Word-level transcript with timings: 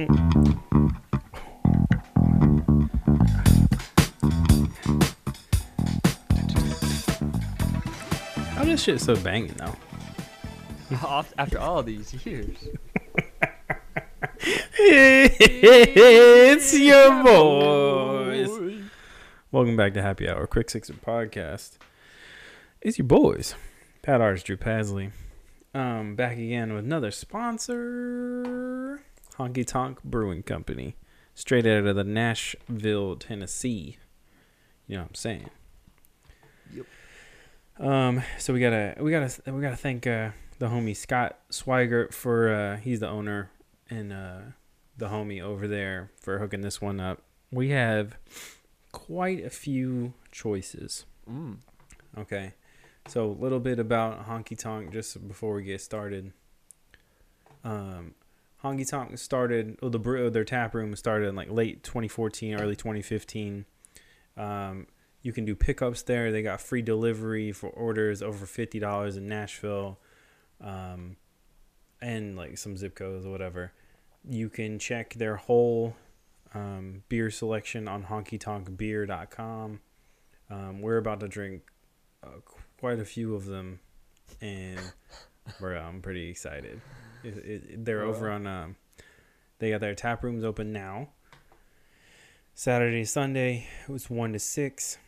How 0.00 0.06
this 8.64 8.82
shit 8.82 9.00
so 9.00 9.14
banging 9.16 9.54
though? 9.58 9.76
After 11.38 11.58
all 11.58 11.82
these 11.82 12.14
years. 12.24 12.56
it's 14.78 16.78
your 16.78 17.22
boys. 17.22 18.48
Welcome 19.52 19.76
back 19.76 19.92
to 19.94 20.02
Happy 20.02 20.26
Hour, 20.26 20.46
Quick 20.46 20.70
Sixer 20.70 20.94
Podcast. 20.94 21.76
It's 22.80 22.96
your 22.96 23.06
boys, 23.06 23.54
Pat 24.00 24.22
Arts, 24.22 24.42
Drew 24.42 24.56
Pasley. 24.56 25.10
Um, 25.74 26.16
back 26.16 26.38
again 26.38 26.72
with 26.72 26.86
another 26.86 27.10
sponsor, 27.10 29.02
Honky 29.40 29.66
Tonk 29.66 30.02
Brewing 30.04 30.42
Company, 30.42 30.96
straight 31.34 31.64
out 31.64 31.86
of 31.86 31.96
the 31.96 32.04
Nashville, 32.04 33.16
Tennessee. 33.16 33.96
You 34.86 34.96
know 34.96 35.02
what 35.04 35.08
I'm 35.08 35.14
saying? 35.14 35.50
Yep. 36.74 36.86
Um, 37.78 38.22
so 38.38 38.52
we 38.52 38.60
gotta 38.60 38.96
we 39.00 39.10
gotta 39.10 39.50
we 39.50 39.62
gotta 39.62 39.76
thank 39.76 40.06
uh, 40.06 40.32
the 40.58 40.66
homie 40.66 40.94
Scott 40.94 41.38
Swigert 41.50 42.12
for 42.12 42.52
uh, 42.52 42.76
he's 42.76 43.00
the 43.00 43.08
owner 43.08 43.50
and 43.88 44.12
uh, 44.12 44.40
the 44.98 45.08
homie 45.08 45.40
over 45.40 45.66
there 45.66 46.10
for 46.20 46.38
hooking 46.38 46.60
this 46.60 46.82
one 46.82 47.00
up. 47.00 47.22
We 47.50 47.70
have 47.70 48.18
quite 48.92 49.42
a 49.42 49.50
few 49.50 50.12
choices. 50.30 51.06
Mm. 51.26 51.60
Okay. 52.18 52.52
So 53.08 53.24
a 53.24 53.32
little 53.32 53.60
bit 53.60 53.78
about 53.78 54.28
Honky 54.28 54.58
Tonk 54.58 54.92
just 54.92 55.26
before 55.26 55.54
we 55.54 55.62
get 55.62 55.80
started. 55.80 56.34
Um, 57.64 58.14
Honky 58.62 58.88
Tonk 58.88 59.16
started, 59.18 59.78
well, 59.80 59.90
the 59.90 59.98
brew, 59.98 60.28
their 60.30 60.44
tap 60.44 60.74
room 60.74 60.94
started 60.96 61.28
in 61.28 61.36
like 61.36 61.50
late 61.50 61.82
2014, 61.82 62.54
early 62.54 62.76
2015. 62.76 63.64
Um, 64.36 64.86
you 65.22 65.32
can 65.32 65.44
do 65.44 65.54
pickups 65.54 66.02
there. 66.02 66.32
They 66.32 66.42
got 66.42 66.60
free 66.60 66.82
delivery 66.82 67.52
for 67.52 67.68
orders 67.70 68.22
over 68.22 68.46
fifty 68.46 68.78
dollars 68.78 69.16
in 69.16 69.28
Nashville, 69.28 69.98
um, 70.60 71.16
and 72.00 72.36
like 72.36 72.56
some 72.56 72.76
zip 72.76 72.94
codes 72.94 73.26
or 73.26 73.30
whatever. 73.30 73.72
You 74.26 74.48
can 74.48 74.78
check 74.78 75.14
their 75.14 75.36
whole 75.36 75.94
um, 76.54 77.02
beer 77.08 77.30
selection 77.30 77.88
on 77.88 78.04
honkytonkbeer.com. 78.04 79.80
Um, 80.50 80.80
we're 80.80 80.96
about 80.96 81.20
to 81.20 81.28
drink 81.28 81.62
uh, 82.24 82.40
quite 82.78 82.98
a 82.98 83.04
few 83.04 83.34
of 83.34 83.44
them, 83.44 83.80
and 84.40 84.80
bro, 85.58 85.78
I'm 85.78 86.02
pretty 86.02 86.28
excited. 86.28 86.80
It, 87.22 87.36
it, 87.36 87.84
they're 87.84 88.02
over 88.02 88.30
on. 88.30 88.46
Um, 88.46 88.76
they 89.58 89.70
got 89.70 89.80
their 89.80 89.94
tap 89.94 90.22
rooms 90.24 90.42
open 90.42 90.72
now. 90.72 91.08
Saturday, 92.54 93.04
Sunday, 93.04 93.66
it 93.88 93.92
was 93.92 94.10
one 94.10 94.32
to 94.32 94.38
six, 94.38 94.98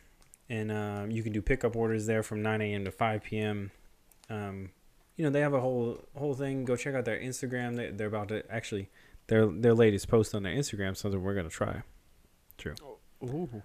and 0.49 0.71
um, 0.71 1.11
you 1.11 1.23
can 1.23 1.33
do 1.33 1.41
pickup 1.41 1.75
orders 1.75 2.05
there 2.05 2.23
from 2.23 2.41
9 2.41 2.61
a.m. 2.61 2.85
to 2.85 2.91
5 2.91 3.23
p.m. 3.23 3.71
Um, 4.29 4.69
you 5.15 5.23
know 5.23 5.29
they 5.29 5.41
have 5.41 5.53
a 5.53 5.59
whole 5.61 5.99
whole 6.17 6.33
thing. 6.33 6.65
Go 6.65 6.75
check 6.75 6.95
out 6.95 7.05
their 7.05 7.19
Instagram. 7.19 7.75
They, 7.75 7.91
they're 7.91 8.07
about 8.07 8.29
to 8.29 8.43
actually 8.51 8.89
their 9.27 9.45
their 9.45 9.73
latest 9.73 10.07
post 10.07 10.33
on 10.33 10.43
their 10.43 10.53
Instagram. 10.53 10.97
Something 10.97 11.21
we're 11.21 11.35
gonna 11.35 11.49
try. 11.49 11.83
True. 12.57 12.75
Ooh. 13.23 13.61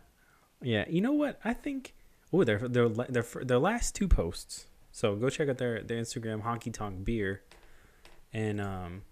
Yeah, 0.63 0.85
you 0.89 1.01
know 1.01 1.13
what? 1.13 1.41
I 1.45 1.55
think 1.55 1.95
oh, 2.33 2.45
their 2.45 2.59
their 2.59 2.89
their 2.89 3.25
their 3.43 3.59
last 3.59 3.95
two 3.95 4.09
posts. 4.09 4.67
So 4.93 5.15
go 5.17 5.29
check 5.31 5.49
out 5.49 5.59
their 5.59 5.83
their 5.83 6.01
Instagram 6.01 6.43
Honky 6.43 6.73
Tonk 6.73 7.05
Beer, 7.05 7.43
and 8.33 8.61
um, 8.61 9.03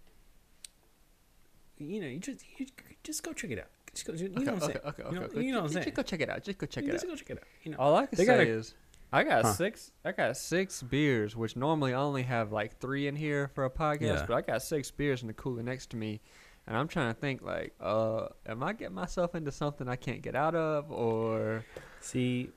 you 1.78 2.00
know, 2.00 2.06
you 2.06 2.18
just 2.18 2.44
you 2.58 2.66
just 3.04 3.22
go 3.22 3.32
check 3.32 3.50
it 3.50 3.58
out. 3.58 3.66
Just 3.94 4.06
go, 4.06 4.12
you 4.14 4.28
know 4.28 4.34
what 4.40 4.48
I'm 4.48 4.54
okay, 4.56 4.66
saying? 4.66 4.78
okay, 4.86 5.02
okay, 5.04 5.14
You 5.14 5.20
know, 5.20 5.26
okay. 5.26 5.40
you 5.42 5.52
know 5.52 5.58
what 5.58 5.64
I'm 5.68 5.72
saying? 5.72 5.84
Just 5.84 5.96
go 5.96 6.02
check 6.02 6.20
it 6.20 6.28
out. 6.28 6.42
Just 6.42 6.58
go 6.58 6.66
check 6.66 6.84
it 6.84 6.90
just 6.92 7.04
out. 7.04 7.08
go 7.10 7.14
check 7.16 7.30
it 7.30 7.38
out. 7.38 7.44
You 7.64 7.70
know, 7.72 7.78
All 7.78 7.96
I 7.96 8.06
can 8.06 8.16
They 8.18 8.24
say 8.24 8.36
gotta- 8.36 8.48
is, 8.48 8.74
I 9.12 9.22
got 9.24 9.44
Huh. 9.44 9.52
six. 9.54 9.90
I 10.04 10.12
got 10.12 10.36
six 10.36 10.82
beers, 10.82 11.34
which 11.36 11.56
normally 11.56 11.94
I 11.94 11.98
only 11.98 12.24
have 12.24 12.52
like 12.52 12.78
three 12.78 13.06
in 13.06 13.16
here 13.16 13.48
for 13.54 13.64
a 13.64 13.70
podcast, 13.70 14.00
Yeah. 14.02 14.26
but 14.26 14.34
I 14.34 14.40
got 14.42 14.62
six 14.62 14.90
beers 14.90 15.22
in 15.22 15.28
the 15.28 15.34
cooler 15.34 15.62
next 15.62 15.90
to 15.90 15.96
me, 15.96 16.20
and 16.66 16.76
I'm 16.76 16.88
trying 16.88 17.14
to 17.14 17.18
think 17.18 17.40
like, 17.42 17.74
uh, 17.80 18.28
am 18.46 18.62
I 18.62 18.72
getting 18.74 18.94
myself 18.94 19.34
into 19.34 19.50
something 19.52 19.88
I 19.88 19.96
can't 19.96 20.20
get 20.20 20.34
out 20.34 20.54
of, 20.54 20.90
or 20.90 21.64
see, 22.00 22.50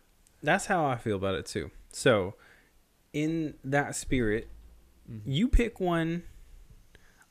that's 0.43 0.65
how 0.65 0.85
I 0.85 0.97
feel 0.97 1.15
about 1.17 1.35
it 1.35 1.45
too. 1.45 1.71
So, 1.91 2.33
in 3.13 3.55
that 3.63 3.95
spirit, 3.95 4.47
Mhm. 5.09 5.21
you 5.25 5.47
pick 5.47 5.79
one. 5.79 6.23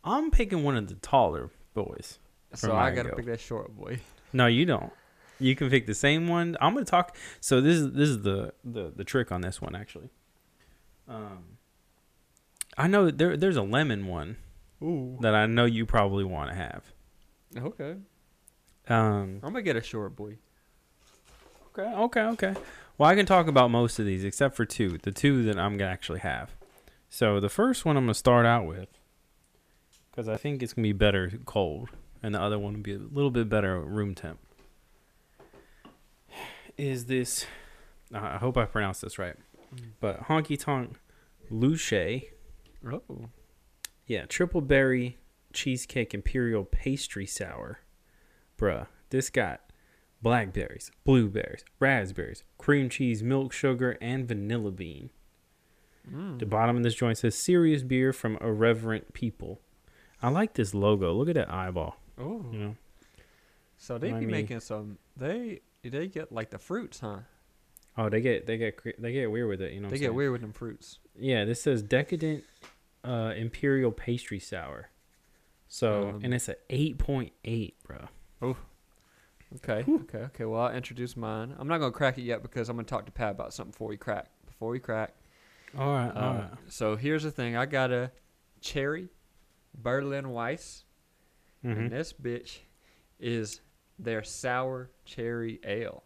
I'm 0.04 0.30
picking 0.30 0.62
one 0.64 0.76
of 0.76 0.88
the 0.88 0.94
taller 0.96 1.50
boys. 1.74 2.18
so 2.54 2.74
I 2.74 2.94
gotta 2.94 3.10
go. 3.10 3.16
pick 3.16 3.26
that 3.26 3.40
short 3.40 3.76
boy. 3.76 4.00
No, 4.32 4.46
you 4.46 4.64
don't. 4.66 4.92
You 5.38 5.54
can 5.54 5.70
pick 5.70 5.86
the 5.86 5.94
same 5.94 6.26
one. 6.28 6.56
I'm 6.60 6.74
gonna 6.74 6.84
talk. 6.86 7.16
So 7.40 7.60
this 7.60 7.76
is 7.78 7.92
this 7.92 8.08
is 8.08 8.22
the 8.22 8.52
the 8.64 8.90
the 8.94 9.04
trick 9.04 9.30
on 9.30 9.40
this 9.42 9.60
one 9.60 9.74
actually. 9.76 10.10
Um, 11.06 11.58
I 12.76 12.86
know 12.88 13.10
there 13.10 13.36
there's 13.36 13.56
a 13.56 13.62
lemon 13.62 14.06
one 14.06 14.36
Ooh. 14.82 15.16
that 15.20 15.34
I 15.34 15.46
know 15.46 15.64
you 15.64 15.86
probably 15.86 16.24
want 16.24 16.50
to 16.50 16.56
have. 16.56 16.84
Okay. 17.56 17.96
Um, 18.88 19.40
I'm 19.42 19.52
gonna 19.52 19.62
get 19.62 19.76
a 19.76 19.82
short 19.82 20.16
boy. 20.16 20.38
okay, 21.78 21.94
okay, 21.94 22.22
okay. 22.22 22.54
Well, 22.98 23.09
I 23.09 23.14
can 23.14 23.26
talk 23.26 23.47
about 23.47 23.70
most 23.70 24.00
of 24.00 24.06
these 24.06 24.25
except 24.25 24.56
for 24.56 24.64
two. 24.64 24.98
The 24.98 25.12
two 25.12 25.44
that 25.44 25.56
I'm 25.59 25.76
gonna 25.78 25.91
actually 25.91 26.19
have. 26.19 26.50
So 27.09 27.38
the 27.41 27.48
first 27.48 27.84
one 27.84 27.97
I'm 27.97 28.04
gonna 28.04 28.14
start 28.14 28.44
out 28.44 28.66
with 28.66 28.88
because 30.10 30.28
I 30.28 30.36
think 30.36 30.62
it's 30.62 30.72
gonna 30.72 30.82
be 30.82 30.92
better 30.92 31.31
cold, 31.47 31.91
and 32.25 32.34
the 32.34 32.41
other 32.41 32.58
one 32.58 32.75
will 32.75 32.81
be 32.81 32.94
a 32.94 32.98
little 32.98 33.31
bit 33.31 33.48
better 33.48 33.81
room 33.81 34.16
temp. 34.16 34.41
Is 36.76 37.06
this? 37.06 37.47
I 38.12 38.38
hope 38.38 38.56
I 38.56 38.64
pronounced 38.64 39.03
this 39.03 39.19
right. 39.19 39.37
But 40.00 40.25
honky 40.25 40.58
tonk 40.58 40.97
luche, 41.53 42.25
Oh. 42.84 43.28
yeah, 44.06 44.25
triple 44.26 44.60
berry 44.60 45.19
cheesecake 45.53 46.14
imperial 46.14 46.64
pastry 46.64 47.26
sour, 47.26 47.81
bruh. 48.58 48.87
This 49.10 49.31
got 49.31 49.60
blackberries, 50.22 50.90
blueberries, 51.04 51.64
raspberries, 51.80 52.42
cream 52.58 52.88
cheese, 52.88 53.22
milk 53.22 53.52
sugar, 53.52 53.96
and 54.00 54.26
vanilla 54.26 54.70
bean. 54.70 55.10
Mm. 56.10 56.38
The 56.38 56.46
bottom 56.46 56.76
of 56.76 56.82
this 56.82 56.94
joint 56.94 57.18
says 57.18 57.34
"Serious 57.34 57.82
beer 57.82 58.12
from 58.12 58.36
irreverent 58.40 59.12
people." 59.12 59.60
I 60.22 60.30
like 60.30 60.54
this 60.54 60.74
logo. 60.74 61.12
Look 61.12 61.28
at 61.28 61.34
that 61.36 61.50
eyeball. 61.52 61.96
Oh. 62.18 62.44
You 62.52 62.58
know, 62.58 62.76
So 63.76 63.98
they 63.98 64.08
I 64.10 64.14
be 64.14 64.26
mean- 64.26 64.30
making 64.30 64.60
some. 64.60 64.98
They 65.16 65.60
they 65.82 66.08
get 66.08 66.32
like 66.32 66.50
the 66.50 66.58
fruits, 66.58 67.00
huh? 67.00 67.18
oh, 67.96 68.08
they 68.08 68.20
get 68.20 68.46
they 68.46 68.56
get 68.56 68.80
they 69.00 69.12
get 69.12 69.30
weird 69.30 69.48
with 69.48 69.60
it. 69.60 69.72
You 69.72 69.80
know, 69.80 69.88
they 69.88 69.98
get 69.98 70.06
saying? 70.06 70.14
weird 70.16 70.32
with 70.32 70.40
them 70.40 70.52
fruits. 70.52 70.98
Yeah, 71.16 71.44
this 71.44 71.62
says 71.62 71.82
decadent 71.82 72.44
uh, 73.04 73.34
imperial 73.36 73.92
pastry 73.92 74.38
sour. 74.40 74.90
So 75.68 76.08
Um, 76.08 76.20
and 76.24 76.32
it's 76.34 76.48
a 76.48 76.56
eight 76.70 76.98
point 76.98 77.32
eight, 77.44 77.76
bro. 77.86 78.56
Okay, 79.56 79.84
okay, 80.03 80.19
okay. 80.19 80.44
Well, 80.44 80.60
I'll 80.62 80.75
introduce 80.75 81.16
mine. 81.16 81.54
I'm 81.59 81.69
not 81.69 81.78
gonna 81.78 81.91
crack 81.92 82.19
it 82.19 82.22
yet 82.22 82.42
because 82.42 82.69
I'm 82.69 82.76
gonna 82.76 82.86
talk 82.86 83.06
to 83.06 83.12
Pat 83.12 83.31
about 83.32 83.54
something 83.54 83.70
before 83.72 83.88
we 83.88 83.97
crack. 83.97 84.26
Before 84.47 84.69
we 84.70 84.78
crack. 84.78 85.14
All 85.76 85.92
right, 85.92 86.10
all 86.14 86.22
Uh, 86.31 86.38
right. 86.41 86.50
So 86.69 86.97
here's 86.97 87.22
the 87.22 87.31
thing. 87.31 87.56
I 87.56 87.64
got 87.66 87.91
a 87.91 88.10
cherry 88.60 89.08
Berlin 89.75 90.31
Weiss, 90.31 90.84
Mm-hmm. 91.64 91.81
and 91.81 91.91
this 91.91 92.12
bitch 92.12 92.58
is 93.19 93.60
their 93.98 94.22
sour 94.22 94.91
cherry 95.04 95.58
ale, 95.64 96.04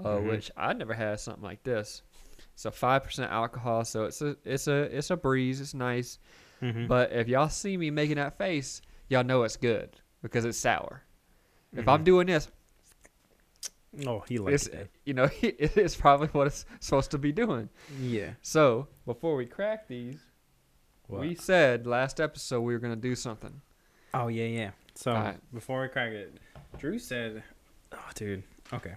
uh, 0.00 0.16
Mhm. 0.16 0.28
which 0.28 0.50
I 0.56 0.72
never 0.72 0.92
had 0.94 1.20
something 1.20 1.44
like 1.44 1.62
this. 1.62 2.02
It's 2.54 2.64
a 2.64 2.70
five 2.70 3.04
percent 3.04 3.30
alcohol, 3.30 3.84
so 3.84 4.04
it's 4.06 4.20
a 4.22 4.36
it's 4.44 4.66
a 4.66 4.96
it's 4.96 5.10
a 5.10 5.16
breeze. 5.16 5.60
It's 5.60 5.74
nice. 5.74 6.18
Mm-hmm. 6.62 6.86
But 6.86 7.12
if 7.12 7.28
y'all 7.28 7.48
see 7.50 7.76
me 7.76 7.90
making 7.90 8.16
that 8.16 8.38
face, 8.38 8.80
y'all 9.08 9.24
know 9.24 9.42
it's 9.42 9.56
good 9.58 10.00
because 10.22 10.44
it's 10.46 10.56
sour. 10.58 11.02
If. 11.72 11.86
I'm 11.86 12.04
doing 12.04 12.26
this, 12.26 12.50
oh, 14.06 14.24
he 14.28 14.38
likes 14.38 14.66
it. 14.66 14.90
you 15.04 15.14
know 15.14 15.28
it's 15.42 15.96
probably 15.96 16.28
what 16.28 16.46
it's 16.48 16.64
supposed 16.80 17.10
to 17.12 17.18
be 17.18 17.32
doing. 17.32 17.68
Yeah. 18.00 18.30
So 18.42 18.88
before 19.06 19.36
we 19.36 19.46
crack 19.46 19.88
these, 19.88 20.18
What? 21.06 21.20
we 21.20 21.34
said 21.34 21.86
last 21.86 22.20
episode 22.20 22.60
we 22.62 22.72
were 22.72 22.78
gonna 22.80 22.96
do 22.96 23.14
something. 23.14 23.60
oh 24.14 24.28
yeah, 24.28 24.44
yeah. 24.46 24.70
So 24.94 25.12
Alright. 25.12 25.38
before 25.54 25.82
we 25.82 25.88
crack 25.88 26.12
it, 26.12 26.38
Drew 26.78 26.98
said, 26.98 27.42
"Oh, 27.92 27.98
dude, 28.14 28.42
okay, 28.72 28.94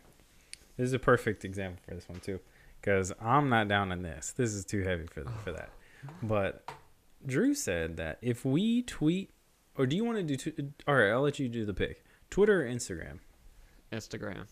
this 0.78 0.86
is 0.88 0.94
a 0.94 1.00
perfect 1.00 1.44
example 1.45 1.81
for 1.88 1.94
this 1.95 2.07
one 2.07 2.19
too, 2.19 2.40
because 2.81 3.12
I'm 3.22 3.50
not 3.50 3.68
down 3.68 3.92
on 3.92 4.02
this. 4.02 4.31
This 4.36 4.54
is 4.54 4.63
too 4.66 4.84
heavy 4.84 5.07
for 5.07 5.24
for 5.44 5.52
that." 5.52 5.69
But 6.24 6.69
Drew 7.25 7.54
said 7.54 7.98
that 7.98 8.18
if 8.22 8.45
we 8.45 8.81
tweet, 8.84 9.31
or 9.78 9.86
do 9.86 9.95
you 9.98 10.06
want 10.06 10.18
to 10.18 10.24
do? 10.24 10.36
T- 10.38 10.54
all 10.88 10.95
right, 10.95 11.10
I'll 11.12 11.22
let 11.22 11.38
you 11.40 11.50
do 11.50 11.66
the 11.66 11.74
pick. 11.74 12.04
Twitter 12.30 12.62
or 12.62 12.66
Instagram? 12.66 13.19
Instagram. 13.92 14.45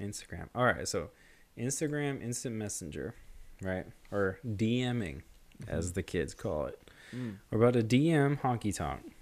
Instagram. 0.00 0.48
All 0.54 0.64
right, 0.64 0.86
so 0.86 1.10
Instagram 1.58 2.22
Instant 2.22 2.56
Messenger, 2.56 3.14
right? 3.62 3.86
Or 4.12 4.38
DMing, 4.46 5.22
as 5.68 5.92
the 5.92 6.02
kids 6.02 6.34
call 6.34 6.66
it. 6.66 6.90
Mm. 7.14 7.36
We're 7.50 7.58
about 7.58 7.74
to 7.74 7.82
DM 7.82 8.40
Honky 8.40 8.74
Tonk. 8.76 9.12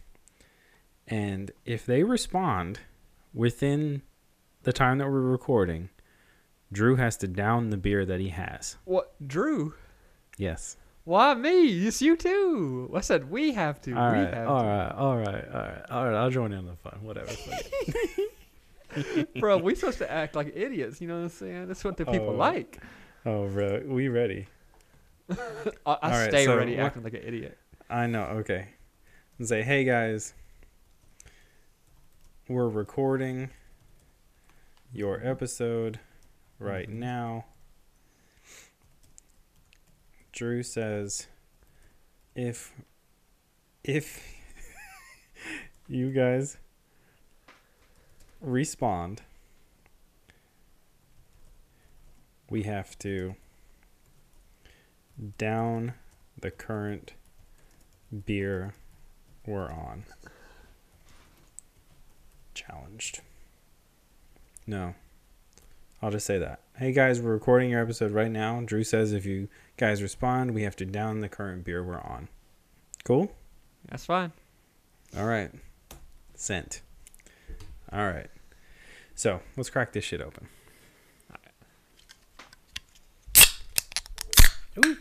And 1.06 1.50
if 1.64 1.84
they 1.84 2.02
respond 2.02 2.80
within 3.34 4.02
the 4.62 4.72
time 4.72 4.98
that 4.98 5.06
we're 5.06 5.20
recording, 5.20 5.90
Drew 6.72 6.96
has 6.96 7.16
to 7.18 7.28
down 7.28 7.70
the 7.70 7.76
beer 7.76 8.04
that 8.06 8.20
he 8.20 8.30
has. 8.30 8.76
What, 8.84 9.14
Drew? 9.26 9.74
Yes. 10.38 10.76
Why 11.04 11.34
me? 11.34 11.86
It's 11.86 12.00
you 12.00 12.16
too. 12.16 12.90
I 12.96 13.00
said 13.00 13.30
we 13.30 13.52
have 13.52 13.80
to. 13.82 13.92
All 13.92 14.10
we 14.10 14.18
right. 14.18 14.34
have 14.34 14.48
All 14.48 14.62
to. 14.62 14.66
right. 14.66 14.88
All 14.92 15.16
right. 15.18 15.28
All 15.28 15.60
right. 15.60 15.90
All 15.90 16.04
right. 16.06 16.14
I'll 16.16 16.30
join 16.30 16.52
in 16.52 16.60
on 16.60 16.66
the 16.66 16.76
fun. 16.76 16.98
Whatever. 17.02 17.30
Bro, 19.40 19.58
we 19.58 19.74
supposed 19.74 19.98
to 19.98 20.10
act 20.10 20.34
like 20.36 20.52
idiots. 20.54 21.00
You 21.00 21.08
know 21.08 21.16
what 21.16 21.22
I'm 21.24 21.28
saying? 21.30 21.68
That's 21.68 21.84
what 21.84 21.96
the 21.96 22.04
people 22.06 22.30
Oh. 22.30 22.36
like. 22.36 22.78
oh, 23.26 23.48
bro. 23.48 23.82
We 23.86 24.08
ready? 24.08 24.46
I, 25.30 25.36
I 25.86 26.10
right, 26.10 26.30
stay 26.30 26.44
so 26.44 26.56
ready 26.56 26.76
acting 26.78 27.02
like 27.02 27.14
an 27.14 27.22
idiot. 27.24 27.56
I 27.88 28.06
know. 28.06 28.24
Okay. 28.24 28.68
And 29.38 29.48
say, 29.48 29.62
hey 29.62 29.84
guys, 29.84 30.34
we're 32.48 32.68
recording 32.68 33.50
your 34.92 35.20
episode 35.26 35.98
right 36.58 36.88
Mhm. 36.88 36.94
now. 36.94 37.44
Drew 40.32 40.62
says, 40.62 41.28
if 42.34 42.72
if 43.84 44.22
you 45.88 46.10
guys 46.10 46.56
respond, 48.44 49.22
we 52.50 52.62
have 52.62 52.98
to 53.00 53.36
down 55.38 55.94
the 56.38 56.50
current 56.50 57.12
beer 58.26 58.74
we're 59.46 59.70
on. 59.70 60.04
Challenged. 62.54 63.20
No. 64.66 64.94
I'll 66.02 66.10
just 66.10 66.26
say 66.26 66.38
that. 66.38 66.60
Hey 66.76 66.92
guys, 66.92 67.20
we're 67.20 67.32
recording 67.32 67.70
your 67.70 67.82
episode 67.82 68.12
right 68.12 68.30
now. 68.30 68.60
Drew 68.60 68.84
says 68.84 69.12
if 69.12 69.24
you 69.24 69.48
guys 69.76 70.02
respond, 70.02 70.52
we 70.54 70.62
have 70.62 70.76
to 70.76 70.84
down 70.84 71.20
the 71.20 71.28
current 71.28 71.64
beer 71.64 71.82
we're 71.82 72.00
on. 72.00 72.28
Cool? 73.04 73.32
That's 73.88 74.04
fine. 74.04 74.32
All 75.16 75.26
right. 75.26 75.50
Sent. 76.34 76.82
All 77.92 78.06
right. 78.06 78.28
So 79.14 79.40
let's 79.56 79.70
crack 79.70 79.92
this 79.92 80.04
shit 80.04 80.20
open. 80.20 80.48
Ooh. 84.84 84.96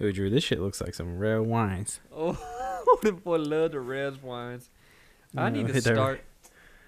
Ooh, 0.00 0.12
Drew, 0.12 0.30
this 0.30 0.44
shit 0.44 0.60
looks 0.60 0.80
like 0.80 0.94
some 0.94 1.18
red 1.18 1.40
wines. 1.40 2.00
Oh, 2.94 2.98
the 3.02 3.12
boy 3.12 3.36
love 3.38 3.72
the 3.72 3.80
red 3.80 4.22
wines. 4.22 4.68
I 5.36 5.48
No, 5.48 5.62
need 5.62 5.72
to 5.72 5.80
start. 5.80 6.22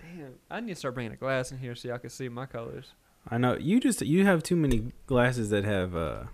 Damn, 0.00 0.34
I 0.50 0.60
need 0.60 0.70
to 0.72 0.74
start 0.76 0.94
bringing 0.94 1.12
a 1.12 1.16
glass 1.16 1.50
in 1.50 1.58
here 1.58 1.74
so 1.74 1.88
y'all 1.88 1.98
can 1.98 2.10
see 2.10 2.28
my 2.28 2.46
colors. 2.46 2.92
I 3.28 3.38
know 3.38 3.56
you 3.56 3.80
just 3.80 4.02
you 4.02 4.26
have 4.26 4.42
too 4.42 4.56
many 4.56 4.92
glasses 5.06 5.48
that 5.50 5.64
have 5.64 5.96
uh, 5.96 6.24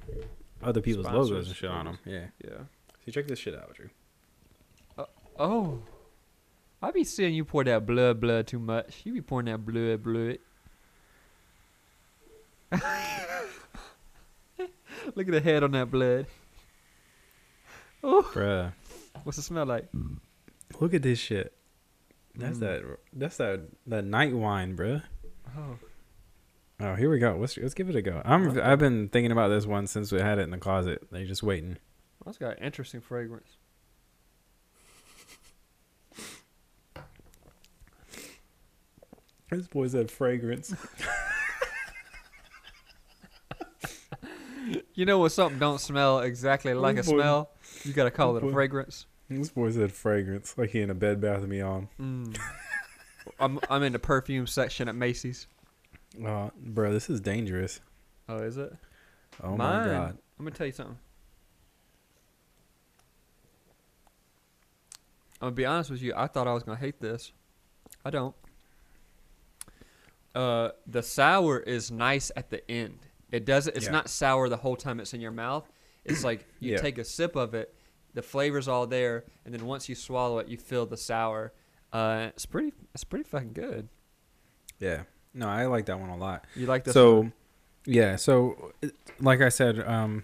other 0.63 0.81
people's 0.81 1.07
logos 1.07 1.47
and 1.49 1.57
shit 1.57 1.71
on 1.71 1.85
them. 1.85 1.99
logos. 2.05 2.31
Yeah. 2.43 2.51
Yeah. 2.51 2.59
See, 3.05 3.13
check 3.13 3.29
this 3.29 3.39
shit 3.39 3.55
out, 3.55 3.73
Drew. 3.75 3.91
Oh, 5.39 5.83
I 6.83 6.91
be 6.93 7.05
seeing 7.05 7.35
you 7.35 7.45
pour 7.45 7.63
that 7.65 7.85
blood, 7.87 8.21
blood 8.21 8.47
too 8.47 8.59
much. 8.59 9.03
You 9.05 9.13
be 9.13 9.21
pouring 9.21 9.47
that 9.47 9.59
blood, 9.65 10.03
blood. 10.03 10.39
Look 15.15 15.27
at 15.29 15.33
the 15.33 15.41
head 15.41 15.63
on 15.63 15.73
that 15.73 15.91
blood. 15.91 16.27
Oh, 18.03 18.23
Bruh, 18.33 18.73
what's 19.25 19.39
it 19.39 19.43
smell 19.43 19.67
like? 19.67 19.89
look 20.81 20.95
at 20.95 21.03
this 21.03 21.19
shit. 21.19 21.53
That's 22.35 22.57
Mm. 22.59 22.61
that. 22.61 22.83
That's 23.13 23.37
that. 23.39 23.61
That 23.87 24.05
night 24.05 24.33
wine, 24.35 24.77
bruh. 24.77 25.03
Oh, 25.57 25.79
Oh, 26.83 26.95
here 26.95 27.11
we 27.11 27.19
go. 27.19 27.37
Let's 27.39 27.59
let's 27.59 27.75
give 27.75 27.91
it 27.91 27.97
a 27.97 28.01
go. 28.03 28.23
I'm 28.25 28.59
I've 28.59 28.79
been 28.79 29.09
thinking 29.11 29.33
about 29.33 29.49
this 29.49 29.67
one 29.67 29.87
since 29.87 30.11
we 30.13 30.21
had 30.21 30.39
it 30.39 30.43
in 30.43 30.51
the 30.51 30.57
closet. 30.59 31.07
They're 31.11 31.27
just 31.27 31.43
waiting. 31.43 31.77
that's 32.25 32.39
got 32.39 32.63
interesting 32.63 33.03
fragrance. 33.03 33.49
This 39.51 39.67
boy 39.67 39.89
said 39.89 40.11
fragrance. 40.11 40.75
You 44.95 45.07
know 45.07 45.19
when 45.19 45.31
something 45.31 45.59
don't 45.59 45.81
smell 45.81 46.21
exactly 46.21 46.75
like 46.75 46.97
a 46.99 47.03
boy- 47.03 47.19
smell, 47.19 47.51
you 47.83 47.93
gotta 47.93 48.11
call 48.11 48.37
it 48.37 48.43
a 48.43 48.47
boy- 48.47 48.53
fragrance. 48.53 49.07
this 49.29 49.49
boy 49.51 49.71
said 49.73 49.91
fragrance, 49.91 50.57
like 50.59 50.71
he 50.71 50.81
in 50.81 50.91
a 50.91 50.95
Bed 50.95 51.21
Bath 51.21 51.41
and 51.41 51.51
Beyond. 51.51 51.89
Mm. 52.01 52.39
I'm 53.41 53.59
I'm 53.71 53.83
in 53.83 53.93
the 53.93 53.99
perfume 53.99 54.47
section 54.47 54.89
at 54.89 54.95
Macy's. 54.95 55.47
Oh, 56.25 56.51
bro, 56.57 56.93
this 56.93 57.09
is 57.09 57.21
dangerous. 57.21 57.81
Oh, 58.29 58.39
is 58.39 58.57
it? 58.59 58.73
Oh 59.43 59.57
Mine. 59.57 59.87
my 59.89 59.93
god. 59.93 60.19
I'm 60.39 60.45
gonna 60.45 60.55
tell 60.55 60.67
you 60.67 60.73
something. 60.73 60.99
I'm 65.41 65.47
gonna 65.47 65.53
be 65.53 65.65
honest 65.67 65.91
with 65.91 66.03
you. 66.03 66.13
I 66.15 66.27
thought 66.27 66.47
I 66.47 66.53
was 66.53 66.63
gonna 66.63 66.79
hate 66.79 67.01
this. 67.01 67.33
I 68.05 68.11
don't. 68.11 68.35
Uh, 70.35 70.71
the 70.87 71.03
sour 71.03 71.59
is 71.61 71.91
nice 71.91 72.31
at 72.37 72.51
the 72.51 72.69
end. 72.71 72.99
It 73.33 73.45
doesn't. 73.45 73.77
It's 73.77 73.87
Yeah. 73.87 73.93
not 73.93 74.09
sour 74.11 74.49
the 74.49 74.57
whole 74.59 74.77
time 74.77 75.01
it's 75.01 75.13
in 75.15 75.21
your 75.21 75.31
mouth. 75.33 75.71
It's 76.05 76.25
like 76.25 76.47
you 76.61 76.73
Yeah. 76.73 76.79
take 76.81 76.99
a 76.99 77.05
sip 77.05 77.37
of 77.37 77.55
it, 77.55 77.75
the 78.15 78.23
flavor's 78.23 78.69
all 78.69 78.87
there, 78.87 79.25
and 79.45 79.53
then 79.55 79.67
once 79.67 79.89
you 79.89 79.95
swallow 79.95 80.39
it, 80.39 80.49
you 80.49 80.57
feel 80.57 80.87
the 80.87 80.97
sour. 80.97 81.53
Uh, 81.93 82.29
it's 82.35 82.47
pretty. 82.47 82.73
It's 82.95 83.05
pretty 83.05 83.25
fucking 83.25 83.53
good. 83.53 83.89
Yeah. 84.79 85.03
No, 85.35 85.49
I 85.49 85.67
like 85.67 85.87
that 85.87 85.99
one 86.01 86.11
a 86.11 86.17
lot. 86.17 86.45
You 86.57 86.67
like 86.67 86.85
this? 86.85 86.95
so 86.95 87.17
one? 87.19 87.33
yeah 87.87 88.15
so 88.15 88.73
like 89.21 89.41
i 89.41 89.49
said 89.49 89.79
um 89.89 90.23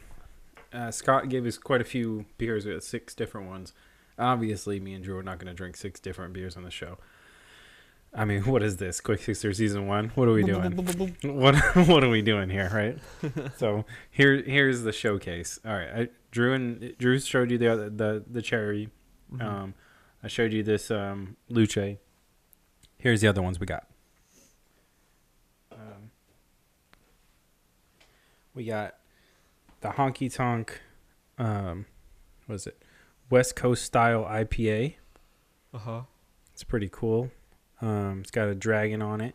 uh, 0.75 0.91
scott 0.91 1.27
gave 1.31 1.47
us 1.47 1.57
quite 1.57 1.81
a 1.81 1.85
few 1.85 2.27
beers 2.37 2.67
with 2.67 2.85
six 2.85 3.15
different 3.15 3.49
ones 3.49 3.73
obviously 4.19 4.79
me 4.79 4.93
and 4.93 5.03
drew 5.03 5.17
are 5.17 5.23
not 5.23 5.39
going 5.39 5.47
to 5.47 5.55
drink 5.55 5.75
six 5.75 5.99
different 5.99 6.35
beers 6.35 6.55
on 6.55 6.65
the 6.65 6.71
show 6.71 6.99
i 8.17 8.25
mean 8.25 8.43
what 8.47 8.63
is 8.63 8.79
this? 8.79 9.01
Quick 9.01 9.21
sixer 9.23 9.53
season 9.53 9.87
one? 9.87 10.11
What 10.15 10.27
are 10.27 10.33
we 10.33 10.43
doing? 10.43 10.73
What 11.23 11.57
what 11.87 12.03
are 12.03 12.09
we 12.09 12.23
doing 12.23 12.51
here 12.51 12.71
right? 12.73 12.99
So 13.59 13.85
here 14.11 14.43
here's 14.43 14.83
the 14.83 14.93
showcase. 14.93 15.61
All 15.65 15.73
right 15.73 15.91
I, 15.95 16.09
drew 16.31 16.55
and 16.55 16.97
drew 16.99 17.19
showed 17.21 17.51
you 17.51 17.59
the 17.59 17.93
the 17.95 18.25
the 18.29 18.43
cherry. 18.43 18.89
Mhm. 19.33 19.43
um 19.43 19.75
i 20.23 20.29
showed 20.29 20.53
you 20.53 20.63
this 20.63 20.91
um 20.91 21.37
luce. 21.49 21.99
Here's 22.99 23.21
the 23.21 23.29
other 23.29 23.43
ones 23.43 23.61
we 23.61 23.67
got. 23.67 23.87
Um, 25.71 26.11
we 28.55 28.65
got 28.65 28.95
the 29.81 29.91
honky 29.91 30.35
tonk 30.35 30.81
um 31.39 31.87
what 32.47 32.55
is 32.57 32.67
it? 32.67 32.83
West 33.29 33.57
coast 33.57 33.85
style 33.85 34.25
ipa 34.25 34.95
uh-huh. 35.75 36.03
it's 36.53 36.65
pretty 36.65 36.89
cool 36.91 37.31
um 37.81 38.21
it's 38.21 38.31
got 38.31 38.49
a 38.49 38.55
dragon 38.55 39.03
on 39.03 39.21
it. 39.21 39.35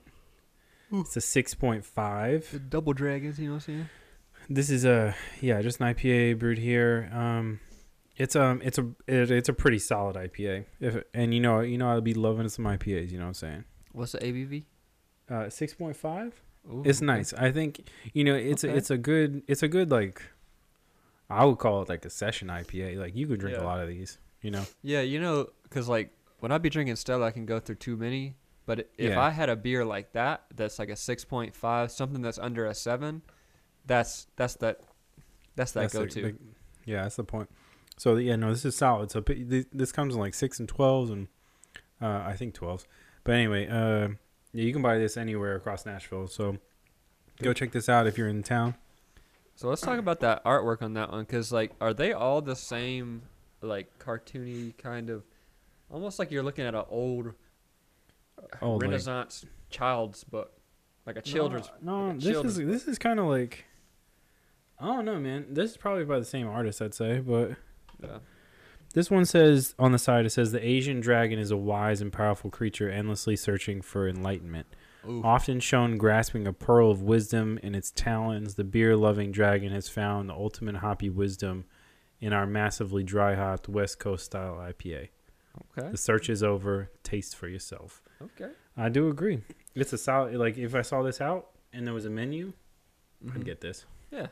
It's 0.94 1.16
a 1.16 1.20
6.5 1.22 2.50
The 2.52 2.60
double 2.60 2.92
dragons. 2.94 3.40
You 3.40 3.48
know 3.48 3.54
what 3.54 3.68
I'm 3.68 3.76
saying? 3.76 3.90
this 4.50 4.70
is 4.70 4.84
a 4.84 5.16
yeah 5.40 5.62
just 5.62 5.80
an 5.80 5.94
ipa 5.94 6.38
brewed 6.38 6.58
here. 6.58 7.10
Um 7.14 7.60
it's 8.18 8.36
um 8.36 8.62
it's 8.64 8.78
a 8.78 8.88
it, 9.08 9.32
it's 9.32 9.50
a 9.50 9.54
pretty 9.54 9.80
solid 9.80 10.16
ipa 10.16 10.66
if 10.80 11.04
and 11.14 11.34
you 11.34 11.40
know 11.40 11.62
you 11.62 11.78
know 11.78 11.90
i'll 11.90 12.02
be 12.02 12.14
loving 12.14 12.50
some 12.50 12.66
ipas 12.66 13.10
you 13.12 13.18
know 13.18 13.24
what 13.24 13.30
i'm 13.30 13.34
saying? 13.34 13.64
What's 13.94 14.12
the 14.14 14.20
ABV? 14.20 14.64
uh 15.30 15.34
6.5 15.46 16.32
Ooh, 16.72 16.84
it's 16.86 17.00
okay. 17.00 17.06
nice. 17.06 17.34
I 17.34 17.52
think 17.52 17.88
you 18.14 18.24
know 18.24 18.36
it's 18.36 18.64
a, 18.64 18.76
it's 18.76 18.92
a 18.92 18.98
good 18.98 19.44
it's 19.48 19.64
a 19.64 19.68
good 19.68 19.90
like 19.92 20.22
i 21.30 21.46
would 21.46 21.58
call 21.58 21.82
it 21.82 21.90
like 21.90 22.04
a 22.06 22.10
session 22.10 22.50
ipa 22.50 22.98
like 22.98 23.16
you 23.16 23.26
could 23.28 23.40
drink 23.40 23.58
a 23.58 23.64
lot 23.64 23.80
of 23.80 23.88
these 23.88 24.18
you 24.42 24.50
know? 24.52 24.66
Yeah, 24.82 25.02
you 25.02 25.20
know, 25.22 25.50
because 25.64 25.88
like 25.88 26.10
when 26.42 26.52
I 26.52 26.58
be 26.58 26.70
drinking 26.70 26.98
Stella, 26.98 27.28
I 27.28 27.32
can 27.32 27.46
go 27.46 27.60
through 27.60 27.76
too 27.76 27.96
many. 27.96 28.36
But 28.66 28.80
if 28.98 29.12
Yeah. 29.12 29.20
I 29.22 29.32
had 29.32 29.50
a 29.50 29.56
beer 29.56 29.84
like 29.86 30.12
that, 30.14 30.44
that's 30.56 30.78
like 30.78 30.90
a 30.90 30.96
six 30.96 31.24
point 31.26 31.56
five, 31.56 31.92
something 31.92 32.22
that's 32.22 32.38
under 32.38 32.66
a 32.66 32.74
seven, 32.76 33.22
that's 33.86 34.28
that's 34.36 34.56
that 34.56 34.82
that's 35.56 35.72
that 35.72 35.82
That's 35.82 35.94
go 35.94 36.06
to. 36.06 36.38
yeah 36.86 37.04
that's 37.04 37.16
the 37.18 37.24
point 37.24 37.50
so 37.98 38.16
yeah 38.16 38.36
no 38.36 38.50
this 38.52 38.64
is 38.66 38.76
solid 38.76 39.12
so 39.12 39.20
this 39.22 39.92
comes 39.92 40.14
in 40.16 40.20
like 40.20 40.34
6 40.34 40.60
and 40.60 40.68
12s 40.72 41.12
and 41.12 41.28
uh 42.02 42.24
i 42.26 42.34
think 42.36 42.56
12s 42.56 42.86
but 43.26 43.34
anyway 43.36 43.68
uh 43.68 44.08
yeah 44.54 44.64
you 44.64 44.72
can 44.72 44.82
buy 44.82 44.98
this 44.98 45.18
anywhere 45.18 45.56
across 45.56 45.86
nashville 45.86 46.28
so 46.28 46.58
go 47.44 47.52
check 47.54 47.72
this 47.72 47.90
out 47.90 48.08
if 48.08 48.18
you're 48.18 48.30
in 48.30 48.42
town 48.44 48.76
So 49.56 49.68
let's 49.68 49.82
talk 49.82 50.00
about 50.00 50.22
that 50.22 50.44
artwork 50.46 50.82
on 50.82 50.94
that 50.94 51.12
one, 51.12 51.22
because 51.24 51.52
like, 51.52 51.72
are 51.82 51.94
they 51.94 52.14
all 52.14 52.42
the 52.42 52.56
same, 52.56 53.24
like 53.62 53.88
cartoony 54.00 54.76
kind 54.78 55.10
of, 55.12 55.24
almost 55.92 56.20
like 56.20 56.32
you're 56.32 56.44
looking 56.44 56.66
at 56.66 56.76
an 56.76 56.84
old 56.90 57.34
like- 58.62 58.82
Renaissance 58.82 59.46
child's 59.70 60.24
book, 60.24 60.52
like 61.06 61.18
a 61.18 61.22
children's. 61.22 61.70
no, 61.82 62.08
like 62.08 62.14
a 62.14 62.16
this 62.16 62.26
is 62.26 62.32
children's 62.32 62.58
this 62.58 62.88
is 62.88 62.98
kind 63.00 63.20
of 63.20 63.26
like 63.28 63.66
i 64.80 64.86
don't 64.88 65.06
know 65.06 65.20
man 65.20 65.46
this 65.50 65.72
is 65.72 65.78
probably 65.78 66.04
by 66.04 66.20
the 66.20 66.26
same 66.26 66.48
artist 66.48 66.82
i'd 66.82 66.94
say 66.94 67.20
but 67.20 67.52
Yeah. 68.02 68.18
This 68.94 69.10
one 69.10 69.24
says 69.24 69.74
on 69.80 69.94
the 69.94 69.98
side 70.00 70.26
it 70.26 70.32
says 70.32 70.52
the 70.52 70.66
Asian 70.66 71.00
dragon 71.00 71.40
is 71.40 71.50
a 71.50 71.56
wise 71.56 72.02
and 72.02 72.12
powerful 72.12 72.50
creature 72.50 72.90
endlessly 72.90 73.38
searching 73.38 73.82
for 73.82 74.06
enlightenment. 74.06 74.68
Ooh. 75.08 75.22
Often 75.24 75.62
shown 75.62 75.98
grasping 75.98 76.46
a 76.46 76.52
pearl 76.52 76.92
of 76.92 77.02
wisdom 77.02 77.58
in 77.64 77.74
its 77.74 77.90
talons, 77.92 78.56
the 78.56 78.66
beer 78.66 78.98
loving 78.98 79.32
dragon 79.32 79.72
has 79.72 79.88
found 79.88 80.28
the 80.28 80.34
ultimate 80.34 80.76
hoppy 80.78 81.10
wisdom 81.10 81.64
in 82.20 82.34
our 82.34 82.46
massively 82.46 83.02
dry 83.02 83.36
hopped 83.36 83.70
West 83.70 83.98
Coast 83.98 84.26
style 84.26 84.56
IPA. 84.56 85.08
Okay. 85.78 85.90
The 85.92 85.98
search 85.98 86.30
is 86.30 86.42
over. 86.44 86.90
Taste 87.04 87.36
for 87.36 87.48
yourself. 87.48 88.02
Okay. 88.22 88.52
I 88.78 88.90
do 88.90 89.10
agree. 89.10 89.42
It's 89.76 89.94
a 89.94 89.98
solid. 89.98 90.36
Like 90.36 90.58
if 90.58 90.76
I 90.76 90.82
saw 90.82 91.02
this 91.04 91.20
out 91.22 91.48
and 91.74 91.86
there 91.86 91.94
was 91.94 92.06
a 92.06 92.10
menu, 92.10 92.54
Mhm. 93.26 93.36
I'd 93.36 93.46
get 93.46 93.62
this. 93.62 93.86
Yeah. 94.12 94.28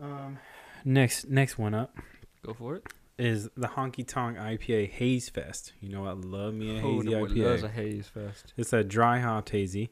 Um, 0.00 0.38
next 0.84 1.28
next 1.28 1.58
one 1.58 1.74
up 1.74 1.96
Go 2.44 2.54
for 2.54 2.76
it. 2.76 2.84
is 3.18 3.48
the 3.56 3.68
Honky 3.68 4.06
Tonk 4.06 4.36
IPA 4.38 4.90
Haze 4.90 5.28
Fest. 5.28 5.72
You 5.80 5.88
know 5.90 6.06
I 6.06 6.12
love 6.12 6.54
me 6.54 6.76
a 6.76 6.80
Who 6.80 7.00
hazy 7.00 7.08
the- 7.10 7.20
loves 7.46 7.62
IPA. 7.62 7.64
a 7.64 7.68
haze 7.68 8.08
fest? 8.08 8.54
It's 8.56 8.72
a 8.72 8.82
dry 8.82 9.20
hopped 9.20 9.50
hazy. 9.50 9.90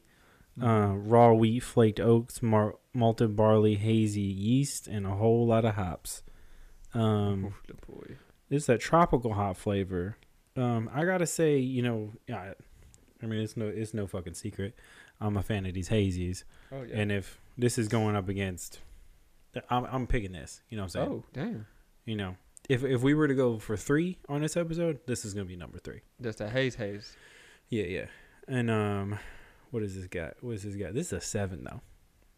Mm-hmm. 0.59 0.67
Uh, 0.67 0.95
raw 0.95 1.31
wheat, 1.33 1.61
flaked 1.61 1.99
oats, 1.99 2.41
mar- 2.43 2.77
malted 2.93 3.35
barley, 3.37 3.75
hazy 3.75 4.19
yeast, 4.21 4.85
and 4.87 5.05
a 5.07 5.11
whole 5.11 5.47
lot 5.47 5.63
of 5.63 5.75
hops. 5.75 6.23
Um, 6.93 7.53
boy. 7.87 8.17
It's 8.51 8.67
that 8.67 8.79
tropical 8.79 9.33
hot 9.33 9.57
flavor. 9.57 10.17
Um, 10.55 10.89
I 10.93 11.05
gotta 11.05 11.25
say, 11.25 11.57
you 11.57 11.81
know, 11.81 12.11
yeah, 12.27 12.53
I 13.23 13.25
mean, 13.25 13.41
it's 13.41 13.57
no, 13.57 13.65
it's 13.67 13.93
no 13.95 14.05
fucking 14.05 14.35
secret. 14.35 14.75
I'm 15.19 15.37
a 15.37 15.43
fan 15.43 15.65
of 15.65 15.73
these 15.73 15.89
hazies, 15.89 16.43
Oh 16.71 16.83
yeah. 16.83 16.97
and 16.99 17.11
if 17.11 17.39
this 17.57 17.77
is 17.77 17.87
going 17.87 18.15
up 18.15 18.27
against, 18.29 18.79
I'm, 19.69 19.85
I'm 19.85 20.07
picking 20.07 20.31
this. 20.33 20.61
You 20.69 20.77
know 20.77 20.83
what 20.83 20.95
I'm 20.95 21.07
saying? 21.07 21.09
oh 21.09 21.23
damn. 21.33 21.67
You 22.05 22.15
know, 22.15 22.35
if 22.69 22.83
if 22.83 23.01
we 23.01 23.13
were 23.13 23.27
to 23.27 23.35
go 23.35 23.57
for 23.59 23.77
three 23.77 24.17
on 24.27 24.41
this 24.41 24.57
episode, 24.57 24.99
this 25.07 25.23
is 25.25 25.33
gonna 25.33 25.45
be 25.45 25.55
number 25.55 25.79
three. 25.79 26.01
Just 26.21 26.41
a 26.41 26.49
haze 26.49 26.75
haze. 26.75 27.15
Yeah, 27.69 27.83
yeah. 27.85 28.05
And 28.47 28.69
um, 28.71 29.19
what 29.69 29.83
is 29.83 29.95
this 29.95 30.07
guy? 30.07 30.31
What 30.41 30.51
is 30.55 30.63
this 30.63 30.75
guy? 30.75 30.91
This 30.91 31.07
is 31.07 31.13
a 31.13 31.21
seven 31.21 31.63
though. 31.63 31.81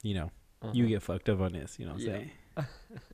You 0.03 0.15
know, 0.15 0.31
you 0.73 0.83
Uh-huh. 0.83 0.89
get 0.89 1.01
fucked 1.01 1.29
up 1.29 1.39
on 1.39 1.53
this. 1.53 1.79
You 1.79 1.85
know 1.85 1.93
what 1.93 2.01
I'm 2.01 2.07
Yeah. 2.07 2.13
saying? 2.13 2.31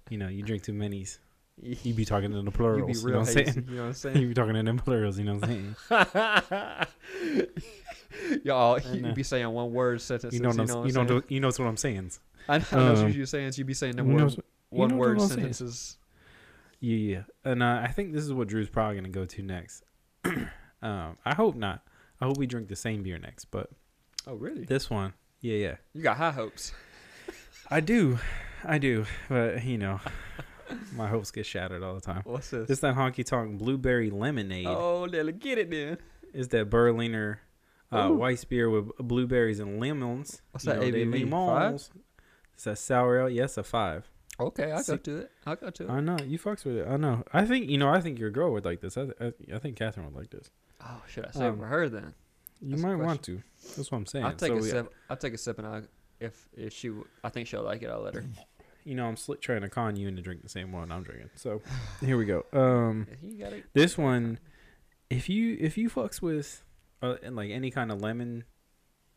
you 0.09 0.17
know, 0.17 0.27
you 0.27 0.41
drink 0.43 0.63
too 0.63 0.73
many's. 0.73 1.19
You 1.61 1.75
You 1.83 1.93
be 1.93 2.05
talking 2.05 2.31
in 2.33 2.45
the 2.45 2.51
be 2.51 2.57
plurals. 2.57 3.03
You, 3.03 3.09
know 3.11 3.19
real 3.19 3.19
what 3.21 3.29
I'm 3.29 3.35
hazy. 3.35 3.51
saying? 3.51 3.67
You 3.69 3.75
know 3.75 3.81
what 3.81 3.87
I'm 3.87 3.93
saying? 3.93 4.17
you 4.17 4.27
be 4.27 4.33
talking 4.33 4.55
in 4.55 4.65
the 4.65 4.73
plurals. 4.75 5.17
You 5.19 5.25
know 5.25 5.35
what 5.35 5.49
I'm 5.49 5.75
saying? 5.89 6.85
Y'all, 8.43 8.79
you 8.79 9.01
know. 9.01 9.13
be 9.13 9.23
saying 9.23 9.49
one 9.49 9.71
word 9.71 10.01
sentences. 10.01 10.37
You 10.37 10.43
know, 10.43 10.49
what 10.49 10.59
I'm, 10.59 10.67
what 10.79 10.87
you 10.87 10.93
know, 10.93 11.07
saying? 11.07 11.21
the- 11.27 11.33
you 11.33 11.39
know 11.39 11.47
what 11.47 11.59
I'm 11.61 11.77
saying. 11.77 12.11
I 12.47 12.57
know, 12.59 12.65
I 12.71 12.75
know 12.75 12.93
um, 12.95 13.03
what 13.03 13.13
you're 13.13 13.25
saying. 13.25 13.53
You 13.55 13.65
be 13.65 13.73
saying 13.73 13.95
them 13.95 14.09
You 14.09 14.15
word, 14.17 14.23
what- 14.35 14.45
one 14.69 14.97
word 14.97 15.17
what 15.17 15.29
sentences. 15.29 15.97
Yeah, 16.79 16.95
yeah. 16.95 17.21
And 17.43 17.61
uh, 17.63 17.81
I 17.83 17.87
think 17.91 18.13
this 18.13 18.23
is 18.23 18.31
what 18.33 18.47
Drew's 18.47 18.69
probably 18.69 18.95
gonna 18.95 19.09
go 19.09 19.25
to 19.25 19.41
next. 19.41 19.83
um, 20.81 21.17
I 21.25 21.33
hope 21.35 21.55
not. 21.55 21.81
I 22.21 22.25
hope 22.25 22.37
we 22.37 22.47
drink 22.47 22.67
the 22.67 22.75
same 22.75 23.03
beer 23.03 23.17
next, 23.17 23.45
but 23.45 23.69
Oh 24.27 24.35
really? 24.35 24.65
this 24.65 24.89
one, 24.89 25.13
yeah, 25.41 25.55
yeah. 25.55 25.75
You 25.93 26.01
got 26.03 26.17
high 26.17 26.31
hopes. 26.31 26.71
I 27.71 27.79
do, 27.79 28.19
I 28.63 28.77
do, 28.77 29.05
but 29.29 29.63
you 29.63 29.77
know, 29.77 29.99
my 30.95 31.07
hopes 31.07 31.31
get 31.31 31.45
shattered 31.45 31.83
all 31.83 31.95
the 31.95 32.01
time. 32.01 32.21
What's 32.25 32.49
this? 32.49 32.67
This 32.67 32.79
that 32.79 32.95
honky 32.95 33.25
tonk 33.25 33.57
blueberry 33.57 34.09
lemonade 34.09 34.67
oh, 34.67 35.07
let's 35.09 35.37
get 35.39 35.57
it 35.57 35.69
then. 35.69 35.97
is 36.33 36.47
that 36.49 36.69
Berliner 36.69 37.39
uh, 37.91 38.09
white 38.09 38.43
beer 38.49 38.69
with 38.69 38.89
blueberries 38.97 39.59
and 39.59 39.79
lemons. 39.79 40.41
What's 40.51 40.65
You 40.65 40.73
that 40.73 40.79
know, 40.81 40.85
ABV? 40.87 41.31
lemons. 41.31 41.89
It's 42.53 42.67
a 42.67 42.75
sour 42.75 43.21
ale. 43.21 43.29
Yes, 43.29 43.57
a 43.57 43.63
five. 43.63 44.09
Okay, 44.39 44.71
I'll 44.71 44.83
go 44.83 44.95
to 44.97 45.17
it. 45.17 45.31
I'll 45.45 45.55
go 45.55 45.69
to 45.69 45.83
it. 45.85 45.89
I 45.89 45.99
know 45.99 46.17
you 46.25 46.39
fucks 46.39 46.63
with 46.65 46.77
it. 46.77 46.87
I 46.87 46.97
know. 46.97 47.23
I 47.33 47.45
think 47.45 47.69
you 47.69 47.77
know. 47.77 47.89
I 47.89 47.99
think 47.99 48.19
your 48.19 48.29
girl 48.29 48.51
would 48.53 48.63
like 48.65 48.79
this. 48.81 48.97
I, 48.97 49.07
I, 49.19 49.33
I 49.53 49.59
think 49.59 49.75
Catherine 49.75 50.05
would 50.05 50.15
like 50.15 50.29
this. 50.29 50.49
Oh, 50.81 51.01
should 51.07 51.25
I 51.25 51.31
say 51.31 51.45
it 51.45 51.49
Um, 51.49 51.57
for 51.59 51.65
her 51.65 51.89
then? 51.89 52.13
You 52.61 52.71
That's 52.71 52.81
might 52.83 52.95
want 52.95 53.23
to. 53.23 53.41
That's 53.75 53.91
what 53.91 53.97
I'm 53.97 54.05
saying. 54.05 54.25
I'll 54.25 54.31
take 54.33 54.49
So 54.49 54.53
a 54.57 54.61
we- 54.61 54.69
sip. 54.69 54.93
I'll 55.09 55.17
take 55.17 55.33
a 55.33 55.37
sip, 55.37 55.57
and 55.57 55.67
I, 55.67 55.81
if 56.21 56.47
if 56.55 56.73
she, 56.73 56.87
w- 56.89 57.07
I 57.23 57.29
think 57.29 57.47
she'll 57.47 57.63
like 57.63 57.81
it. 57.81 57.89
I'll 57.89 58.01
let 58.01 58.13
her. 58.15 58.23
You 58.89 58.95
know, 58.95 59.05
I'm 59.05 59.15
slick 59.17 59.39
trying 59.39 59.61
to 59.61 59.69
con 59.69 59.95
you 59.95 60.07
into 60.07 60.21
drink 60.23 60.41
the 60.41 60.49
same 60.49 60.71
one 60.71 60.91
I'm 60.91 61.03
drinking. 61.03 61.29
So 61.35 61.61
here 62.01 62.17
we 62.17 62.25
go. 62.25 62.43
Um, 62.51 63.05
got 63.39 63.53
it. 63.53 63.65
this 63.73 63.97
one, 63.97 64.39
if 65.11 65.29
you 65.29 65.55
if 65.59 65.77
you 65.77 65.89
fucks 65.91 66.21
with 66.23 66.63
uh, 67.03 67.15
and 67.21 67.35
like 67.35 67.51
any 67.51 67.69
kind 67.69 67.91
of 67.91 68.01
lemon, 68.01 68.45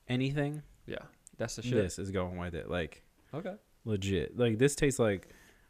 anything, 0.08 0.62
Yeah, 0.86 0.98
that's 1.38 1.56
the 1.56 1.62
shit. 1.62 1.72
this 1.74 1.98
is 1.98 2.10
going 2.10 2.36
with 2.36 2.54
it. 2.54 2.70
Like 2.70 3.02
Okay. 3.32 3.54
legit. 3.86 4.36
Like 4.38 4.58
this 4.58 4.74
tastes 4.74 4.98
like 4.98 5.28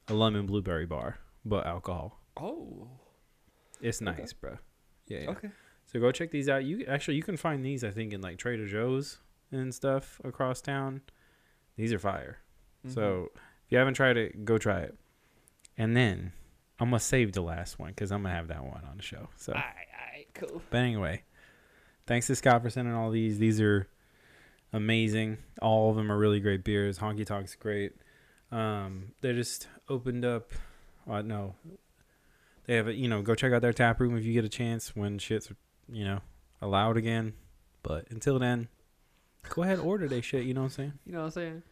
a 0.09 0.15
lemon 0.15 0.47
blueberry 0.47 0.87
bar, 0.87 1.19
but 1.45 1.65
alcohol. 1.67 2.19
Oh. 2.37 2.89
It's 3.81 4.03
Okay. 4.03 4.21
nice, 4.21 4.33
bro. 4.33 4.59
Yeah, 5.07 5.21
yeah. 5.21 5.31
Okay. 5.31 5.51
So 5.87 6.01
go 6.01 6.11
check 6.11 6.31
these 6.33 6.49
out. 6.49 6.65
You 6.65 6.85
actually 6.89 7.17
you 7.19 7.23
can 7.23 7.37
find 7.37 7.65
these 7.65 7.85
I 7.85 7.91
think 7.93 8.13
in 8.13 8.21
like 8.21 8.39
Trader 8.39 8.67
Joe's 8.67 9.19
and 9.53 9.73
stuff 9.75 10.21
across 10.25 10.61
town. 10.61 11.03
These 11.77 11.93
are 11.93 11.99
fire. 11.99 12.39
Mm-hmm. 12.85 12.95
So 12.95 13.31
you 13.73 13.79
haven't 13.79 13.95
tried 13.95 14.17
it, 14.19 14.45
go 14.45 14.59
try 14.59 14.81
it. 14.81 14.95
And 15.79 15.97
then 15.97 16.33
I'm 16.79 16.91
gonna 16.91 17.01
save 17.01 17.33
the 17.33 17.41
last 17.41 17.79
one 17.79 17.91
because 17.91 18.13
I'm 18.13 18.23
gonna 18.23 18.35
have 18.35 18.49
that 18.49 18.63
one 18.63 18.83
on 18.89 18.99
the 18.99 19.03
show. 19.03 19.29
So, 19.37 19.53
Alright, 19.53 19.67
alright, 19.99 20.29
cool. 20.35 20.61
but 20.71 20.79
anyway, 20.79 21.23
thanks 22.07 22.27
to 22.27 22.35
Scott 22.37 22.63
for 22.63 22.71
sending 22.71 22.95
all 22.95 23.11
these. 23.11 23.39
These 23.39 23.61
are 23.61 23.89
amazing. 24.73 25.39
All 25.63 25.91
of 25.91 25.97
them 25.97 26.13
are 26.13 26.19
really 26.19 26.39
great 26.41 26.65
beers. 26.65 26.99
Honky 26.99 27.25
Tonk's 27.25 27.55
great. 27.55 27.93
Um, 28.51 29.13
they 29.23 29.33
just 29.33 29.69
opened 29.89 30.25
up. 30.27 30.51
Uh, 31.11 31.23
no, 31.23 31.55
they 32.67 32.75
have 32.77 32.89
a 32.89 32.93
you 32.95 33.09
know 33.09 33.23
go 33.23 33.35
check 33.35 33.53
out 33.53 33.63
their 33.63 33.73
tap 33.73 34.01
room 34.01 34.17
if 34.17 34.25
you 34.25 34.35
get 34.35 34.45
a 34.45 34.49
chance 34.51 34.95
when 34.95 35.19
shit's 35.19 35.51
you 35.91 36.05
know 36.05 36.21
allowed 36.61 36.99
again. 36.99 37.33
But 37.83 38.11
until 38.11 38.39
then, 38.39 38.69
go 39.49 39.63
ahead 39.63 39.79
order 39.79 40.07
they 40.07 40.21
shit. 40.21 40.45
You 40.45 40.53
know 40.53 40.61
what 40.61 40.67
I'm 40.67 40.71
saying? 40.73 40.93
You 41.07 41.13
know 41.13 41.19
what 41.21 41.25
I'm 41.25 41.31
saying? 41.31 41.63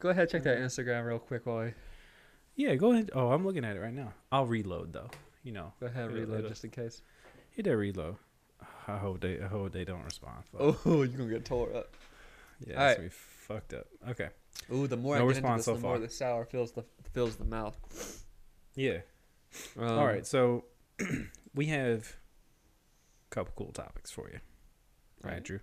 Go 0.00 0.08
ahead, 0.08 0.28
check 0.30 0.42
that 0.44 0.58
Instagram 0.58 1.06
real 1.06 1.18
quick 1.18 1.46
while 1.46 1.58
I 1.58 1.74
Yeah, 2.56 2.74
go 2.74 2.92
ahead. 2.92 3.10
Oh, 3.14 3.30
I'm 3.30 3.44
looking 3.46 3.64
at 3.64 3.76
it 3.76 3.80
right 3.80 3.92
now. 3.94 4.12
I'll 4.32 4.46
reload 4.46 4.92
though. 4.92 5.10
You 5.44 5.52
know, 5.52 5.72
go 5.80 5.86
ahead 5.86 6.10
reload 6.12 6.38
it'll- 6.40 6.50
just 6.50 6.64
in 6.64 6.70
case. 6.70 7.02
hit 7.50 7.64
that 7.66 7.76
reload. 7.76 8.16
I 8.88 8.98
hope 8.98 9.20
they. 9.20 9.40
I 9.40 9.46
hope 9.46 9.72
they 9.72 9.84
don't 9.84 10.02
respond. 10.04 10.44
Fuck. 10.52 10.60
Oh, 10.60 10.76
you're 11.02 11.06
gonna 11.18 11.30
get 11.30 11.44
tore 11.44 11.74
up. 11.74 11.94
yeah, 12.66 12.74
alright. 12.74 12.88
that's 12.88 12.96
gonna 12.96 13.08
be 13.08 13.14
fucked 13.14 13.74
up. 13.74 13.86
Okay. 14.10 14.28
Ooh, 14.72 14.86
the 14.86 14.96
more 14.96 15.16
No 15.18 15.24
I 15.28 15.32
get 15.32 15.36
into 15.44 15.56
this, 15.56 15.64
so 15.64 15.74
the 15.74 15.80
more 15.80 15.92
far. 15.96 15.98
the 16.00 16.08
sour 16.08 16.44
fills 16.44 16.72
the 16.72 16.84
fills 17.12 17.36
the 17.36 17.44
mouth. 17.44 17.76
Yeah. 18.74 18.98
Um, 19.78 19.88
All 19.98 20.06
right. 20.06 20.26
So 20.26 20.64
we 21.54 21.66
have 21.66 22.16
a 23.30 23.34
couple 23.34 23.52
cool 23.56 23.72
topics 23.72 24.10
for 24.10 24.28
you. 24.28 24.40
Right, 25.22 25.34
Right. 25.34 25.42
Drew. 25.44 25.60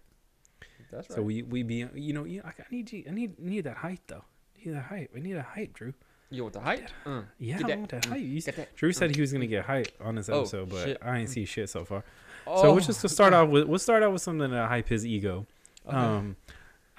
That's 0.91 1.09
right. 1.09 1.15
So 1.15 1.21
we 1.21 1.43
we 1.43 1.63
be 1.63 1.85
you 1.95 2.13
know 2.13 2.23
you, 2.25 2.41
I 2.45 2.49
I 2.49 2.65
need 2.71 2.91
you 2.91 3.03
I 3.07 3.11
need 3.11 3.39
need 3.39 3.61
that 3.65 3.77
height 3.77 4.01
though. 4.07 4.23
Need 4.63 4.73
that 4.75 4.83
height. 4.83 5.09
We 5.13 5.19
need 5.21 5.35
a 5.35 5.41
height, 5.43 5.73
Drew. 5.73 5.93
you 6.29 6.43
want 6.43 6.53
the 6.53 6.59
height? 6.61 6.91
Uh, 7.05 7.21
Yeah, 7.39 7.57
I 7.57 7.63
that. 7.67 7.77
want 7.77 7.91
that 7.91 8.03
Mm. 8.03 8.09
height. 8.09 8.21
You 8.21 8.41
that. 8.41 8.75
Drew 8.75 8.91
said 8.91 9.15
he 9.15 9.21
was 9.21 9.31
gonna 9.33 9.47
get 9.47 9.65
height 9.65 9.91
on 10.01 10.15
this 10.15 10.29
Oh, 10.29 10.41
episode, 10.41 10.69
but 10.69 10.83
shit. 10.85 10.97
I 11.01 11.19
ain't 11.19 11.29
see 11.29 11.45
shit 11.45 11.69
so 11.69 11.85
far. 11.85 12.03
Oh, 12.45 12.61
So 12.61 12.73
let's 12.73 12.87
just 12.87 13.01
to 13.01 13.09
start 13.09 13.33
off 13.37 13.49
with 13.49 13.67
we'll 13.67 13.79
start 13.79 14.03
out 14.03 14.11
with 14.13 14.21
something 14.21 14.49
to 14.49 14.67
hype 14.67 14.87
his 14.89 15.05
ego. 15.05 15.45
okay. 15.85 15.95
Um, 15.95 16.35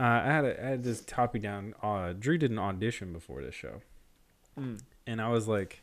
uh, 0.00 0.04
I 0.04 0.26
had 0.26 0.44
a, 0.44 0.64
I 0.64 0.68
had 0.70 0.82
this 0.84 1.00
topic 1.04 1.42
down. 1.42 1.74
Uh, 1.82 2.12
Drew 2.12 2.38
did 2.38 2.50
an 2.52 2.58
audition 2.58 3.12
before 3.12 3.42
this 3.42 3.54
show, 3.54 3.80
Mm. 4.58 4.80
and 5.06 5.20
I 5.20 5.28
was 5.28 5.48
like 5.48 5.82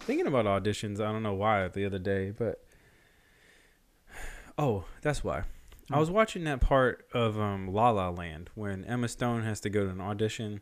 thinking 0.00 0.26
about 0.26 0.44
auditions. 0.46 1.00
I 1.00 1.10
don't 1.12 1.22
know 1.24 1.34
why 1.34 1.66
the 1.68 1.84
other 1.84 1.98
day, 1.98 2.30
but 2.30 2.64
oh, 4.58 4.84
that's 5.00 5.24
why. 5.24 5.42
I 5.94 5.98
was 5.98 6.10
watching 6.10 6.44
that 6.44 6.60
part 6.60 7.06
of 7.12 7.38
um, 7.38 7.72
La 7.72 7.90
La 7.90 8.08
Land 8.10 8.50
when 8.54 8.84
Emma 8.84 9.08
Stone 9.08 9.42
has 9.42 9.60
to 9.60 9.70
go 9.70 9.84
to 9.84 9.90
an 9.90 10.00
audition, 10.00 10.60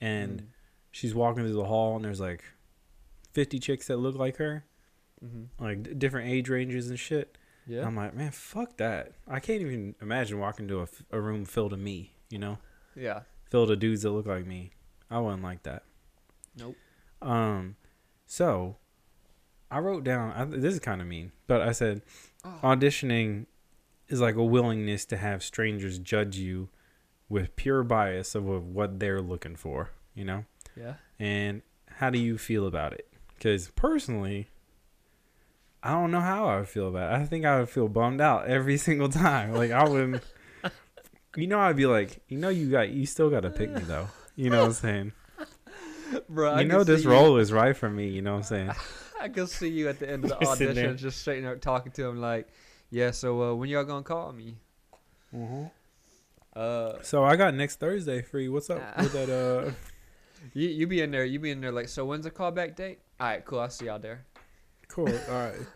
and 0.00 0.42
Mm. 0.42 0.46
she's 0.90 1.14
walking 1.14 1.44
through 1.44 1.54
the 1.54 1.64
hall, 1.66 1.96
and 1.96 2.04
there's 2.04 2.20
like 2.20 2.42
fifty 3.32 3.58
chicks 3.58 3.86
that 3.88 3.96
look 3.98 4.16
like 4.16 4.36
her, 4.36 4.64
Mhm. 5.24 5.48
like 5.58 5.82
d- 5.82 5.94
different 5.94 6.28
age 6.30 6.48
ranges 6.48 6.88
and 6.88 6.98
shit. 6.98 7.36
yeah, 7.66 7.84
I'm 7.86 7.96
like, 7.96 8.14
man, 8.14 8.30
fuck 8.30 8.76
that. 8.76 9.12
I 9.26 9.40
can't 9.40 9.60
even 9.60 9.94
imagine 10.00 10.38
walking 10.38 10.68
to 10.68 10.78
a, 10.78 10.82
f- 10.84 11.02
a 11.10 11.20
room 11.20 11.44
filled 11.44 11.72
of 11.72 11.78
me, 11.80 12.14
you 12.30 12.38
know, 12.38 12.58
yeah. 12.94 13.22
filled 13.50 13.70
of 13.70 13.78
dudes 13.80 14.02
that 14.02 14.10
look 14.10 14.26
like 14.26 14.46
me. 14.46 14.70
I 15.10 15.18
wouldn't 15.18 15.42
like 15.42 15.64
that. 15.64 15.82
Nope. 16.56 16.76
Um, 17.20 17.76
so 18.24 18.76
I 19.70 19.80
wrote 19.80 20.04
down. 20.04 20.30
I, 20.32 20.44
this 20.44 20.74
is 20.74 20.80
kind 20.80 21.00
of 21.00 21.06
mean, 21.08 21.32
but 21.46 21.60
I 21.60 21.72
said 21.72 22.02
Oh. 22.44 22.58
auditioning 22.62 23.46
is 24.08 24.20
like 24.20 24.36
a 24.36 24.44
willingness 24.44 25.04
to 25.06 25.16
have 25.16 25.42
strangers 25.42 25.98
judge 25.98 26.36
you 26.36 26.68
with 27.28 27.56
pure 27.56 27.82
bias 27.82 28.34
of, 28.34 28.44
what 28.44 29.00
they're 29.00 29.20
looking 29.20 29.56
for, 29.56 29.90
you 30.14 30.24
know. 30.24 30.44
Yeah. 30.76 30.94
And 31.18 31.62
how 31.96 32.10
do 32.10 32.18
you 32.18 32.38
feel 32.38 32.66
about 32.66 32.92
it? 32.92 33.08
Because 33.34 33.70
personally, 33.70 34.48
I 35.82 35.90
don't 35.90 36.10
know 36.10 36.20
how 36.20 36.46
I 36.48 36.58
would 36.58 36.68
feel 36.68 36.88
about 36.88 37.12
it. 37.12 37.22
I 37.22 37.26
think 37.26 37.44
I 37.44 37.58
would 37.60 37.68
feel 37.68 37.88
bummed 37.88 38.20
out 38.20 38.46
every 38.46 38.76
single 38.88 39.08
time. 39.08 39.52
Like 39.52 39.70
I 39.70 39.88
wouldn't. 39.88 40.22
You 41.34 41.46
know, 41.46 41.60
I'd 41.60 41.76
be 41.76 41.84
like, 41.84 42.22
you 42.28 42.38
know, 42.38 42.48
you 42.48 42.70
got, 42.70 42.88
you 42.88 43.04
still 43.04 43.28
got 43.28 43.40
to 43.40 43.50
pick 43.50 43.70
me 43.70 43.82
though. 43.82 44.08
You 44.36 44.48
know 44.48 44.60
what 44.60 44.68
I'm 44.68 44.72
saying? 44.72 45.12
Bro, 46.30 46.60
you 46.60 46.64
know, 46.64 46.82
this 46.82 47.04
role 47.04 47.36
is 47.36 47.52
right 47.52 47.76
for 47.76 47.90
me. 47.90 48.08
You 48.08 48.22
know 48.22 48.32
what 48.32 48.38
I'm 48.38 48.44
saying? 48.44 48.70
I 48.70 48.76
I 49.20 49.28
can 49.28 49.46
see 49.46 49.68
you 49.68 49.88
at 49.88 49.98
the 49.98 50.08
end 50.08 50.24
of 50.24 50.30
the 50.30 50.46
audition, 50.46 50.96
just 50.96 51.22
sitting 51.22 51.42
there 51.42 51.56
talking 51.56 51.92
to 51.92 52.04
him 52.06 52.20
like, 52.20 52.48
"Yeah, 52.90 53.10
so 53.10 53.42
uh, 53.42 53.54
when 53.54 53.68
y'all 53.68 53.84
gonna 53.84 54.02
call 54.02 54.32
me?" 54.32 54.56
Uh, 56.54 57.02
So 57.02 57.24
I 57.24 57.36
got 57.36 57.54
next 57.54 57.76
Thursday 57.80 58.22
free. 58.22 58.48
What's 58.48 58.70
up 58.70 58.82
Ah. 58.96 59.02
with 59.02 59.12
that? 59.12 59.28
Uh, 59.28 59.72
you 60.54 60.68
you 60.68 60.86
be 60.86 61.00
in 61.02 61.10
there, 61.10 61.24
you 61.24 61.38
be 61.38 61.50
in 61.50 61.60
there 61.60 61.72
like, 61.72 61.88
so 61.88 62.04
when's 62.06 62.24
the 62.24 62.30
callback 62.30 62.74
date? 62.76 63.00
All 63.20 63.26
right, 63.26 63.44
cool. 63.44 63.60
I'll 63.60 63.70
see 63.70 63.86
y'all 63.86 63.98
there. 63.98 64.24
cool. 64.88 65.08
All 65.28 65.34
right. 65.34 65.66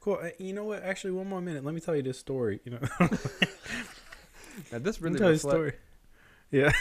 Cool. 0.00 0.18
Uh, 0.22 0.28
You 0.38 0.52
know 0.52 0.64
what? 0.64 0.82
Actually, 0.82 1.12
one 1.12 1.28
more 1.28 1.40
minute. 1.40 1.64
Let 1.64 1.74
me 1.74 1.80
tell 1.80 1.96
you 1.96 2.02
this 2.02 2.18
story. 2.18 2.60
You 2.64 2.72
know, 2.72 2.78
Now 4.72 4.78
this 4.78 5.00
Let 5.00 5.02
me 5.02 5.08
really 5.10 5.18
tell 5.18 5.28
you 5.28 5.34
reflect, 5.34 5.40
story. 5.54 5.72
Yeah. 6.50 6.72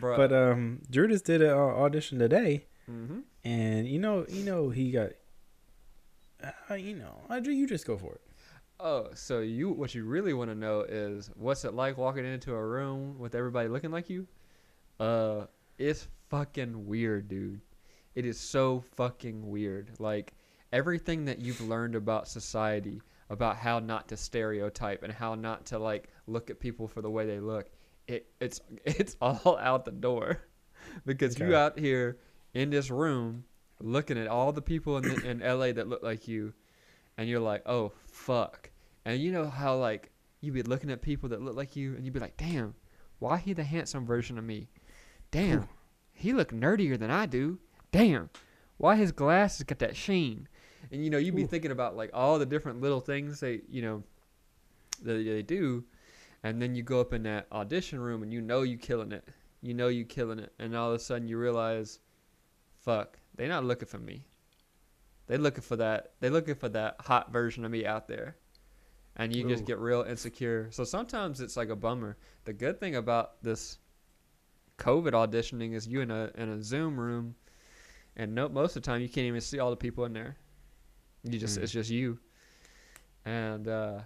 bro. 0.00 0.16
But 0.16 0.32
um, 0.32 0.82
Drew 0.90 1.08
just 1.08 1.24
did 1.24 1.42
an 1.42 1.50
uh, 1.50 1.56
audition 1.84 2.18
today, 2.18 2.66
hmm 2.86 3.20
and 3.44 3.86
you 3.88 3.98
know, 3.98 4.24
you 4.28 4.44
know, 4.44 4.70
he 4.70 4.90
got. 4.90 5.10
Uh, 6.70 6.74
you 6.74 6.94
know, 6.96 7.22
uh, 7.30 7.38
Drew, 7.40 7.52
you 7.54 7.66
just 7.68 7.86
go 7.86 7.96
for 7.96 8.12
it. 8.14 8.20
Oh, 8.84 9.10
so 9.14 9.38
you 9.38 9.70
what 9.70 9.94
you 9.94 10.02
really 10.02 10.34
want 10.34 10.50
to 10.50 10.56
know 10.56 10.80
is 10.80 11.30
what's 11.36 11.64
it 11.64 11.72
like 11.72 11.96
walking 11.96 12.24
into 12.26 12.52
a 12.52 12.66
room 12.66 13.16
with 13.16 13.36
everybody 13.36 13.68
looking 13.68 13.92
like 13.92 14.10
you? 14.10 14.26
Uh, 14.98 15.46
it's 15.78 16.08
fucking 16.30 16.84
weird, 16.88 17.28
dude. 17.28 17.60
It 18.16 18.26
is 18.26 18.40
so 18.40 18.82
fucking 18.96 19.48
weird. 19.48 19.92
Like 20.00 20.34
everything 20.72 21.26
that 21.26 21.38
you've 21.38 21.60
learned 21.60 21.94
about 21.94 22.26
society, 22.26 23.00
about 23.30 23.56
how 23.56 23.78
not 23.78 24.08
to 24.08 24.16
stereotype 24.16 25.04
and 25.04 25.12
how 25.12 25.36
not 25.36 25.64
to 25.66 25.78
like 25.78 26.08
look 26.26 26.50
at 26.50 26.58
people 26.58 26.88
for 26.88 27.02
the 27.02 27.10
way 27.10 27.24
they 27.24 27.38
look, 27.38 27.70
it 28.08 28.26
it's 28.40 28.60
it's 28.84 29.16
all 29.20 29.58
out 29.58 29.84
the 29.84 29.92
door. 29.92 30.40
because 31.06 31.38
you 31.38 31.54
out 31.54 31.78
here 31.78 32.18
in 32.52 32.70
this 32.70 32.90
room 32.90 33.44
looking 33.78 34.18
at 34.18 34.26
all 34.26 34.50
the 34.50 34.60
people 34.60 34.96
in 34.96 35.04
the, 35.04 35.30
in 35.30 35.38
LA 35.38 35.70
that 35.70 35.86
look 35.86 36.02
like 36.02 36.26
you 36.26 36.52
and 37.16 37.28
you're 37.28 37.38
like, 37.38 37.62
"Oh, 37.66 37.92
fuck." 38.06 38.71
And 39.04 39.20
you 39.20 39.32
know 39.32 39.48
how 39.48 39.76
like 39.76 40.10
you'd 40.40 40.54
be 40.54 40.62
looking 40.62 40.90
at 40.90 41.02
people 41.02 41.28
that 41.30 41.42
look 41.42 41.56
like 41.56 41.76
you 41.76 41.94
and 41.94 42.04
you'd 42.04 42.14
be 42.14 42.20
like, 42.20 42.36
"Damn, 42.36 42.74
why 43.18 43.38
he 43.38 43.52
the 43.52 43.64
handsome 43.64 44.06
version 44.06 44.38
of 44.38 44.44
me? 44.44 44.68
Damn, 45.30 45.68
he 46.12 46.32
look 46.32 46.52
nerdier 46.52 46.98
than 46.98 47.10
I 47.10 47.26
do. 47.26 47.58
Damn, 47.90 48.30
why 48.76 48.96
his 48.96 49.12
glasses 49.12 49.64
got 49.64 49.78
that 49.80 49.96
sheen?" 49.96 50.48
And 50.90 51.04
you 51.04 51.10
know, 51.10 51.18
you'd 51.18 51.36
be 51.36 51.44
Ooh. 51.44 51.46
thinking 51.46 51.70
about 51.70 51.96
like 51.96 52.10
all 52.12 52.38
the 52.38 52.46
different 52.46 52.80
little 52.80 53.00
things 53.00 53.40
they, 53.40 53.62
you 53.68 53.82
know, 53.82 54.02
that 55.02 55.14
they 55.14 55.42
do, 55.42 55.84
and 56.42 56.60
then 56.60 56.74
you 56.74 56.82
go 56.82 57.00
up 57.00 57.12
in 57.12 57.22
that 57.24 57.46
audition 57.52 58.00
room 58.00 58.22
and 58.22 58.32
you 58.32 58.40
know 58.40 58.62
you 58.62 58.76
killing 58.76 59.12
it. 59.12 59.26
You 59.60 59.74
know 59.74 59.88
you 59.88 60.04
killing 60.04 60.40
it, 60.40 60.52
and 60.58 60.76
all 60.76 60.90
of 60.90 60.96
a 60.96 60.98
sudden 60.98 61.28
you 61.28 61.38
realize, 61.38 62.00
fuck, 62.78 63.18
they 63.36 63.46
not 63.46 63.64
looking 63.64 63.86
for 63.86 63.98
me. 63.98 64.26
They 65.28 65.36
looking 65.36 65.62
for 65.62 65.76
that. 65.76 66.14
They 66.18 66.30
looking 66.30 66.56
for 66.56 66.68
that 66.70 66.96
hot 67.00 67.32
version 67.32 67.64
of 67.64 67.70
me 67.70 67.86
out 67.86 68.08
there, 68.08 68.36
and 69.16 69.34
you 69.34 69.46
just 69.48 69.64
get 69.64 69.78
real 69.78 70.02
insecure. 70.02 70.68
So 70.70 70.84
sometimes 70.84 71.40
it's 71.40 71.56
like 71.56 71.68
a 71.68 71.76
bummer. 71.76 72.16
The 72.44 72.52
good 72.52 72.80
thing 72.80 72.96
about 72.96 73.42
this 73.42 73.78
COVID 74.78 75.12
auditioning 75.12 75.74
is 75.74 75.86
you 75.86 76.00
in 76.00 76.10
a 76.10 76.30
in 76.36 76.48
a 76.48 76.62
Zoom 76.62 76.98
room, 76.98 77.34
and 78.16 78.34
no, 78.34 78.48
most 78.48 78.76
of 78.76 78.82
the 78.82 78.86
time 78.86 79.00
you 79.00 79.08
can't 79.08 79.26
even 79.26 79.40
see 79.40 79.58
all 79.58 79.70
the 79.70 79.76
people 79.76 80.04
in 80.04 80.12
there. 80.12 80.36
You 81.24 81.38
just 81.38 81.58
Mm. 81.58 81.62
it's 81.62 81.72
just 81.72 81.90
you, 81.90 82.18
and 83.24 83.68
uh, 83.68 84.00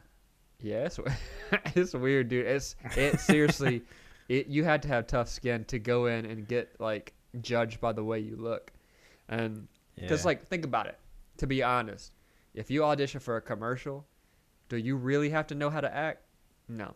yeah, 0.61 0.85
it's 0.87 0.99
it's 1.75 1.95
weird, 1.95 2.29
dude. 2.29 2.47
It's 2.47 2.77
it 2.97 3.21
seriously, 3.21 3.83
it 4.29 4.49
you 4.49 4.65
had 4.65 4.83
to 4.83 4.89
have 4.89 5.07
tough 5.07 5.29
skin 5.29 5.65
to 5.67 5.79
go 5.79 6.07
in 6.07 6.27
and 6.27 6.47
get 6.47 6.79
like 6.81 7.15
judged 7.41 7.81
by 7.81 7.93
the 7.93 8.05
way 8.05 8.19
you 8.21 8.37
look, 8.37 8.73
and 9.29 9.67
because 9.95 10.23
Yeah. 10.23 10.27
like 10.27 10.47
think 10.47 10.65
about 10.65 10.87
it. 10.87 10.99
To 11.39 11.47
be 11.47 11.63
honest, 11.63 12.13
if 12.55 12.71
you 12.71 12.85
audition 12.85 13.21
for 13.21 13.37
a 13.37 13.41
commercial, 13.43 14.07
do 14.69 14.77
you 14.77 14.97
really 14.97 15.31
have 15.31 15.47
to 15.49 15.55
know 15.55 15.71
how 15.71 15.81
to 15.81 15.95
act? 15.95 16.23
No. 16.69 16.95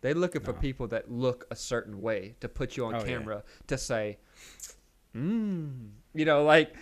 They're 0.00 0.14
looking 0.14 0.42
for 0.42 0.52
people 0.52 0.86
that 0.88 1.10
look 1.10 1.46
a 1.50 1.56
certain 1.56 2.00
way 2.00 2.36
to 2.40 2.48
put 2.48 2.76
you 2.76 2.86
on 2.86 2.94
Oh, 2.94 2.98
yeah. 2.98 3.04
camera 3.04 3.42
to 3.66 3.76
say, 3.76 4.18
mmm. 5.14 5.90
You 6.14 6.24
know, 6.24 6.44
like 6.44 6.74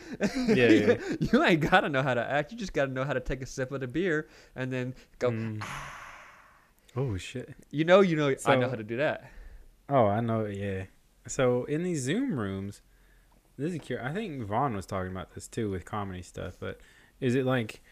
Yeah, 0.49 0.69
yeah. 0.69 0.99
you 1.21 1.43
ain't 1.45 1.61
gotta 1.69 1.89
know 1.89 2.03
how 2.03 2.15
to 2.15 2.23
act. 2.23 2.53
You 2.53 2.59
just 2.59 2.73
gotta 2.73 2.93
know 2.93 3.05
how 3.05 3.13
to 3.13 3.21
take 3.21 3.43
a 3.43 3.47
sip 3.47 3.73
of 3.73 3.81
the 3.81 3.87
beer 3.89 4.29
and 4.55 4.73
then 4.73 4.95
go. 5.19 5.31
Mm. 5.31 5.65
Oh 6.95 7.17
shit. 7.17 7.55
You 7.71 7.85
know, 7.85 8.01
you 8.01 8.17
know. 8.17 8.35
I 8.47 8.57
know 8.57 8.69
how 8.69 8.77
to 8.77 8.85
do 8.85 8.97
that. 8.99 9.31
Oh, 9.89 10.07
I 10.07 10.21
know. 10.21 10.47
Yeah. 10.47 10.85
So 11.27 11.65
in 11.65 11.83
these 11.83 12.01
Zoom 12.03 12.39
rooms, 12.39 12.81
this 13.59 13.73
is 13.73 13.81
curious. 13.81 14.09
I 14.09 14.15
think 14.15 14.43
Vaughn 14.45 14.75
was 14.75 14.87
talking 14.87 15.11
about 15.11 15.35
this 15.35 15.49
too 15.49 15.71
with 15.71 15.85
comedy 15.85 16.23
stuff. 16.23 16.57
But 16.59 16.81
is 17.21 17.35
it 17.35 17.45
like 17.45 17.83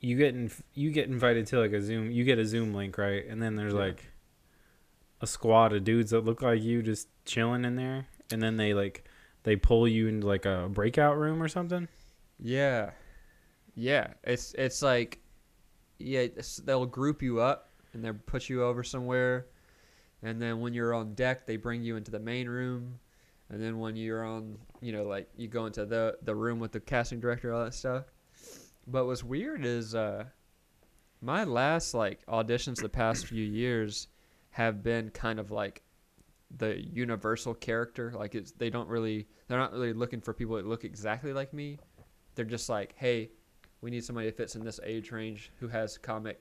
you 0.00 0.16
get 0.16 0.34
in, 0.34 0.50
you 0.74 0.90
get 0.90 1.08
invited 1.08 1.46
to 1.48 1.58
like 1.60 1.72
a 1.72 1.82
Zoom, 1.82 2.10
you 2.10 2.24
get 2.24 2.38
a 2.38 2.46
Zoom 2.46 2.72
link, 2.74 2.96
right? 2.98 3.26
And 3.26 3.42
then 3.42 3.56
there's 3.56 3.72
Yeah. 3.74 3.80
like 3.80 4.06
a 5.20 5.26
squad 5.26 5.72
of 5.72 5.82
dudes 5.84 6.10
that 6.12 6.20
look 6.24 6.42
like 6.42 6.62
you 6.62 6.82
just 6.82 7.08
chilling 7.24 7.64
in 7.64 7.74
there, 7.76 8.06
and 8.30 8.40
then 8.42 8.56
they 8.56 8.74
like 8.74 9.04
they 9.42 9.56
pull 9.56 9.88
you 9.88 10.06
into 10.08 10.26
like 10.26 10.46
a 10.46 10.68
breakout 10.70 11.16
room 11.18 11.42
or 11.42 11.48
something. 11.48 11.88
Yeah, 12.38 12.90
yeah. 13.74 14.14
It's 14.22 14.54
it's 14.54 14.82
like, 14.82 15.18
yeah. 15.98 16.20
It's, 16.20 16.56
they'll 16.58 16.86
group 16.86 17.22
you 17.22 17.40
up 17.40 17.70
and 17.92 18.04
they'll 18.04 18.14
put 18.26 18.48
you 18.48 18.62
over 18.62 18.84
somewhere, 18.84 19.46
and 20.22 20.40
then 20.40 20.60
when 20.60 20.74
you're 20.74 20.94
on 20.94 21.14
deck, 21.14 21.46
they 21.46 21.56
bring 21.56 21.82
you 21.82 21.96
into 21.96 22.12
the 22.12 22.20
main 22.20 22.48
room, 22.48 23.00
and 23.50 23.60
then 23.60 23.78
when 23.80 23.96
you're 23.96 24.22
on, 24.24 24.58
you 24.80 24.92
know, 24.92 25.04
like 25.04 25.28
you 25.36 25.48
go 25.48 25.66
into 25.66 25.84
the 25.84 26.16
the 26.22 26.34
room 26.34 26.60
with 26.60 26.70
the 26.70 26.78
casting 26.80 27.18
director, 27.18 27.52
all 27.52 27.64
that 27.64 27.74
stuff. 27.74 28.04
But 28.90 29.06
what's 29.06 29.22
weird 29.22 29.64
is, 29.64 29.94
uh, 29.94 30.24
my 31.20 31.44
last 31.44 31.94
like 31.94 32.24
auditions 32.26 32.80
the 32.80 32.88
past 32.88 33.26
few 33.26 33.44
years 33.44 34.08
have 34.50 34.82
been 34.82 35.10
kind 35.10 35.38
of 35.38 35.50
like 35.50 35.82
the 36.56 36.80
universal 36.80 37.54
character. 37.54 38.12
Like 38.14 38.34
it's 38.34 38.52
they 38.52 38.70
don't 38.70 38.88
really 38.88 39.26
they're 39.46 39.58
not 39.58 39.72
really 39.72 39.92
looking 39.92 40.20
for 40.20 40.32
people 40.32 40.56
that 40.56 40.66
look 40.66 40.84
exactly 40.84 41.32
like 41.32 41.52
me. 41.52 41.78
They're 42.34 42.44
just 42.44 42.68
like, 42.68 42.94
hey, 42.96 43.30
we 43.82 43.90
need 43.90 44.04
somebody 44.04 44.26
that 44.28 44.36
fits 44.36 44.54
in 44.56 44.64
this 44.64 44.80
age 44.84 45.10
range 45.12 45.50
who 45.60 45.68
has 45.68 45.98
comic 45.98 46.40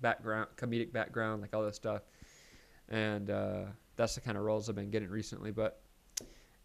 background, 0.00 0.48
comedic 0.56 0.92
background, 0.92 1.42
like 1.42 1.54
all 1.54 1.62
this 1.62 1.76
stuff. 1.76 2.02
And 2.88 3.30
uh, 3.30 3.64
that's 3.96 4.14
the 4.14 4.20
kind 4.20 4.36
of 4.36 4.44
roles 4.44 4.68
I've 4.68 4.74
been 4.74 4.90
getting 4.90 5.08
recently. 5.10 5.50
But 5.52 5.80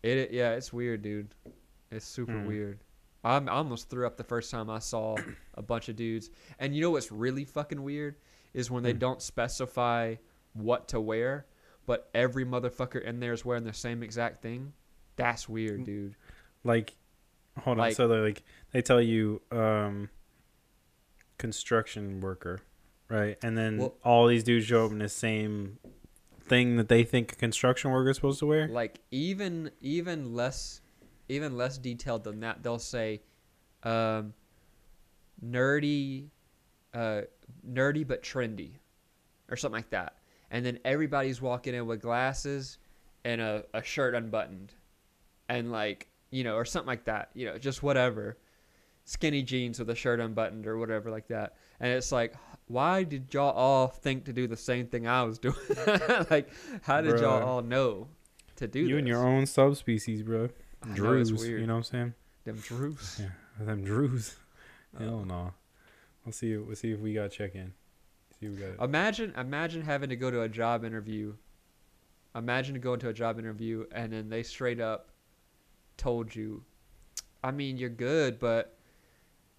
it, 0.04 0.32
yeah, 0.32 0.52
it's 0.54 0.74
weird, 0.74 1.02
dude. 1.02 1.36
It's 1.92 2.06
super 2.06 2.40
Hmm. 2.40 2.48
weird. 2.48 2.80
I'm, 3.26 3.50
almost 3.50 3.90
threw 3.90 4.06
up 4.06 4.18
the 4.18 4.24
first 4.24 4.52
time 4.52 4.70
I 4.70 4.80
saw 4.80 5.18
a 5.56 5.62
bunch 5.62 5.90
of 5.90 5.96
dudes. 5.96 6.30
And 6.60 6.76
you 6.76 6.82
know 6.82 6.92
what's 6.92 7.12
really 7.12 7.44
fucking 7.44 7.82
weird 7.84 8.16
is 8.54 8.70
when 8.72 8.84
they 8.84 8.94
Hmm. 8.94 9.00
don't 9.00 9.22
specify 9.22 10.16
what 10.54 10.88
to 10.90 11.02
wear, 11.02 11.46
but 11.86 12.10
every 12.14 12.46
motherfucker 12.46 13.02
in 13.04 13.20
there 13.20 13.34
is 13.34 13.44
wearing 13.44 13.64
the 13.66 13.74
same 13.74 14.04
exact 14.04 14.42
thing. 14.42 14.74
That's 15.18 15.50
weird, 15.50 15.82
Mm. 15.82 15.86
dude. 15.86 16.16
Like, 16.64 16.96
hold 17.60 17.80
on. 17.80 17.92
So 17.94 18.08
they 18.08 18.18
like 18.20 18.44
they 18.72 18.82
tell 18.82 19.02
you 19.02 19.42
um, 19.52 20.10
construction 21.38 22.22
worker, 22.22 22.60
right? 23.10 23.38
And 23.44 23.58
then 23.58 23.78
Well- 23.78 23.96
all 24.04 24.28
these 24.28 24.44
dudes 24.44 24.66
show 24.68 24.86
up 24.86 24.92
in 24.92 25.00
the 25.00 25.10
same 25.10 25.80
thing 26.42 26.78
that 26.78 26.90
they 26.90 27.04
think 27.04 27.34
a 27.34 27.36
construction 27.36 27.92
worker 27.92 28.10
is 28.12 28.18
supposed 28.18 28.40
to 28.40 28.46
wear. 28.46 28.68
Like 28.68 29.00
even 29.12 29.72
even 29.82 30.34
less 30.34 30.82
even 31.30 31.58
less 31.58 31.78
detailed 31.78 32.24
than 32.24 32.40
that. 32.42 32.64
They'll 32.64 32.80
say 32.80 33.22
um, 33.84 34.34
nerdy 35.44 36.30
uh, 36.94 37.22
nerdy 37.70 38.08
but 38.08 38.24
trendy 38.24 38.72
or 39.50 39.56
something 39.58 39.78
like 39.78 39.90
that. 39.92 40.18
And 40.52 40.66
then 40.66 40.80
everybody's 40.86 41.42
walking 41.42 41.74
in 41.74 41.86
with 41.86 42.02
glasses 42.02 42.78
and 43.24 43.42
a, 43.42 43.66
a 43.74 43.84
shirt 43.84 44.16
unbuttoned 44.16 44.74
and 45.50 45.72
like, 45.72 46.08
you 46.32 46.44
know, 46.44 46.56
or 46.56 46.66
something 46.66 46.88
like 46.88 47.06
that. 47.06 47.30
You 47.34 47.48
know, 47.48 47.58
just 47.58 47.84
whatever. 47.84 48.38
Skinny 49.04 49.44
jeans 49.44 49.78
with 49.78 49.90
a 49.90 49.96
shirt 49.96 50.20
unbuttoned 50.20 50.66
or 50.66 50.78
whatever 50.78 51.12
like 51.12 51.28
that. 51.28 51.56
And 51.80 51.92
it's 51.92 52.12
like, 52.12 52.34
why 52.68 53.04
did 53.04 53.32
y'all 53.34 53.52
all 53.52 53.88
think 53.88 54.26
to 54.26 54.34
do 54.34 54.48
the 54.48 54.58
same 54.58 54.88
thing 54.88 55.08
I 55.08 55.24
was 55.24 55.38
doing? 55.38 55.56
like, 56.32 56.50
how 56.82 57.02
did 57.02 57.20
y'all 57.20 57.44
all 57.44 57.62
know 57.62 58.08
to 58.56 58.68
do 58.68 58.82
that? 58.82 58.90
you 58.90 58.96
this? 58.96 59.00
and 59.00 59.08
your 59.08 59.28
own 59.28 59.46
subspecies, 59.46 60.24
bro. 60.24 60.50
Drews, 60.94 61.32
you 61.48 61.66
know 61.66 61.74
what 61.74 61.78
I'm 61.78 61.84
saying? 61.84 62.14
Them 62.46 62.58
Drews. 62.58 63.22
Yeah, 63.60 63.66
them 63.66 63.84
Drews. 63.84 64.36
Hell 65.00 65.20
Uh, 65.22 65.26
no. 65.26 65.54
We'll 66.26 66.34
see. 66.34 66.56
We'll 66.58 66.76
see 66.76 66.92
if 66.92 67.00
we 67.00 67.14
got 67.14 67.32
check 67.32 67.56
in. 67.56 67.72
See 68.40 68.48
if 68.48 68.52
we 68.54 68.58
got 68.58 68.70
it. 68.70 68.82
Imagine, 68.82 69.34
imagine 69.38 69.82
having 69.82 70.10
to 70.10 70.16
go 70.16 70.30
to 70.30 70.42
a 70.42 70.50
job 70.50 70.84
interview. 70.84 71.34
Imagine 72.36 72.80
going 72.82 73.00
to 73.00 73.10
a 73.10 73.14
job 73.14 73.40
interview 73.40 73.86
and 73.94 74.12
then 74.12 74.28
they 74.30 74.44
straight 74.44 74.82
up 74.82 75.10
told 75.98 76.36
you, 76.36 76.64
I 77.44 77.52
mean, 77.52 77.78
you're 77.78 77.90
good, 77.90 78.40
but 78.40 78.78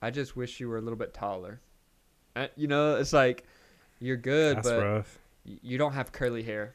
I 0.02 0.10
just 0.10 0.36
wish 0.36 0.60
you 0.60 0.68
were 0.68 0.76
a 0.76 0.82
little 0.82 0.98
bit 0.98 1.14
taller. 1.14 1.60
You 2.56 2.66
know, 2.68 2.96
it's 2.96 3.14
like 3.14 3.44
you're 3.98 4.18
good, 4.18 4.58
That's 4.58 4.68
but 4.68 4.82
rough. 4.82 5.18
you 5.44 5.78
don't 5.78 5.92
have 5.94 6.12
curly 6.12 6.42
hair. 6.42 6.74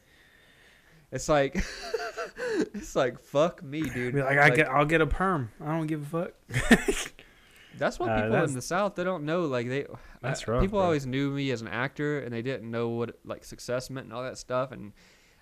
It's 1.11 1.27
like, 1.29 1.55
it's 2.73 2.95
like 2.95 3.19
fuck 3.19 3.61
me, 3.63 3.81
dude. 3.81 4.15
Be 4.15 4.21
like, 4.21 4.37
I 4.37 4.49
get, 4.49 4.69
I'll 4.69 4.85
get 4.85 5.01
a 5.01 5.07
perm. 5.07 5.51
I 5.59 5.67
don't 5.77 5.87
give 5.87 6.13
a 6.13 6.25
fuck. 6.25 6.33
That's 7.77 7.97
what 7.99 8.09
Uh, 8.09 8.15
people 8.15 8.31
that's- 8.31 8.49
in 8.49 8.55
the 8.55 8.61
South 8.61 8.95
they 8.95 9.03
don't 9.03 9.23
know. 9.23 9.45
Like 9.45 9.67
they, 9.69 9.85
That's 10.21 10.47
uh, 10.47 10.51
rough, 10.53 10.61
people 10.61 10.79
bro. 10.79 10.85
always 10.85 11.05
knew 11.05 11.31
me 11.31 11.51
as 11.51 11.61
an 11.61 11.67
actor, 11.69 12.19
and 12.19 12.33
they 12.33 12.41
didn't 12.41 12.69
know 12.69 12.89
what 12.89 13.17
like 13.25 13.43
success 13.43 13.89
meant 13.89 14.05
and 14.05 14.13
all 14.13 14.23
that 14.23 14.37
stuff. 14.37 14.71
And 14.71 14.91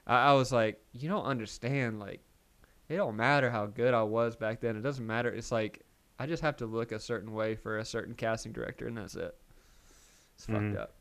I, 0.07 0.29
I 0.29 0.33
was 0.33 0.51
like, 0.51 0.79
you 0.93 1.09
don't 1.09 1.25
understand. 1.25 1.99
Like, 1.99 2.21
it 2.87 2.95
don't 2.97 3.15
matter 3.17 3.49
how 3.49 3.65
good 3.65 3.93
I 3.93 4.03
was 4.03 4.35
back 4.35 4.61
then. 4.61 4.75
It 4.77 4.81
doesn't 4.83 5.05
matter. 5.05 5.29
It's 5.29 5.51
like 5.51 5.81
I 6.19 6.27
just 6.27 6.41
have 6.43 6.55
to 6.57 6.65
look 6.65 6.91
a 6.91 6.99
certain 6.99 7.33
way 7.33 7.55
for 7.55 7.79
a 7.79 7.85
certain 7.85 8.13
casting 8.13 8.51
director, 8.53 8.87
and 8.87 8.97
that's 8.97 9.15
it. 9.15 9.35
It's 10.35 10.45
Mhm. 10.45 10.71
fucked 10.71 10.77
up. 10.81 10.93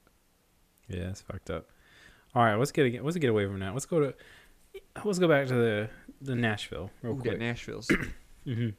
Yeah, 0.89 1.11
it's 1.11 1.21
fucked 1.21 1.51
up. 1.51 1.67
All 2.35 2.43
right, 2.43 2.57
let's 2.57 2.73
get 2.73 3.05
let's 3.05 3.17
get 3.19 3.31
away 3.31 3.47
from 3.47 3.61
that. 3.61 3.75
Let's 3.75 3.87
go 3.87 4.01
to 4.01 4.15
let's 5.05 5.19
go 5.19 5.29
back 5.29 5.47
to 5.49 5.55
the 5.55 5.89
the 6.21 6.35
Nashville 6.35 6.91
real 7.03 7.15
Ooh, 7.15 7.21
quick. 7.21 7.39
Nashville's. 7.39 7.89
hmm 8.45 8.71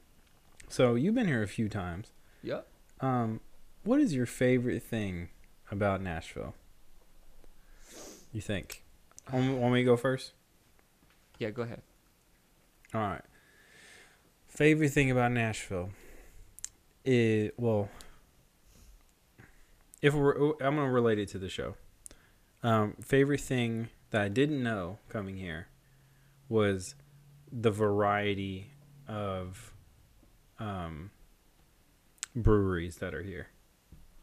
So 0.68 0.96
you've 0.96 1.16
been 1.16 1.28
here 1.28 1.42
a 1.44 1.48
few 1.48 1.70
times. 1.70 2.12
yep. 2.44 2.68
Um, 3.02 3.40
what 3.84 4.02
is 4.02 4.14
your 4.14 4.26
favorite 4.26 4.84
thing 4.84 5.30
about 5.72 6.02
Nashville? 6.02 6.54
You 8.34 8.42
think? 8.42 8.84
Want 9.32 9.46
me, 9.48 9.54
want 9.56 9.74
me 9.74 9.80
to 9.82 9.86
go 9.86 9.96
first? 9.98 10.34
Yeah, 11.38 11.52
go 11.52 11.62
ahead. 11.62 11.82
All 12.94 13.02
right. 13.02 13.22
Favorite 14.48 14.90
thing 14.90 15.10
about 15.12 15.32
Nashville 15.32 15.92
is 17.06 17.52
well, 17.58 17.90
if 20.02 20.14
we're, 20.14 20.52
I'm 20.62 20.76
gonna 20.76 20.92
relate 20.92 21.20
it 21.20 21.30
to 21.30 21.38
the 21.40 21.50
show. 21.50 21.76
Um, 22.62 22.96
favorite 23.02 23.40
thing 23.42 23.88
that 24.12 24.22
I 24.22 24.28
didn't 24.28 24.62
know 24.62 24.98
coming 25.08 25.38
here 25.38 25.68
was 26.50 26.96
the 27.52 27.72
variety 27.72 28.72
of 29.08 29.74
um, 30.60 31.12
breweries 32.36 32.98
that 32.98 33.14
are 33.14 33.24
here. 33.24 33.48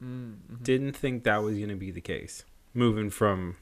Mm-hmm. 0.03 0.62
Didn't 0.62 0.93
think 0.93 1.25
that 1.25 1.43
was 1.43 1.59
gonna 1.59 1.77
be 1.77 1.91
the 1.91 2.01
case. 2.01 2.45
Moving 2.75 3.09
from 3.09 3.57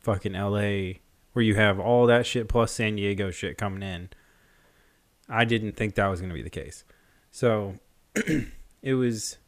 fucking 0.00 0.34
LA 0.34 0.98
where 1.32 1.42
you 1.42 1.54
have 1.54 1.78
all 1.78 2.06
that 2.06 2.26
shit 2.26 2.48
plus 2.48 2.72
San 2.72 2.96
Diego 2.96 3.30
shit 3.30 3.56
coming 3.56 3.82
in. 3.82 4.10
I 5.28 5.44
didn't 5.44 5.76
think 5.76 5.94
that 5.94 6.08
was 6.08 6.20
gonna 6.20 6.34
be 6.34 6.42
the 6.42 6.50
case. 6.50 6.84
So 7.30 7.76
it 8.82 8.94
was 8.94 9.38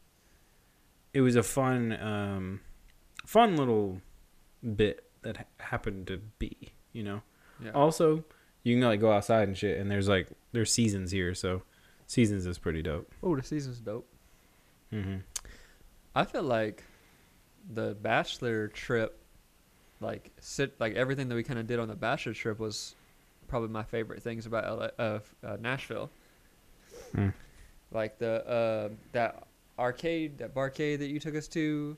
it 1.13 1.21
was 1.21 1.37
a 1.37 1.43
fun 1.43 1.93
um 2.01 2.61
fun 3.27 3.57
little 3.57 4.01
bit 4.75 5.05
that 5.23 5.37
ha- 5.39 5.45
happened 5.59 6.07
to 6.07 6.19
be, 6.39 6.73
you 6.93 7.03
know. 7.03 7.23
yeah. 7.63 7.71
Also, 7.73 8.25
you 8.65 8.75
can 8.75 8.83
like 8.83 9.01
go 9.01 9.13
outside 9.13 9.47
and 9.47 9.57
shit 9.57 9.79
and 9.79 9.91
there's 9.91 10.09
like 10.09 10.29
there's 10.53 10.73
seasons 10.73 11.13
here, 11.13 11.35
so 11.35 11.63
seasons 12.07 12.47
is 12.47 12.59
pretty 12.59 12.83
dope. 12.83 13.11
Oh, 13.23 13.37
the 13.37 13.43
season's 13.43 13.79
dope. 13.81 14.09
Mhm. 14.93 15.23
I 16.15 16.25
feel 16.25 16.43
like 16.43 16.83
the 17.73 17.97
bachelor 18.01 18.69
trip, 18.69 19.19
like 20.01 20.31
sit 20.41 20.79
like 20.81 20.95
everything 20.95 21.29
that 21.29 21.35
we 21.35 21.43
kind 21.43 21.59
of 21.59 21.67
did 21.67 21.79
on 21.79 21.89
the 21.89 21.95
bachelor 21.95 22.35
trip 22.35 22.59
was 22.59 22.95
probably 23.49 23.69
my 23.69 23.83
favorite 23.83 24.23
things 24.23 24.47
about 24.47 24.65
LA, 24.65 24.89
uh, 25.05 25.19
uh, 25.45 25.57
Nashville. 25.61 26.11
Hmm. 27.15 27.29
Like 27.93 28.19
the 28.19 28.47
uh, 28.47 28.89
that 29.13 29.47
arcade, 29.79 30.39
that 30.39 30.55
barcade 30.55 30.99
that 30.99 31.09
you 31.09 31.21
took 31.21 31.35
us 31.37 31.49
to, 31.49 31.97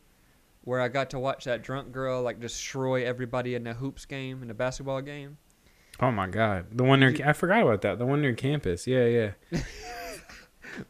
where 0.64 0.80
I 0.80 0.88
got 0.88 1.10
to 1.10 1.18
watch 1.18 1.44
that 1.44 1.62
drunk 1.62 1.92
girl 1.92 2.22
like 2.22 2.40
destroy 2.40 3.04
everybody 3.06 3.54
in 3.54 3.64
the 3.64 3.74
hoops 3.74 4.04
game 4.04 4.42
in 4.42 4.48
the 4.48 4.54
basketball 4.54 5.00
game. 5.00 5.36
Oh 6.00 6.10
my 6.10 6.26
god. 6.26 6.66
The 6.72 6.84
one 6.84 7.00
near 7.00 7.10
You- 7.10 7.24
I 7.24 7.32
forgot 7.32 7.62
about 7.62 7.82
that. 7.82 7.98
The 7.98 8.06
one 8.06 8.20
near 8.22 8.34
campus. 8.34 8.86
Yeah, 8.86 9.06
yeah. 9.06 9.30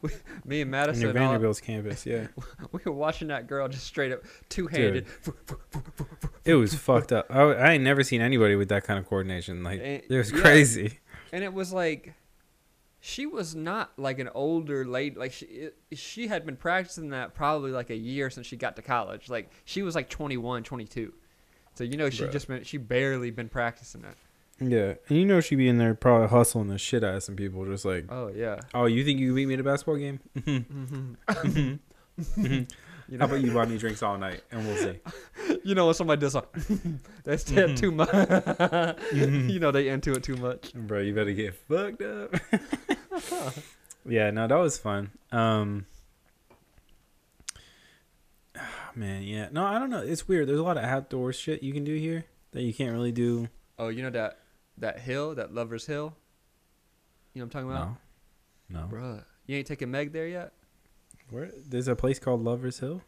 Me 0.03 0.11
and 0.11 0.45
near 0.47 0.65
Madison, 0.67 1.07
all, 1.09 1.13
Vanderbilt's 1.13 1.61
campus, 1.61 2.05
yeah. 2.07 2.27
we 2.73 2.81
were 2.85 2.93
watching 2.93 3.29
that 3.29 3.47
girl 3.47 3.69
just 3.69 3.87
straight 3.87 4.11
up 4.11 4.23
two 4.49 4.67
handed. 4.67 5.07
It 6.45 6.55
was 6.55 6.75
fucked 6.75 7.13
up. 7.13 7.27
I, 7.31 7.41
I 7.41 7.73
ain't 7.73 7.85
never 7.85 8.03
seen 8.03 8.21
anybody 8.21 8.57
with 8.57 8.69
that 8.71 8.83
kind 8.85 8.99
of 8.99 9.07
coordination. 9.07 9.63
Like 9.63 9.81
Eh, 9.81 10.01
it 10.09 10.17
was 10.17 10.33
yeah. 10.33 10.41
crazy. 10.41 10.99
and 11.33 11.45
it 11.45 11.53
was 11.53 11.73
like 11.73 12.15
she 12.99 13.27
was 13.27 13.55
not 13.55 13.97
like 13.97 14.19
an 14.19 14.29
older 14.35 14.85
lady 14.85 15.17
like 15.17 15.33
she 15.33 15.47
it, 15.47 15.77
she 15.93 16.27
had 16.27 16.45
been 16.45 16.57
practicing 16.57 17.11
that 17.11 17.35
probably 17.35 17.71
like 17.71 17.91
a 17.91 17.97
year 17.97 18.29
since 18.31 18.47
she 18.47 18.57
got 18.57 18.75
to 18.75 18.83
college 18.83 19.29
like 19.29 19.51
she 19.65 19.83
was 19.83 19.95
like 19.95 20.09
21 20.09 20.65
22 20.65 21.13
so 21.75 21.85
you 21.85 21.97
know 21.97 22.11
she 22.11 22.27
just 22.29 22.49
been 22.49 22.65
she 22.65 22.79
barely 22.79 23.31
been 23.31 23.49
practicing 23.49 24.03
it 24.05 24.17
Yeah, 24.61 24.95
and 25.09 25.19
you 25.19 25.25
know 25.27 25.41
she'd 25.41 25.57
be 25.57 25.69
in 25.69 25.77
there 25.79 25.95
probably 25.95 26.29
hustling 26.29 26.69
the 26.69 26.79
shit 26.79 27.05
out 27.05 27.15
of 27.15 27.23
some 27.23 27.37
people, 27.37 27.65
just 27.67 27.85
like, 27.85 28.07
oh 28.11 28.29
yeah 28.35 28.61
oh, 28.75 28.87
you 28.87 29.05
think 29.05 29.21
you 29.21 29.29
can 29.29 29.35
beat 29.37 29.47
me 29.49 29.55
at 29.55 29.61
a 29.61 29.63
basketball 29.65 29.97
game? 29.97 30.19
mm-hmm. 30.39 31.75
you 32.43 32.67
you 33.09 33.19
How 33.19 33.27
know 33.27 33.35
about 33.35 33.41
you 33.43 33.53
buy 33.53 33.67
me 33.67 33.77
drinks 33.79 34.03
all 34.03 34.17
night, 34.17 34.43
and 34.51 34.67
we'll 34.67 34.77
see. 34.77 34.99
you 35.65 35.75
know 35.75 35.85
when 35.87 35.95
somebody 35.95 36.21
does 36.21 36.33
something 36.33 37.01
that's 37.23 37.45
Mhm. 37.45 37.77
too 37.77 37.91
much 37.93 38.09
you 39.13 39.59
know 39.61 39.71
they 39.71 39.89
into 39.89 40.13
it 40.13 40.23
too 40.23 40.37
much 40.37 40.73
Bro, 40.75 41.01
you 41.01 41.15
better 41.15 41.33
get 41.33 41.55
fucked 41.55 42.01
up. 42.03 42.35
yeah, 44.09 44.31
no, 44.31 44.47
that 44.49 44.57
was 44.59 44.79
fun. 44.79 45.11
Um, 45.33 45.85
man, 48.95 49.23
yeah, 49.23 49.49
no, 49.53 49.65
I 49.65 49.79
don't 49.79 49.91
know. 49.91 50.03
It's 50.03 50.27
weird. 50.27 50.49
There's 50.49 50.59
a 50.59 50.63
lot 50.63 50.79
of 50.79 50.85
outdoor 50.85 51.33
shit 51.33 51.63
you 51.63 51.73
can 51.73 51.85
do 51.85 51.95
here 51.95 52.25
that 52.53 52.63
you 52.63 52.73
can't 52.73 52.93
really 52.93 53.13
do. 53.13 53.49
oh 53.79 53.89
you 53.89 54.03
know 54.03 54.11
that 54.11 54.39
that 54.79 55.01
hill 55.01 55.35
that 55.35 55.53
lovers 55.55 55.87
hill 55.87 56.15
you 57.35 57.41
know 57.41 57.47
what 57.47 57.55
i'm 57.57 57.67
talking 57.67 57.71
about 57.71 57.97
No, 58.69 58.81
no. 58.81 58.87
bruh 58.89 59.25
you 59.47 59.57
ain't 59.57 59.67
taking 59.67 59.91
meg 59.91 60.13
there 60.13 60.27
yet 60.29 60.53
Where 61.31 61.51
there's 61.69 61.89
a 61.89 61.97
place 61.97 62.19
called 62.19 62.43
Lovers 62.45 62.79
Hill. 62.81 63.03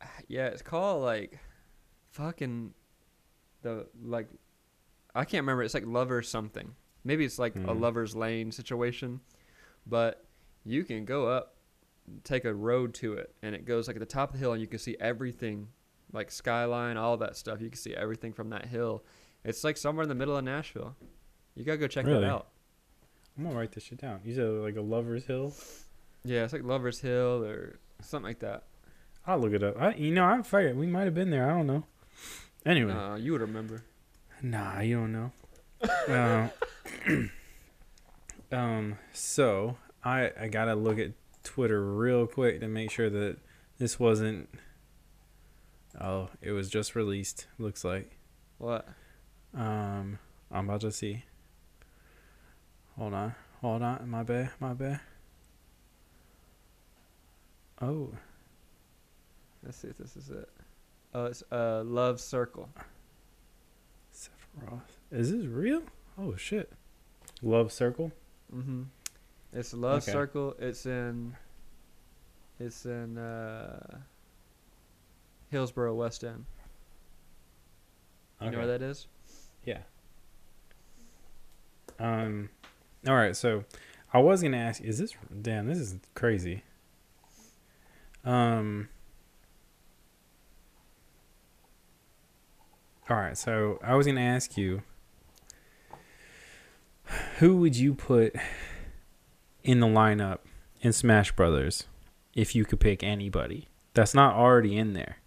Yeah, 0.28 0.46
it's 0.46 0.62
called 0.62 1.02
like 1.02 1.38
fucking 2.10 2.72
the 3.62 3.86
like 4.02 4.28
I 5.14 5.24
can't 5.24 5.42
remember. 5.42 5.62
It's 5.62 5.74
like 5.74 5.86
lover 5.86 6.22
something. 6.22 6.74
Maybe 7.04 7.24
it's 7.24 7.38
like 7.38 7.54
a 7.56 7.58
Hmm. 7.74 7.80
lover's 7.82 8.14
lane 8.16 8.50
situation, 8.52 9.20
but 9.86 10.24
you 10.64 10.84
can 10.84 11.04
go 11.04 11.26
up, 11.28 11.56
take 12.24 12.44
a 12.44 12.54
road 12.54 12.94
to 12.94 13.14
it, 13.14 13.34
and 13.42 13.54
it 13.54 13.64
goes 13.66 13.86
like 13.88 13.96
at 13.96 14.00
the 14.00 14.06
top 14.06 14.30
of 14.30 14.34
the 14.34 14.38
hill, 14.38 14.52
and 14.52 14.60
you 14.60 14.66
can 14.68 14.78
see 14.78 14.96
everything, 15.00 15.68
like 16.12 16.30
skyline, 16.30 16.96
all 16.96 17.16
that 17.18 17.36
stuff. 17.36 17.60
You 17.60 17.68
can 17.68 17.78
see 17.78 17.94
everything 17.94 18.32
from 18.32 18.50
that 18.50 18.66
hill. 18.66 19.04
It's 19.44 19.64
like 19.64 19.76
somewhere 19.76 20.02
in 20.04 20.08
the 20.08 20.14
middle 20.14 20.36
of 20.36 20.44
Nashville. 20.44 20.94
You 21.54 21.64
gotta 21.64 21.78
go 21.78 21.86
check 21.88 22.06
Really? 22.06 22.20
that 22.20 22.30
out. 22.30 22.48
I'm 23.36 23.44
gonna 23.44 23.56
write 23.56 23.72
this 23.72 23.84
shit 23.84 23.98
down. 24.00 24.20
You 24.24 24.34
said 24.34 24.48
like 24.48 24.76
a 24.76 24.80
Lovers 24.80 25.24
Hill. 25.26 25.54
Yeah, 26.24 26.44
it's 26.44 26.52
like 26.52 26.62
Lover's 26.64 27.00
Hill 27.00 27.42
or 27.44 27.78
something 28.00 28.28
like 28.28 28.38
that. 28.40 28.64
I'll 29.26 29.38
look 29.38 29.52
it 29.52 29.62
up. 29.62 29.80
I, 29.80 29.94
you 29.94 30.12
know, 30.12 30.24
I'm 30.24 30.42
fired. 30.42 30.76
We 30.76 30.86
might 30.86 31.04
have 31.04 31.14
been 31.14 31.30
there. 31.30 31.50
I 31.50 31.54
don't 31.56 31.66
know. 31.66 31.84
Anyway, 32.66 32.92
Uh, 32.92 33.16
you 33.16 33.32
would 33.32 33.40
remember. 33.40 33.84
Nah, 34.42 34.80
you 34.80 34.96
don't 34.96 35.12
know. 35.12 35.32
uh, 36.08 36.48
um, 38.52 38.98
so 39.12 39.76
I 40.04 40.30
I 40.40 40.48
gotta 40.48 40.74
look 40.74 40.98
at 40.98 41.12
Twitter 41.42 41.82
real 41.84 42.26
quick 42.26 42.60
to 42.60 42.68
make 42.68 42.90
sure 42.90 43.10
that 43.10 43.38
this 43.78 43.98
wasn't. 43.98 44.48
Oh, 46.00 46.28
it 46.40 46.52
was 46.52 46.68
just 46.70 46.94
released. 46.94 47.46
Looks 47.58 47.84
like. 47.84 48.16
What? 48.58 48.86
Um, 49.54 50.18
I'm 50.50 50.68
about 50.68 50.80
to 50.82 50.92
see. 50.92 51.24
Hold 52.96 53.14
on, 53.14 53.34
hold 53.60 53.82
on. 53.82 54.08
My 54.08 54.22
bad, 54.22 54.50
my 54.60 54.72
bad. 54.74 55.00
Oh, 57.80 58.12
Let's 59.64 59.76
see 59.76 59.88
if 59.88 59.98
this 59.98 60.16
is 60.16 60.28
it. 60.30 60.48
Oh, 61.14 61.26
it's 61.26 61.42
uh, 61.52 61.82
Love 61.84 62.20
Circle. 62.20 62.68
Sephiroth. 64.14 64.80
Is 65.10 65.30
this 65.30 65.46
real? 65.46 65.82
Oh 66.18 66.34
shit. 66.36 66.72
Love 67.42 67.70
Circle. 67.72 68.12
Mm-hmm. 68.54 68.82
It's 69.52 69.72
Love 69.74 70.02
Okay. 70.02 70.12
Circle. 70.12 70.56
It's 70.58 70.84
in. 70.86 71.36
It's 72.58 72.84
in 72.86 73.18
uh, 73.18 73.98
Hillsboro, 75.50 75.94
West 75.94 76.24
End. 76.24 76.44
You 78.40 78.50
know 78.50 78.58
where 78.58 78.66
that 78.66 78.82
is? 78.82 79.06
Yeah. 79.64 79.78
Um. 81.98 82.50
All 83.06 83.14
right. 83.14 83.36
So, 83.36 83.64
I 84.12 84.18
was 84.18 84.42
gonna 84.42 84.56
ask. 84.56 84.82
Is 84.82 84.98
this 84.98 85.14
damn? 85.40 85.66
This 85.66 85.78
is 85.78 85.96
crazy. 86.14 86.62
Um. 88.24 88.88
All 93.08 93.16
right. 93.16 93.36
So 93.36 93.78
I 93.82 93.94
was 93.94 94.06
gonna 94.06 94.20
ask 94.20 94.56
you. 94.56 94.82
Who 97.38 97.56
would 97.58 97.76
you 97.76 97.94
put 97.94 98.34
in 99.62 99.80
the 99.80 99.86
lineup 99.86 100.38
in 100.80 100.92
Smash 100.92 101.32
Brothers 101.32 101.84
if 102.34 102.54
you 102.54 102.64
could 102.64 102.80
pick 102.80 103.02
anybody 103.02 103.68
that's 103.92 104.14
not 104.14 104.34
already 104.34 104.76
in 104.76 104.94
there? 104.94 105.18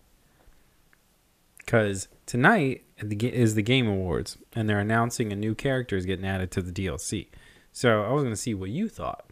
Because 1.65 2.07
tonight 2.25 2.83
at 2.99 3.09
the 3.09 3.15
ga- 3.15 3.33
is 3.33 3.55
the 3.55 3.61
Game 3.63 3.87
Awards, 3.87 4.37
and 4.53 4.69
they're 4.69 4.79
announcing 4.79 5.31
a 5.31 5.35
new 5.35 5.55
character 5.55 5.95
is 5.97 6.05
getting 6.05 6.25
added 6.25 6.51
to 6.51 6.61
the 6.61 6.71
DLC. 6.71 7.27
So 7.71 8.03
I 8.03 8.11
was 8.11 8.23
gonna 8.23 8.35
see 8.35 8.53
what 8.53 8.69
you 8.69 8.87
thought. 8.87 9.25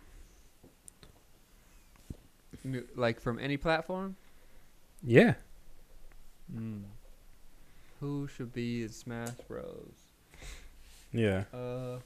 like 2.95 3.19
from 3.19 3.39
any 3.39 3.57
platform. 3.57 4.15
Yeah. 5.03 5.33
Mm. 6.53 6.83
Who 7.99 8.27
should 8.27 8.53
be 8.53 8.83
in 8.83 8.89
Smash 8.89 9.31
Bros? 9.47 9.91
Yeah. 11.11 11.43
Uh, 11.53 11.99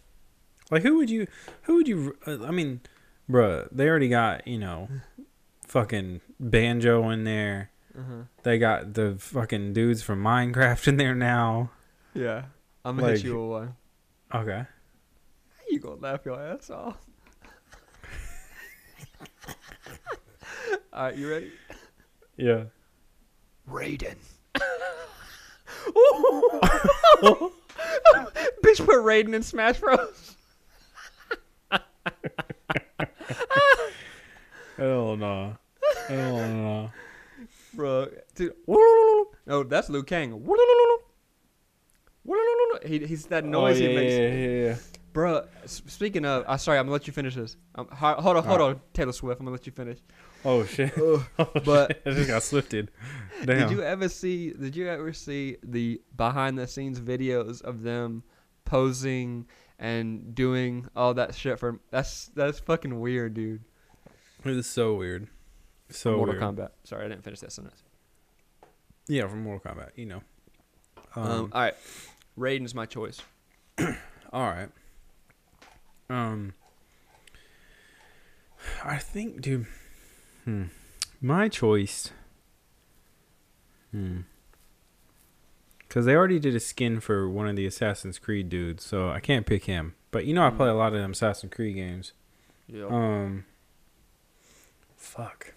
Like 0.71 0.81
who 0.83 0.97
would 0.97 1.09
you 1.09 1.27
who 1.63 1.75
would 1.75 1.87
you 1.87 2.17
uh, 2.25 2.43
I 2.43 2.51
mean, 2.51 2.81
bruh, 3.29 3.67
they 3.71 3.87
already 3.87 4.09
got, 4.09 4.47
you 4.47 4.57
know, 4.57 4.89
fucking 5.67 6.21
banjo 6.39 7.09
in 7.09 7.23
there. 7.23 7.69
Uh-huh. 7.97 8.23
They 8.43 8.59
got 8.59 8.93
the 8.93 9.15
fucking 9.17 9.73
dudes 9.73 10.03
from 10.03 10.21
Minecraft 10.23 10.87
in 10.87 10.97
there 10.97 11.15
now. 11.15 11.71
Yeah. 12.13 12.43
I'm 12.85 12.95
gonna 12.97 13.07
Like- 13.09 13.17
hit 13.17 13.25
you 13.25 13.39
with 13.41 13.49
one. 13.49 13.75
Okay. 14.33 14.65
You 15.69 15.79
gonna 15.79 15.95
laugh 16.01 16.25
your 16.25 16.39
ass 16.41 16.69
off. 16.69 16.97
All 20.93 21.03
right, 21.03 21.15
you 21.15 21.29
ready? 21.29 21.51
Yeah. 22.37 22.63
Raiden. 23.69 24.15
Bitch 28.63 28.85
put 28.85 28.95
Raiden 29.03 29.33
in 29.33 29.43
Smash 29.43 29.79
Bros. 29.79 30.35
Hell 34.77 35.17
no. 35.17 35.57
Hell 36.07 36.37
no. 36.49 36.91
Bro, 37.77 38.07
dude. 38.33 38.53
No, 39.45 39.61
that's 39.63 39.87
Liu 39.87 40.01
Kang. 40.01 40.43
He, 42.83 43.05
he's 43.05 43.27
that 43.27 43.45
noise 43.45 43.79
oh, 43.79 43.83
yeah, 43.83 43.89
he 43.89 43.95
makes. 43.95 44.13
Yeah, 44.13 44.33
yeah, 44.33 44.65
yeah. 44.69 44.75
Bro, 45.13 45.45
speaking 45.65 46.25
of, 46.25 46.43
uh, 46.47 46.57
sorry, 46.57 46.79
I'm 46.79 46.85
gonna 46.85 46.93
let 46.93 47.05
you 47.05 47.13
finish 47.13 47.35
this. 47.35 47.55
Um, 47.75 47.87
hold 47.91 48.37
on, 48.37 48.43
hold 48.43 48.61
on, 48.61 48.81
Taylor 48.93 49.13
Swift. 49.13 49.39
I'm 49.39 49.45
gonna 49.45 49.55
let 49.55 49.67
you 49.67 49.71
finish. 49.71 49.99
Oh 50.43 50.65
shit. 50.65 50.91
Oh, 50.97 51.25
But-. 51.37 52.01
I 52.03 52.09
just 52.09 52.27
got 52.27 52.41
slifted. 52.41 52.89
Damn. 53.45 53.69
Did 53.69 53.77
you 53.77 53.83
ever 53.83 54.09
see? 54.09 54.53
Did 54.53 54.75
you 54.75 54.87
ever 54.87 55.13
see 55.13 55.57
the 55.61 56.01
behind 56.15 56.57
the 56.57 56.65
scenes 56.67 56.99
videos 56.99 57.61
of 57.61 57.83
them 57.83 58.23
posing 58.65 59.45
and 59.77 60.33
doing 60.33 60.87
all 60.95 61.13
that 61.13 61.35
shit 61.35 61.59
for? 61.59 61.79
That's 61.91 62.31
that's 62.35 62.59
fucking 62.59 62.99
weird, 62.99 63.35
dude. 63.35 63.63
It 64.43 64.49
was 64.49 64.65
so 64.65 64.95
weird. 64.95 65.27
So 65.89 66.17
Mortal 66.17 66.35
weird. 66.35 66.43
Kombat. 66.43 66.69
Sorry, 66.83 67.05
I 67.05 67.07
didn't 67.07 67.23
finish 67.23 67.39
that 67.39 67.51
sentence. 67.51 67.83
Yeah, 69.07 69.27
from 69.27 69.43
Mortal 69.43 69.71
Kombat, 69.71 69.91
you 69.95 70.05
know. 70.05 70.21
Um, 71.15 71.23
Um, 71.25 71.51
all 71.53 71.61
right, 71.61 71.75
Raiden's 72.37 72.75
my 72.75 72.85
choice. 72.85 73.21
all 73.79 73.95
right. 74.33 74.69
Um 76.09 76.53
I 78.83 78.97
think 78.97 79.41
dude 79.41 79.65
hmm 80.45 80.65
my 81.21 81.47
choice 81.47 82.11
hmm 83.91 84.21
cuz 85.89 86.05
they 86.05 86.15
already 86.15 86.39
did 86.39 86.55
a 86.55 86.59
skin 86.59 86.99
for 86.99 87.29
one 87.29 87.47
of 87.47 87.55
the 87.55 87.65
Assassin's 87.65 88.19
Creed 88.19 88.49
dudes, 88.49 88.83
so 88.83 89.09
I 89.09 89.19
can't 89.19 89.45
pick 89.45 89.65
him. 89.65 89.95
But 90.11 90.25
you 90.25 90.33
know 90.33 90.45
I 90.45 90.49
play 90.49 90.69
a 90.69 90.73
lot 90.73 90.93
of 90.93 90.99
them 90.99 91.11
Assassin's 91.11 91.53
Creed 91.53 91.75
games. 91.75 92.13
Yeah. 92.67 92.85
Um, 92.87 93.45
fuck. 94.95 95.53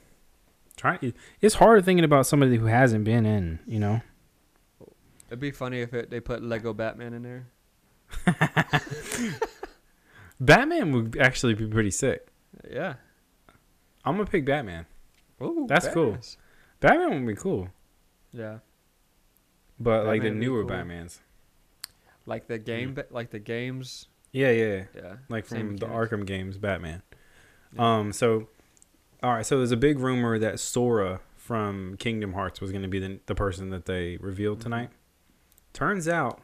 Try. 0.81 0.99
It's 1.43 1.57
hard 1.57 1.85
thinking 1.85 2.05
about 2.07 2.27
somebody 2.27 2.57
who 2.57 2.64
hasn't 2.64 3.05
been 3.05 3.27
in. 3.27 3.59
You 3.66 3.81
know. 3.81 4.01
It'd 5.29 5.38
be 5.38 5.51
funny 5.51 5.81
if 5.83 5.93
it, 5.93 6.09
they 6.09 6.21
put 6.21 6.43
Lego 6.43 6.73
Batman 6.73 7.12
in 7.12 7.23
there. 7.23 7.47
Batman 10.40 10.93
would 10.93 11.19
actually 11.21 11.53
be 11.53 11.66
pretty 11.66 11.90
sick. 11.90 12.27
Yeah. 12.71 12.95
I'm 14.07 14.16
gonna 14.16 14.25
pick 14.25 14.47
Batman. 14.47 14.87
Ooh, 15.43 15.66
That's 15.69 15.87
cool. 15.88 16.16
Batman 16.81 17.11
would 17.11 17.27
be 17.35 17.38
cool, 17.38 17.69
Yeah. 18.33 18.61
but 19.79 20.07
like 20.07 20.23
the 20.23 20.29
Batman 20.31 20.33
would 20.33 20.40
be 20.40 20.47
newer 20.47 20.62
cool. 20.64 20.71
Batmans. 20.71 21.19
Like 22.25 22.47
the 22.47 22.59
game, 22.59 22.95
ba- 22.95 23.07
like 23.11 23.31
the 23.31 23.38
games. 23.38 24.07
Yeah, 24.33 24.51
yeah, 24.51 24.85
Yeah. 24.97 25.16
like 25.29 25.47
Same 25.47 25.59
from 25.69 25.77
the 25.77 25.87
mechanics. 25.88 26.12
Arkham 26.12 26.27
games, 26.27 26.57
Batman. 26.59 27.03
Yeah. 27.75 27.99
Um, 27.99 28.12
so, 28.12 28.49
all 29.22 29.35
right, 29.35 29.44
so 29.46 29.59
there's 29.59 29.72
a 29.72 29.76
big 29.76 29.98
rumor 29.98 30.38
that 30.38 30.61
Sora 30.61 31.20
from 31.37 31.96
Kingdom 31.98 32.33
Hearts 32.35 32.61
was 32.61 32.72
gonna 32.72 32.88
be 32.88 32.98
the 32.98 33.20
the 33.26 33.35
person 33.35 33.70
that 33.70 33.87
they 33.87 34.16
revealed 34.18 34.59
Mhm. 34.59 34.62
tonight. 34.62 34.90
Turns 35.72 36.09
out, 36.09 36.40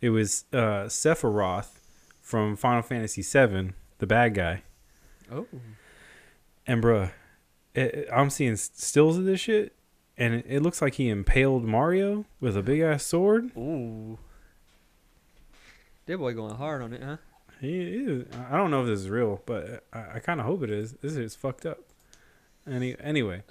it 0.00 0.10
was 0.10 0.44
uh, 0.52 0.86
Sephiroth 0.88 1.80
from 2.20 2.56
Final 2.56 2.82
Fantasy 2.82 3.22
VII, 3.22 3.72
the 3.98 4.06
bad 4.06 4.34
guy. 4.34 4.62
Oh. 5.30 5.46
And 6.66 6.82
bruh, 6.82 7.12
it, 7.74 7.94
it- 7.94 8.08
I'm 8.12 8.30
seeing 8.30 8.56
stills 8.56 9.16
of 9.16 9.24
this 9.24 9.40
shit, 9.40 9.74
and 10.18 10.34
it, 10.34 10.44
it 10.48 10.60
looks 10.62 10.82
like 10.82 10.94
he 10.94 11.08
impaled 11.08 11.64
Mario 11.64 12.26
with 12.40 12.56
a 12.56 12.62
big 12.62 12.80
ass 12.80 13.04
sword. 13.04 13.50
Ooh. 13.56 14.18
That 16.06 16.18
boy 16.18 16.34
going 16.34 16.54
hard 16.56 16.82
on 16.82 16.92
it, 16.92 17.02
huh? 17.02 17.16
He. 17.60 18.24
I 18.50 18.56
don't 18.56 18.70
know 18.70 18.82
if 18.82 18.86
this 18.86 19.00
is 19.00 19.08
real, 19.10 19.42
but 19.46 19.84
I, 19.92 20.16
I 20.16 20.18
kind 20.18 20.40
of 20.40 20.46
hope 20.46 20.62
it 20.62 20.70
is. 20.70 20.92
This 20.94 21.16
is 21.16 21.34
fucked 21.34 21.64
up. 21.66 21.78
Any 22.70 22.96
anyway, 23.00 23.42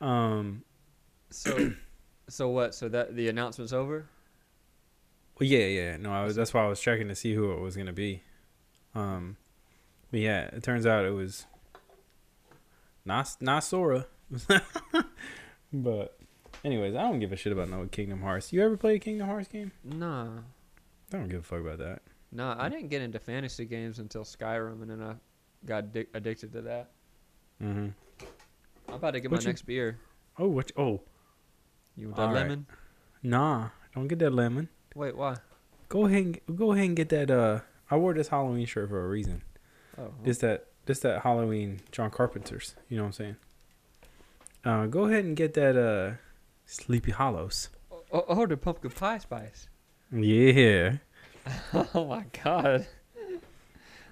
um, 0.00 0.62
So, 1.30 1.72
so 2.28 2.48
what? 2.48 2.74
So 2.74 2.88
that 2.88 3.16
the 3.16 3.28
announcement's 3.28 3.72
over. 3.72 4.06
well, 5.40 5.48
yeah, 5.48 5.66
yeah. 5.66 5.96
No, 5.96 6.12
I 6.12 6.24
was. 6.24 6.36
That's 6.36 6.54
why 6.54 6.64
I 6.64 6.68
was 6.68 6.80
checking 6.80 7.08
to 7.08 7.14
see 7.14 7.34
who 7.34 7.52
it 7.52 7.60
was 7.60 7.76
gonna 7.76 7.92
be. 7.92 8.22
Um, 8.94 9.36
but 10.10 10.20
yeah, 10.20 10.42
it 10.44 10.62
turns 10.62 10.86
out 10.86 11.04
it 11.04 11.10
was 11.10 11.46
not 13.04 13.34
not 13.40 13.64
Sora. 13.64 14.06
but, 15.72 16.18
anyways, 16.64 16.94
I 16.94 17.02
don't 17.02 17.18
give 17.18 17.32
a 17.32 17.36
shit 17.36 17.52
about 17.52 17.68
no 17.68 17.86
Kingdom 17.86 18.22
Hearts. 18.22 18.52
You 18.52 18.62
ever 18.64 18.76
play 18.76 18.96
a 18.96 18.98
Kingdom 18.98 19.26
Hearts 19.26 19.48
game? 19.48 19.72
Nah, 19.84 20.28
I 21.12 21.16
don't 21.16 21.28
give 21.28 21.40
a 21.40 21.42
fuck 21.42 21.60
about 21.60 21.78
that. 21.78 22.02
Nah. 22.34 22.54
I 22.58 22.68
didn't 22.68 22.88
get 22.88 23.00
into 23.00 23.18
fantasy 23.18 23.64
games 23.64 23.98
until 23.98 24.22
Skyrim, 24.24 24.82
and 24.82 24.90
then 24.90 25.02
I 25.02 25.14
got 25.64 25.84
addic- 25.92 26.08
addicted 26.14 26.52
to 26.52 26.62
that. 26.62 26.90
Mm-hmm. 27.62 27.88
I'm 28.88 28.94
about 28.94 29.12
to 29.12 29.20
get 29.20 29.30
What 29.30 29.38
my 29.40 29.42
you- 29.42 29.48
next 29.48 29.62
beer. 29.62 29.98
Oh, 30.38 30.48
what? 30.48 30.70
Oh, 30.76 31.00
You 31.96 32.08
want 32.08 32.16
that 32.16 32.24
right. 32.26 32.34
lemon? 32.34 32.66
nah. 33.22 33.68
Don't 33.94 34.08
get 34.08 34.18
that 34.18 34.30
lemon. 34.34 34.68
Wait, 34.96 35.16
why? 35.16 35.36
Go 35.88 36.06
ahead. 36.06 36.40
And, 36.46 36.58
go 36.58 36.72
ahead 36.72 36.86
and 36.86 36.96
get 36.96 37.08
that. 37.10 37.30
Uh, 37.30 37.60
I 37.90 37.96
wore 37.96 38.12
this 38.12 38.28
Halloween 38.28 38.66
shirt 38.66 38.88
for 38.88 39.04
a 39.04 39.08
reason. 39.08 39.42
Oh, 39.96 40.12
It's 40.24 40.40
that. 40.40 40.66
just 40.86 41.02
that 41.02 41.22
Halloween 41.22 41.80
John 41.92 42.10
Carpenter's. 42.10 42.74
You 42.88 42.96
know 42.96 43.04
what 43.04 43.06
I'm 43.08 43.12
saying? 43.12 43.36
Uh, 44.64 44.86
go 44.86 45.04
ahead 45.04 45.24
and 45.24 45.36
get 45.36 45.54
that. 45.54 45.76
Uh, 45.76 46.16
Sleepy 46.66 47.12
Hollows. 47.12 47.68
oh, 48.12 48.24
oh, 48.26 48.46
the 48.46 48.56
pumpkin 48.56 48.90
pie 48.90 49.18
spice. 49.18 49.68
Yeah. 50.12 50.96
oh 51.94 52.06
my 52.06 52.24
god. 52.42 52.86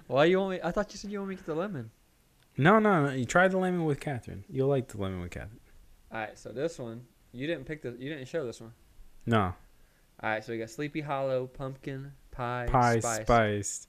Why 0.07 0.27
you 0.27 0.49
me? 0.49 0.61
I 0.63 0.71
thought 0.71 0.93
you 0.93 0.99
said 0.99 1.11
you 1.11 1.19
want 1.19 1.31
me 1.31 1.37
to 1.37 1.43
get 1.43 1.47
the 1.47 1.55
lemon. 1.55 1.91
No, 2.57 2.79
no, 2.79 3.07
no. 3.07 3.13
You 3.13 3.25
try 3.25 3.49
the 3.49 3.59
lemon 3.59 3.85
with 3.85 4.01
Catherine. 4.01 4.45
You'll 4.51 4.69
like 4.69 4.89
the 4.89 4.99
lemon 4.99 5.21
with 5.21 5.31
Catherine. 5.31 5.61
All 6.13 6.19
right, 6.19 6.39
so 6.39 6.51
this 6.51 6.79
one 6.79 7.07
you 7.33 7.47
didn't 7.47 7.65
pick 7.65 7.83
the. 7.83 7.91
You 7.99 8.11
didn't 8.11 8.29
show 8.29 8.45
this 8.45 8.61
one. 8.61 8.73
No. 9.27 9.41
All 9.41 9.55
right, 10.31 10.45
so 10.45 10.53
we 10.53 10.59
got 10.59 10.71
Sleepy 10.71 11.01
Hollow 11.01 11.47
pumpkin 11.47 12.13
pie, 12.31 12.69
Pie 12.71 13.01
spice, 13.01 13.23
spiced. 13.23 13.89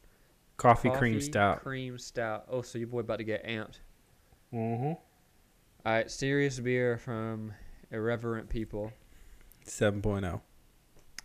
Coffee, 0.57 0.89
cream 0.89 1.19
stout. 1.19 1.61
Cream 1.61 1.97
stout. 1.97 2.45
Oh, 2.49 2.61
so 2.61 2.77
your 2.77 2.87
boy 2.87 2.99
about 2.99 3.17
to 3.17 3.23
get 3.23 3.45
amped. 3.45 3.79
Mm-hmm. 4.53 4.85
All 4.85 4.97
right, 5.85 6.09
serious 6.09 6.59
beer 6.59 6.97
from 6.97 7.53
Irreverent 7.91 8.49
People. 8.49 8.91
7.0. 9.65 10.41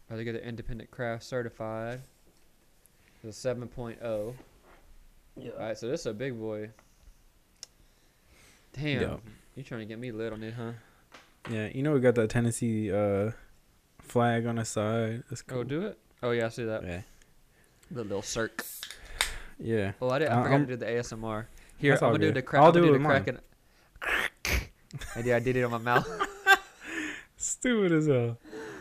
About 0.08 0.16
to 0.16 0.24
get 0.24 0.34
an 0.36 0.40
independent 0.42 0.90
craft 0.90 1.24
certified. 1.24 2.00
It's 3.22 3.44
a 3.44 3.48
7.0. 3.54 4.34
Yeah. 5.36 5.50
All 5.52 5.58
right, 5.58 5.76
so 5.78 5.88
this 5.88 6.00
is 6.00 6.06
a 6.06 6.14
big 6.14 6.38
boy. 6.38 6.70
Damn, 8.72 9.00
Yeah. 9.02 9.16
you 9.54 9.62
trying 9.62 9.80
to 9.80 9.86
get 9.86 9.98
me 9.98 10.12
lit 10.12 10.32
on 10.32 10.42
it, 10.42 10.54
huh? 10.54 10.72
Yeah. 11.50 11.68
You 11.68 11.82
know 11.82 11.92
we 11.92 12.00
got 12.00 12.14
that 12.16 12.30
Tennessee 12.30 12.92
uh 12.92 13.32
flag 14.00 14.46
on 14.46 14.56
the 14.56 14.64
side. 14.64 15.24
That's 15.28 15.42
cool. 15.42 15.58
Oh, 15.60 15.64
do 15.64 15.82
it. 15.86 15.98
Oh 16.22 16.30
yeah, 16.30 16.46
I 16.46 16.48
see 16.48 16.64
that. 16.64 16.82
Yeah. 16.84 17.00
The 17.90 18.02
little 18.04 18.22
circ. 18.22 18.64
Yeah. 19.58 19.92
Oh, 20.00 20.10
I 20.10 20.18
did. 20.20 20.28
I 20.28 20.32
Uh, 20.32 20.42
forgot 20.42 20.52
I'm- 20.54 20.66
to 20.66 20.72
do 20.72 20.76
the 20.76 20.86
ASMR. 20.86 21.46
Here, 21.78 21.94
I'm 21.94 22.00
gonna 22.00 22.18
do 22.18 22.32
the 22.32 22.42
crack. 22.42 22.62
I'll 22.62 22.72
do 22.72 22.80
do 22.80 22.86
the 22.86 22.92
with 22.98 23.04
crack. 23.06 23.28
And... 23.28 23.40
I 25.16 25.22
did. 25.22 25.34
I 25.34 25.38
did 25.38 25.56
it 25.56 25.62
on 25.62 25.70
my 25.70 25.78
mouth. 25.78 26.08
Stupid 27.36 27.92
as 27.92 28.06
hell. 28.08 28.36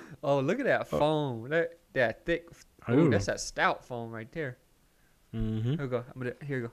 Oh, 0.23 0.39
look 0.39 0.59
at 0.59 0.65
that 0.65 0.87
foam. 0.87 1.49
That 1.49 1.77
that 1.93 2.25
thick. 2.25 2.47
Oh, 2.87 2.93
Ooh. 2.93 3.09
that's 3.09 3.25
that 3.25 3.39
stout 3.39 3.85
foam 3.85 4.11
right 4.11 4.31
there. 4.31 4.57
Mm-hmm. 5.35 5.71
Here 5.73 5.81
we 5.81 5.87
go. 5.87 6.03
I'm 6.13 6.21
gonna. 6.21 6.33
Here 6.45 6.61
we 6.61 6.67
go. 6.67 6.71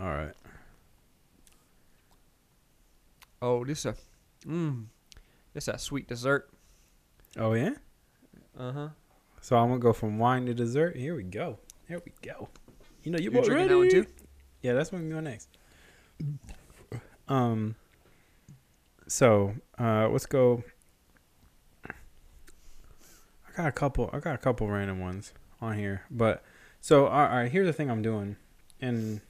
All 0.00 0.08
right. 0.14 0.32
Oh, 3.42 3.64
this 3.64 3.84
a. 3.84 3.94
Mmm. 4.46 4.86
This 5.52 5.66
that 5.66 5.80
sweet 5.80 6.08
dessert. 6.08 6.50
Oh 7.38 7.54
yeah. 7.54 7.74
Uh 8.58 8.72
huh. 8.72 8.88
So 9.40 9.56
I'm 9.56 9.68
gonna 9.68 9.80
go 9.80 9.92
from 9.92 10.18
wine 10.18 10.46
to 10.46 10.54
dessert. 10.54 10.96
Here 10.96 11.14
we 11.16 11.22
go. 11.24 11.58
Here 11.88 12.00
we 12.04 12.12
go. 12.22 12.48
You 13.02 13.12
know 13.12 13.18
you 13.18 13.24
You 13.24 13.30
boy 13.30 13.42
drinking 13.42 13.56
ready? 13.56 13.68
that 13.68 13.76
one 13.78 13.90
too? 13.90 14.06
Yeah, 14.62 14.72
that's 14.74 14.92
what 14.92 15.02
we 15.02 15.08
going 15.08 15.24
next. 15.24 15.48
Um. 17.28 17.74
So, 19.06 19.54
uh, 19.78 20.08
let's 20.08 20.26
go. 20.26 20.64
I 23.54 23.62
got 23.62 23.68
a 23.68 23.72
couple. 23.72 24.10
I 24.12 24.18
got 24.18 24.34
a 24.34 24.38
couple 24.38 24.68
random 24.68 25.00
ones 25.00 25.32
on 25.60 25.78
here, 25.78 26.02
but 26.10 26.42
so 26.80 27.06
all 27.06 27.26
right. 27.28 27.50
Here's 27.50 27.66
the 27.66 27.72
thing 27.72 27.90
I'm 27.90 28.02
doing, 28.02 28.36
and 28.80 29.20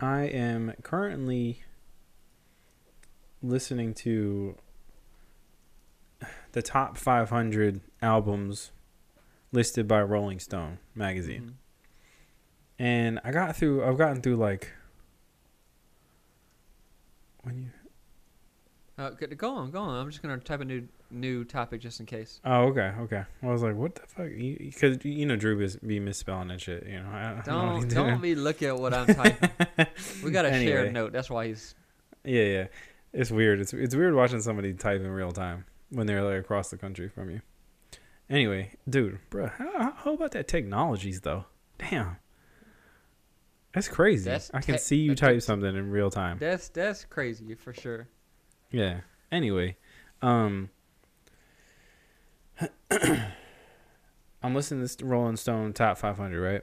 I 0.00 0.22
am 0.22 0.74
currently 0.82 1.62
listening 3.42 3.94
to 3.94 4.56
the 6.52 6.62
top 6.62 6.96
500 6.98 7.80
albums 8.02 8.72
listed 9.52 9.86
by 9.86 10.02
Rolling 10.02 10.40
Stone 10.40 10.78
magazine. 10.94 11.42
Mhm. 11.42 11.54
And 12.80 13.20
I 13.22 13.30
got 13.30 13.56
through 13.56 13.84
I've 13.84 13.98
gotten 13.98 14.20
through 14.20 14.36
like 14.36 14.72
when 17.42 17.58
you 17.58 17.70
Uh, 18.98 19.10
go 19.10 19.54
on, 19.54 19.70
go 19.70 19.78
on. 19.78 20.00
I'm 20.00 20.10
just 20.10 20.22
gonna 20.22 20.38
type 20.38 20.60
a 20.60 20.64
new 20.64 20.88
new 21.10 21.44
topic 21.44 21.80
just 21.80 22.00
in 22.00 22.06
case. 22.06 22.40
Oh, 22.44 22.64
okay, 22.64 22.92
okay. 23.00 23.24
I 23.42 23.46
was 23.46 23.62
like, 23.62 23.76
what 23.76 23.94
the 23.94 24.00
fuck? 24.08 24.26
Because 24.36 25.04
you, 25.04 25.24
know 25.24 25.36
Drew 25.36 25.60
is 25.60 25.76
be 25.76 26.00
misspelling 26.00 26.50
and 26.50 26.60
shit. 26.60 26.84
You 26.84 27.00
know, 27.00 27.08
I, 27.10 27.38
I 27.38 27.42
Don't 27.44 27.84
he's 27.84 27.94
don't 27.94 28.20
be 28.20 28.34
looking 28.34 28.68
at 28.68 28.78
what 28.78 28.92
I'm 28.92 29.06
typing. 29.06 29.50
We 30.24 30.32
got 30.32 30.46
a 30.46 30.50
Anyway. 30.50 30.70
shared 30.72 30.92
note. 30.92 31.12
That's 31.12 31.30
why 31.30 31.46
he's. 31.46 31.76
Yeah, 32.24 32.42
yeah. 32.42 32.66
It's 33.12 33.30
weird. 33.30 33.60
It's 33.60 33.72
it's 33.72 33.94
weird 33.94 34.14
watching 34.14 34.40
somebody 34.40 34.74
type 34.74 35.00
in 35.00 35.08
real 35.08 35.30
time 35.30 35.64
when 35.90 36.08
they're 36.08 36.22
like 36.22 36.40
across 36.40 36.70
the 36.70 36.76
country 36.76 37.08
from 37.08 37.30
you. 37.30 37.40
Anyway, 38.28 38.72
dude, 38.88 39.18
bro, 39.30 39.46
how, 39.46 39.92
how 39.96 40.12
about 40.14 40.32
that 40.32 40.48
technologies 40.48 41.20
though? 41.22 41.44
Damn, 41.78 42.16
that's 43.72 43.88
crazy. 43.88 44.28
That's 44.28 44.50
I 44.52 44.60
can 44.60 44.76
see 44.78 44.96
you 44.96 45.14
type 45.14 45.40
something 45.40 45.74
in 45.74 45.90
real 45.90 46.10
time. 46.10 46.38
That's 46.38 46.68
that's 46.68 47.04
crazy 47.04 47.54
for 47.54 47.72
sure. 47.72 48.08
Yeah. 48.70 49.00
Anyway, 49.30 49.76
um, 50.22 50.70
I'm 52.90 54.54
listening 54.54 54.80
to 54.80 54.84
this 54.84 54.96
Rolling 55.02 55.36
Stone 55.36 55.72
Top 55.74 55.98
500, 55.98 56.40
right? 56.40 56.62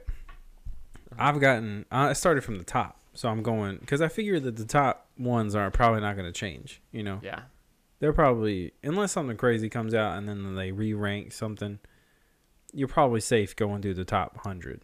I've 1.18 1.40
gotten. 1.40 1.84
I 1.90 2.12
started 2.14 2.42
from 2.42 2.58
the 2.58 2.64
top, 2.64 2.98
so 3.14 3.28
I'm 3.28 3.42
going 3.42 3.78
because 3.78 4.00
I 4.00 4.08
figure 4.08 4.40
that 4.40 4.56
the 4.56 4.64
top 4.64 5.08
ones 5.18 5.54
are 5.54 5.70
probably 5.70 6.00
not 6.00 6.16
going 6.16 6.26
to 6.26 6.32
change. 6.38 6.80
You 6.92 7.02
know, 7.02 7.20
Yeah. 7.22 7.42
they're 8.00 8.12
probably 8.12 8.72
unless 8.82 9.12
something 9.12 9.36
crazy 9.36 9.68
comes 9.68 9.94
out 9.94 10.18
and 10.18 10.28
then 10.28 10.54
they 10.54 10.72
re-rank 10.72 11.32
something. 11.32 11.78
You're 12.72 12.88
probably 12.88 13.20
safe 13.20 13.54
going 13.56 13.80
through 13.82 13.94
the 13.94 14.04
top 14.04 14.36
hundred 14.38 14.82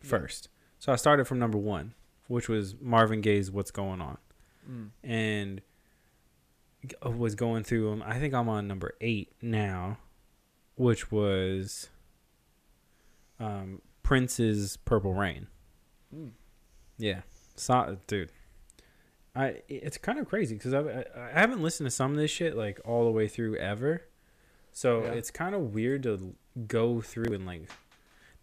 first. 0.00 0.48
So 0.78 0.92
I 0.92 0.96
started 0.96 1.26
from 1.26 1.38
number 1.38 1.58
one, 1.58 1.94
which 2.26 2.48
was 2.48 2.74
Marvin 2.80 3.20
Gaye's 3.20 3.50
"What's 3.50 3.70
Going 3.70 4.00
On." 4.00 4.18
Mm. 4.68 4.90
and 5.02 5.60
was 7.04 7.34
going 7.34 7.64
through 7.64 7.90
them. 7.90 8.02
I 8.04 8.18
think 8.18 8.34
I'm 8.34 8.48
on 8.48 8.66
number 8.66 8.94
eight 9.00 9.32
now, 9.42 9.98
which 10.76 11.10
was 11.12 11.88
um, 13.38 13.80
Prince's 14.02 14.76
"Purple 14.78 15.14
Rain." 15.14 15.46
Mm. 16.14 16.30
Yeah, 16.98 17.20
so, 17.56 17.96
dude, 18.06 18.30
I 19.34 19.62
it's 19.68 19.98
kind 19.98 20.18
of 20.18 20.28
crazy 20.28 20.54
because 20.56 20.74
I 20.74 21.04
I 21.16 21.38
haven't 21.40 21.62
listened 21.62 21.86
to 21.86 21.90
some 21.90 22.10
of 22.12 22.16
this 22.16 22.30
shit 22.30 22.56
like 22.56 22.80
all 22.84 23.04
the 23.04 23.10
way 23.10 23.28
through 23.28 23.56
ever, 23.56 24.02
so 24.72 25.02
Yeah. 25.04 25.12
it's 25.12 25.30
kind 25.30 25.54
of 25.54 25.72
weird 25.74 26.02
to 26.04 26.34
go 26.66 27.00
through 27.00 27.32
and 27.32 27.46
like 27.46 27.68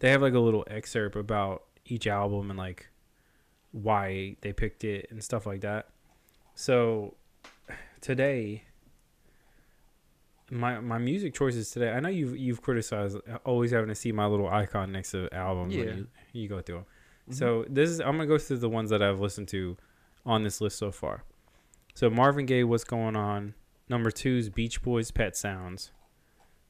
they 0.00 0.10
have 0.10 0.22
like 0.22 0.34
a 0.34 0.38
little 0.40 0.64
excerpt 0.68 1.14
about 1.16 1.64
each 1.84 2.06
album 2.06 2.50
and 2.50 2.58
like 2.58 2.88
why 3.72 4.36
they 4.40 4.52
picked 4.52 4.82
it 4.82 5.06
and 5.10 5.22
stuff 5.22 5.46
like 5.46 5.60
that. 5.60 5.88
So 6.54 7.14
today 8.00 8.64
my 10.50 10.80
my 10.80 10.96
music 10.98 11.34
choices 11.34 11.70
today. 11.70 11.90
I 11.90 12.00
know 12.00 12.08
you've 12.08 12.36
you've 12.36 12.62
criticized 12.62 13.18
always 13.44 13.70
having 13.70 13.88
to 13.88 13.94
see 13.94 14.12
my 14.12 14.26
little 14.26 14.48
icon 14.48 14.92
next 14.92 15.10
to 15.10 15.28
albums 15.32 15.74
Yeah. 15.74 15.84
when 15.84 15.96
you, 15.98 16.42
you 16.42 16.48
go 16.48 16.60
through 16.62 16.76
them. 16.76 16.84
Mhm. 17.30 17.34
So 17.34 17.64
this 17.68 17.90
is 17.90 18.00
I'm 18.00 18.12
gonna 18.12 18.26
go 18.26 18.38
through 18.38 18.58
the 18.58 18.68
ones 18.68 18.88
that 18.90 19.02
I've 19.02 19.20
listened 19.20 19.48
to 19.48 19.76
on 20.24 20.44
this 20.44 20.60
list 20.60 20.78
so 20.78 20.90
far. 20.90 21.24
So 21.94 22.08
Marvin 22.08 22.46
Gaye, 22.46 22.64
what's 22.64 22.84
going 22.84 23.16
on? 23.16 23.54
Number 23.90 24.10
two 24.10 24.36
is 24.36 24.48
Beach 24.48 24.82
Boys, 24.82 25.10
Pet 25.10 25.36
Sounds. 25.36 25.90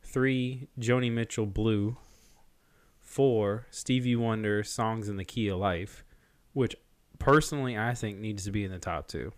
Three, 0.03 0.69
Joni 0.81 1.13
Mitchell, 1.13 1.47
Blue. 1.47 1.97
Four, 3.01 3.67
Stevie 3.71 4.17
Wonder, 4.17 4.63
Songs 4.63 5.09
in 5.09 5.17
the 5.17 5.25
Key 5.25 5.49
of 5.49 5.59
Life, 5.59 6.05
which 6.53 6.77
personally 7.19 7.77
I 7.77 7.95
think 7.95 8.19
needs 8.19 8.45
to 8.45 8.51
be 8.51 8.65
in 8.65 8.71
the 8.71 8.79
top 8.79 9.07
two. 9.09 9.33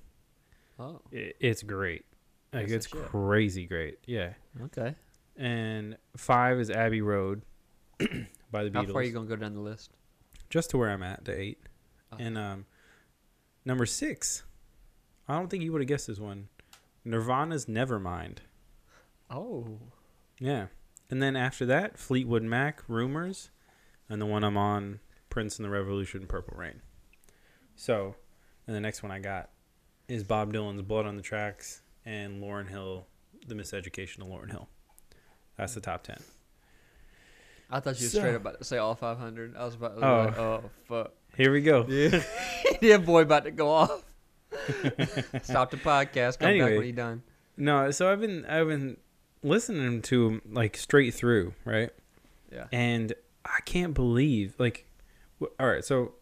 Oh. 0.80 1.00
It, 1.12 1.36
it's 1.40 1.62
great, 1.62 2.06
like 2.52 2.68
That's 2.68 2.86
it's 2.86 2.94
crazy 2.94 3.66
great. 3.66 3.98
Yeah. 4.06 4.32
Okay. 4.64 4.94
And 5.36 5.96
five 6.16 6.58
is 6.58 6.70
Abbey 6.70 7.02
Road 7.02 7.42
by 8.50 8.64
the 8.64 8.70
Beatles. 8.70 8.86
How 8.86 8.92
far 8.92 9.02
are 9.02 9.04
you 9.04 9.12
gonna 9.12 9.26
go 9.26 9.36
down 9.36 9.54
the 9.54 9.60
list? 9.60 9.90
just 10.50 10.70
to 10.70 10.78
where 10.78 10.90
I'm 10.90 11.02
at, 11.02 11.24
to 11.24 11.32
eight. 11.32 11.60
Oh. 12.12 12.16
And 12.18 12.36
um, 12.36 12.66
number 13.64 13.86
six, 13.86 14.42
I 15.28 15.34
don't 15.36 15.48
think 15.48 15.62
you 15.62 15.72
would 15.72 15.80
have 15.80 15.88
guessed 15.88 16.08
this 16.08 16.18
one. 16.18 16.48
Nirvana's 17.04 17.66
Nevermind. 17.66 18.38
Oh. 19.30 19.78
Yeah. 20.38 20.66
And 21.08 21.22
then 21.22 21.36
after 21.36 21.64
that, 21.66 21.96
Fleetwood 21.96 22.42
Mac, 22.42 22.82
Rumors, 22.88 23.50
and 24.08 24.20
the 24.20 24.26
one 24.26 24.44
I'm 24.44 24.56
on, 24.56 25.00
Prince 25.30 25.58
and 25.58 25.64
the 25.64 25.70
Revolution, 25.70 26.26
Purple 26.26 26.56
Rain. 26.58 26.82
So, 27.76 28.16
and 28.66 28.76
the 28.76 28.80
next 28.80 29.02
one 29.02 29.12
I 29.12 29.20
got 29.20 29.50
is 30.10 30.24
Bob 30.24 30.52
Dylan's 30.52 30.82
Blood 30.82 31.06
on 31.06 31.16
the 31.16 31.22
Tracks 31.22 31.82
and 32.04 32.42
Lauryn 32.42 32.68
Hill, 32.68 33.06
The 33.46 33.54
Miseducation 33.54 34.20
of 34.20 34.26
Lauryn 34.28 34.50
Hill. 34.50 34.68
That's 35.56 35.74
the 35.74 35.80
top 35.80 36.02
10. 36.02 36.18
I 37.70 37.80
thought 37.80 38.00
you 38.00 38.06
were 38.06 38.10
So- 38.10 38.18
straight 38.18 38.34
about 38.34 38.58
to 38.58 38.64
say 38.64 38.78
all 38.78 38.94
500. 38.94 39.56
I 39.56 39.64
was 39.64 39.74
about 39.76 39.98
to 39.98 40.04
Oh. 40.06 40.24
like, 40.24 40.38
oh 40.38 40.70
fuck. 40.88 41.12
Here 41.36 41.52
we 41.52 41.60
go. 41.62 41.86
Yeah. 41.88 42.22
yeah, 42.80 42.96
boy, 42.96 43.22
about 43.22 43.44
to 43.44 43.52
go 43.52 43.70
off. 43.70 44.02
Stop 45.42 45.70
the 45.70 45.76
podcast. 45.76 46.40
Come 46.40 46.48
Anyway. 46.50 46.70
back 46.70 46.76
when 46.78 46.86
you're 46.86 46.92
done. 46.96 47.22
No, 47.56 47.90
so 47.92 48.10
I've 48.10 48.20
been 48.20 48.44
I've 48.46 48.66
been 48.66 48.96
listening 49.44 50.02
to 50.02 50.26
'em, 50.26 50.42
like 50.50 50.76
straight 50.76 51.14
through, 51.14 51.54
right? 51.64 51.90
Yeah. 52.50 52.66
And 52.72 53.12
I 53.44 53.60
can't 53.64 53.94
believe 53.94 54.54
like 54.58 54.86
all 55.60 55.68
right, 55.68 55.84
so 55.84 56.14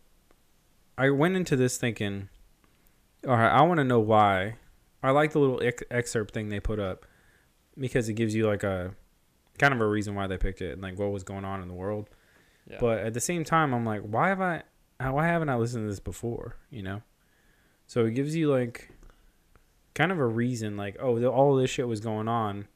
I 0.98 1.08
went 1.10 1.36
into 1.36 1.56
this 1.56 1.78
thinking 1.78 2.28
all 3.26 3.36
right, 3.36 3.50
I 3.50 3.62
want 3.62 3.78
to 3.78 3.84
know 3.84 4.00
why. 4.00 4.56
I 5.02 5.10
like 5.10 5.32
the 5.32 5.38
little 5.38 5.62
ex- 5.62 5.82
excerpt 5.90 6.34
thing 6.34 6.48
they 6.48 6.60
put 6.60 6.78
up 6.78 7.06
because 7.78 8.08
it 8.08 8.14
gives 8.14 8.34
you 8.34 8.46
like 8.46 8.64
a 8.64 8.94
kind 9.58 9.74
of 9.74 9.80
a 9.80 9.86
reason 9.86 10.14
why 10.14 10.26
they 10.26 10.36
picked 10.36 10.60
it 10.60 10.72
and 10.72 10.82
like 10.82 10.98
what 10.98 11.12
was 11.12 11.22
going 11.22 11.44
on 11.44 11.62
in 11.62 11.68
the 11.68 11.74
world. 11.74 12.08
Yeah. 12.68 12.78
But 12.80 12.98
at 12.98 13.14
the 13.14 13.20
same 13.20 13.44
time, 13.44 13.72
I'm 13.72 13.84
like, 13.84 14.02
why 14.02 14.28
have 14.28 14.40
I? 14.40 14.62
Why 15.00 15.26
haven't 15.26 15.48
I 15.48 15.56
listened 15.56 15.84
to 15.84 15.88
this 15.88 16.00
before? 16.00 16.56
You 16.70 16.82
know. 16.82 17.02
So 17.86 18.04
it 18.04 18.12
gives 18.12 18.36
you 18.36 18.50
like 18.50 18.90
kind 19.94 20.12
of 20.12 20.18
a 20.18 20.26
reason, 20.26 20.76
like, 20.76 20.96
oh, 21.00 21.24
all 21.26 21.56
of 21.56 21.60
this 21.60 21.70
shit 21.70 21.88
was 21.88 22.00
going 22.00 22.28
on 22.28 22.68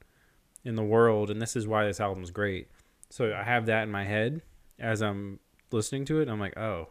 in 0.65 0.75
the 0.75 0.83
world, 0.83 1.31
and 1.31 1.41
this 1.41 1.55
is 1.55 1.67
why 1.67 1.87
this 1.87 2.01
album's 2.01 2.31
great. 2.31 2.69
So 3.11 3.35
I 3.35 3.43
have 3.43 3.67
that 3.67 3.83
in 3.83 3.91
my 3.91 4.05
head 4.05 4.43
as 4.79 5.03
I'm 5.03 5.39
listening 5.71 6.05
to 6.07 6.21
it. 6.21 6.29
I'm 6.29 6.41
like, 6.41 6.57
oh, 6.57 6.89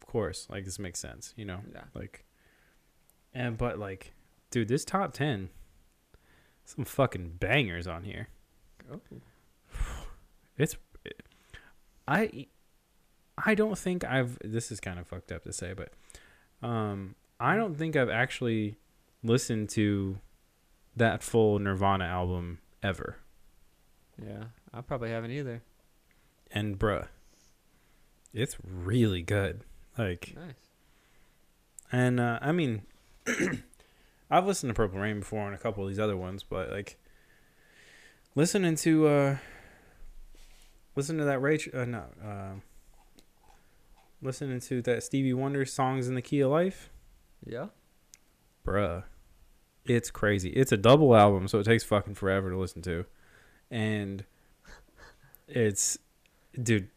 of 0.00 0.06
course, 0.06 0.46
like 0.50 0.64
this 0.64 0.78
makes 0.78 0.98
sense, 0.98 1.34
you 1.36 1.44
know, 1.44 1.60
yeah. 1.72 1.84
like, 1.94 2.24
and 3.34 3.56
but 3.58 3.78
like, 3.78 4.12
dude, 4.50 4.68
this 4.68 4.84
top 4.84 5.12
ten, 5.12 5.48
some 6.64 6.84
fucking 6.84 7.36
bangers 7.40 7.86
on 7.86 8.04
here. 8.04 8.28
Oh. 8.92 9.00
It's 10.58 10.76
I 12.06 12.48
I 13.38 13.54
don't 13.54 13.78
think 13.78 14.04
I've 14.04 14.38
this 14.44 14.70
is 14.70 14.78
kind 14.80 14.98
of 14.98 15.06
fucked 15.06 15.32
up 15.32 15.44
to 15.44 15.52
say, 15.54 15.72
but 15.74 15.92
um 16.66 17.14
I 17.38 17.56
don't 17.56 17.76
think 17.76 17.96
I've 17.96 18.10
actually 18.10 18.76
listened 19.22 19.70
to 19.70 20.18
that 20.96 21.22
full 21.22 21.58
Nirvana 21.58 22.04
album 22.04 22.58
ever. 22.82 23.16
Yeah. 24.22 24.44
I 24.74 24.82
probably 24.82 25.10
haven't 25.10 25.30
either. 25.30 25.62
And 26.50 26.78
bruh, 26.78 27.06
it's 28.34 28.58
really 28.62 29.22
good. 29.22 29.64
Like 29.96 30.34
Nice. 30.36 30.54
and 31.90 32.20
uh 32.20 32.38
I 32.42 32.52
mean 32.52 32.82
I've 34.30 34.46
listened 34.46 34.70
to 34.70 34.74
Purple 34.74 35.00
Rain 35.00 35.20
before 35.20 35.46
and 35.46 35.54
a 35.54 35.58
couple 35.58 35.82
of 35.84 35.88
these 35.90 35.98
other 35.98 36.16
ones, 36.16 36.42
but 36.42 36.70
like 36.70 36.98
listening 38.34 38.76
to 38.76 39.06
uh 39.08 39.36
listen 40.96 41.18
to 41.18 41.24
that 41.24 41.40
Rach 41.40 41.72
uh 41.74 41.84
no 41.84 42.04
uh 42.24 42.60
listening 44.22 44.60
to 44.60 44.82
that 44.82 45.02
Stevie 45.02 45.32
Wonder 45.34 45.64
songs 45.64 46.08
in 46.08 46.14
the 46.14 46.22
key 46.22 46.40
of 46.40 46.50
life, 46.50 46.90
Yeah. 47.44 47.66
bruh. 48.66 49.04
It's 49.86 50.10
crazy. 50.10 50.50
It's 50.50 50.72
a 50.72 50.76
double 50.76 51.16
album, 51.16 51.48
so 51.48 51.58
it 51.58 51.64
takes 51.64 51.82
fucking 51.82 52.14
forever 52.14 52.50
to 52.50 52.56
listen 52.58 52.82
to. 52.82 53.06
And 53.70 54.24
it's 55.48 55.98
dude, 56.62 56.88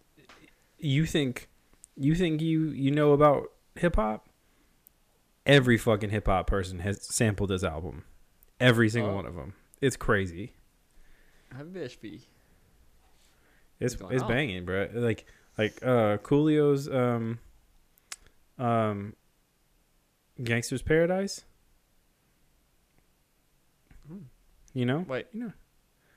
you 0.77 1.05
think 1.05 1.47
you 1.95 2.13
think 2.13 2.41
you 2.41 2.67
you 2.69 2.91
know 2.91 3.13
about 3.13 3.51
hip 3.75 3.95
hop? 3.95 4.27
Every 5.45 5.77
fucking 5.77 6.09
hip 6.09 6.27
hop 6.27 6.47
person 6.47 6.79
has 6.79 7.01
sampled 7.05 7.49
this 7.49 7.63
album. 7.63 8.05
Every 8.59 8.89
single 8.89 9.11
Oh. 9.11 9.15
one 9.15 9.25
of 9.25 9.35
them. 9.35 9.53
It's 9.81 9.97
crazy. 9.97 10.53
Have 11.55 11.67
bitch 11.67 11.99
be. 11.99 12.27
It's 13.79 13.95
it's 14.09 14.23
on? 14.23 14.27
banging, 14.29 14.63
bro. 14.65 14.87
Like 14.93 15.25
like 15.57 15.77
uh 15.83 16.17
Coolio's 16.17 16.87
um 16.87 17.39
um 18.57 19.15
Gangsta's 20.39 20.81
Paradise. 20.81 21.43
Hmm. 24.07 24.17
You 24.73 24.85
know? 24.85 24.99
Wait, 25.07 25.27
You 25.33 25.39
know. 25.45 25.53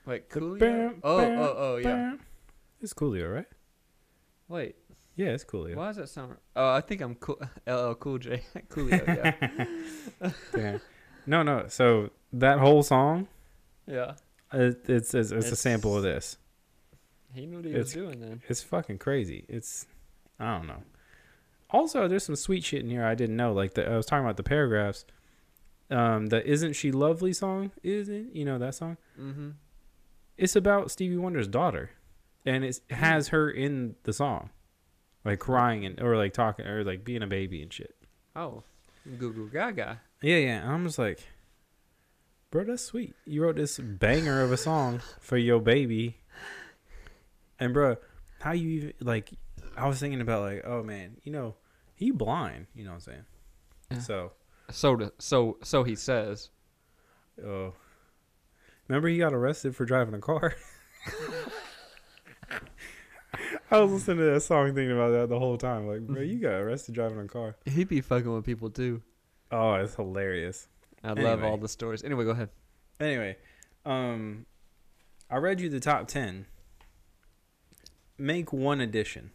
wait, 0.05 0.29
Coolio? 0.29 0.59
bam, 0.59 0.99
Oh, 1.03 1.17
bam, 1.19 1.39
oh, 1.39 1.53
oh, 1.57 1.75
yeah. 1.77 1.83
bam. 1.83 2.19
It's 2.81 2.93
Coolio, 2.93 3.33
right? 3.33 3.47
Wait, 4.47 4.75
Yeah, 5.17 5.29
it's 5.29 5.43
Coolio. 5.43 5.75
why 5.75 5.87
does 5.87 5.97
that 5.97 6.09
sound? 6.09 6.37
Oh, 6.55 6.69
I 6.69 6.79
think 6.81 7.01
I'm 7.01 7.15
cool. 7.15 7.41
LL 7.67 7.93
Cool 7.95 8.19
J. 8.19 8.43
Coolio, 8.69 9.51
yeah. 10.55 10.77
No, 11.25 11.43
no. 11.43 11.65
So 11.67 12.11
that 12.31 12.59
whole 12.59 12.83
song, 12.83 13.27
yeah. 13.85 14.13
uh, 14.53 14.71
it's 14.87 15.13
it's, 15.13 15.31
it's, 15.31 15.51
a 15.51 15.55
sample 15.57 15.97
of 15.97 16.03
this. 16.03 16.37
He 17.33 17.45
knew 17.45 17.57
what 17.57 17.65
he 17.65 17.73
was 17.73 17.93
It's- 17.93 17.93
doing 17.93 18.21
then. 18.21 18.41
It's 18.47 18.63
fucking 18.63 18.99
crazy. 18.99 19.45
It's 19.49 19.87
I 20.39 20.55
don't 20.57 20.67
know. 20.67 20.83
Also, 21.69 22.07
there's 22.07 22.23
some 22.23 22.35
sweet 22.37 22.63
shit 22.63 22.81
in 22.81 22.89
here 22.89 23.03
I 23.03 23.15
didn't 23.15 23.35
know. 23.35 23.51
Like 23.51 23.73
the 23.73 23.89
I 23.91 23.97
was 23.97 24.05
talking 24.05 24.23
about 24.23 24.37
the 24.37 24.43
paragraphs. 24.43 25.03
Um, 25.89 26.27
the 26.27 26.45
"Isn't 26.45 26.73
She 26.73 26.91
Lovely" 26.91 27.33
song, 27.33 27.71
isn't 27.81 28.35
you 28.35 28.45
know 28.45 28.57
that 28.59 28.75
song? 28.75 28.97
Mm-hmm. 29.19 29.49
It's 30.37 30.55
about 30.55 30.91
Stevie 30.91 31.17
Wonder's 31.17 31.47
daughter, 31.47 31.91
and 32.45 32.63
it 32.63 32.79
has 32.89 33.29
her 33.29 33.49
in 33.49 33.95
the 34.03 34.13
song, 34.13 34.49
like 35.25 35.39
crying 35.39 35.85
and 35.85 35.99
or 36.01 36.15
like 36.17 36.33
talking 36.33 36.65
or 36.65 36.83
like 36.83 37.03
being 37.03 37.23
a 37.23 37.27
baby 37.27 37.61
and 37.61 37.71
shit. 37.71 37.95
Oh, 38.35 38.63
Goo 39.17 39.33
Goo 39.33 39.49
Gaga. 39.49 40.01
Yeah, 40.21 40.37
yeah. 40.37 40.61
And 40.63 40.71
I'm 40.71 40.85
just 40.85 40.99
like, 40.99 41.19
bro, 42.51 42.63
that's 42.63 42.83
sweet. 42.83 43.15
You 43.25 43.43
wrote 43.43 43.55
this 43.55 43.77
banger 43.79 44.41
of 44.41 44.51
a 44.51 44.57
song 44.57 45.01
for 45.19 45.37
your 45.37 45.59
baby, 45.59 46.17
and 47.59 47.73
bro, 47.73 47.97
how 48.41 48.51
you 48.51 48.69
even 48.69 48.93
like? 49.01 49.31
I 49.75 49.87
was 49.87 49.99
thinking 49.99 50.21
about 50.21 50.41
like, 50.41 50.63
oh 50.65 50.81
man, 50.83 51.17
you 51.23 51.31
know, 51.31 51.55
he 51.95 52.11
blind. 52.11 52.67
You 52.75 52.83
know 52.85 52.91
what 52.91 52.95
I'm 52.95 53.01
saying? 53.01 53.25
Yeah. 53.91 53.99
So, 53.99 54.31
So, 54.71 54.95
to, 54.97 55.13
so, 55.19 55.57
so 55.63 55.83
he 55.83 55.95
says. 55.95 56.49
oh, 57.45 57.73
remember 58.87 59.07
he 59.07 59.17
got 59.19 59.33
arrested 59.33 59.75
for 59.75 59.85
driving 59.85 60.13
a 60.15 60.19
car. 60.19 60.55
I 63.69 63.79
was 63.79 63.91
listening 63.91 64.17
to 64.19 64.23
that 64.31 64.41
song, 64.41 64.67
thinking 64.73 64.91
about 64.93 65.09
that 65.11 65.29
the 65.29 65.39
whole 65.39 65.57
time. 65.57 65.87
Like, 65.87 66.01
bro, 66.01 66.21
you 66.21 66.39
got 66.39 66.53
arrested 66.53 66.95
driving 66.95 67.19
a 67.19 67.25
car. 67.27 67.57
He'd 67.65 67.89
be 67.89 68.01
fucking 68.01 68.31
with 68.33 68.45
people 68.45 68.69
too. 68.69 69.01
Oh, 69.51 69.73
it's 69.75 69.95
hilarious. 69.95 70.67
I 71.03 71.13
love 71.13 71.43
all 71.43 71.57
the 71.57 71.67
stories. 71.67 72.03
Anyway, 72.03 72.23
go 72.25 72.31
ahead. 72.31 72.49
Anyway, 72.99 73.37
um, 73.85 74.45
I 75.29 75.37
read 75.37 75.59
you 75.61 75.69
the 75.69 75.79
top 75.79 76.07
ten. 76.07 76.45
Make 78.17 78.51
one 78.51 78.81
addition. 78.81 79.31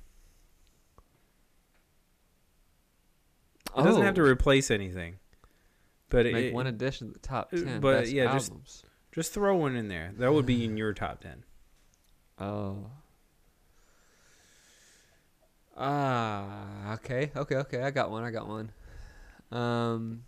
It 3.77 3.83
doesn't 3.85 4.03
have 4.03 4.15
to 4.15 4.23
replace 4.23 4.71
anything, 4.71 5.17
but 6.11 6.27
Oh, 6.27 6.31
make 6.33 6.47
it, 6.47 6.55
one 6.55 6.67
addition 6.67 7.07
to 7.09 7.13
the 7.15 7.19
top 7.21 7.51
uh, 7.53 7.57
ten. 7.59 7.81
but 7.81 8.09
yeah, 8.11 8.33
just- 8.33 8.53
just 9.13 9.33
throw 9.33 9.57
one 9.57 9.77
in 9.77 9.89
there. 9.89 10.13
That 10.19 10.33
would 10.33 10.47
be 10.47 10.65
in 10.65 10.77
your 10.77 10.93
top 10.95 11.21
ten. 11.21 11.45
Oh. 12.39 12.91
Ah, 15.85 16.95
okay, 16.95 17.33
okay, 17.35 17.57
okay. 17.57 17.83
I 17.83 17.91
got 17.91 18.11
one. 18.11 18.23
I 18.23 18.31
got 18.31 18.47
one. 18.47 18.71
Um, 19.51 20.23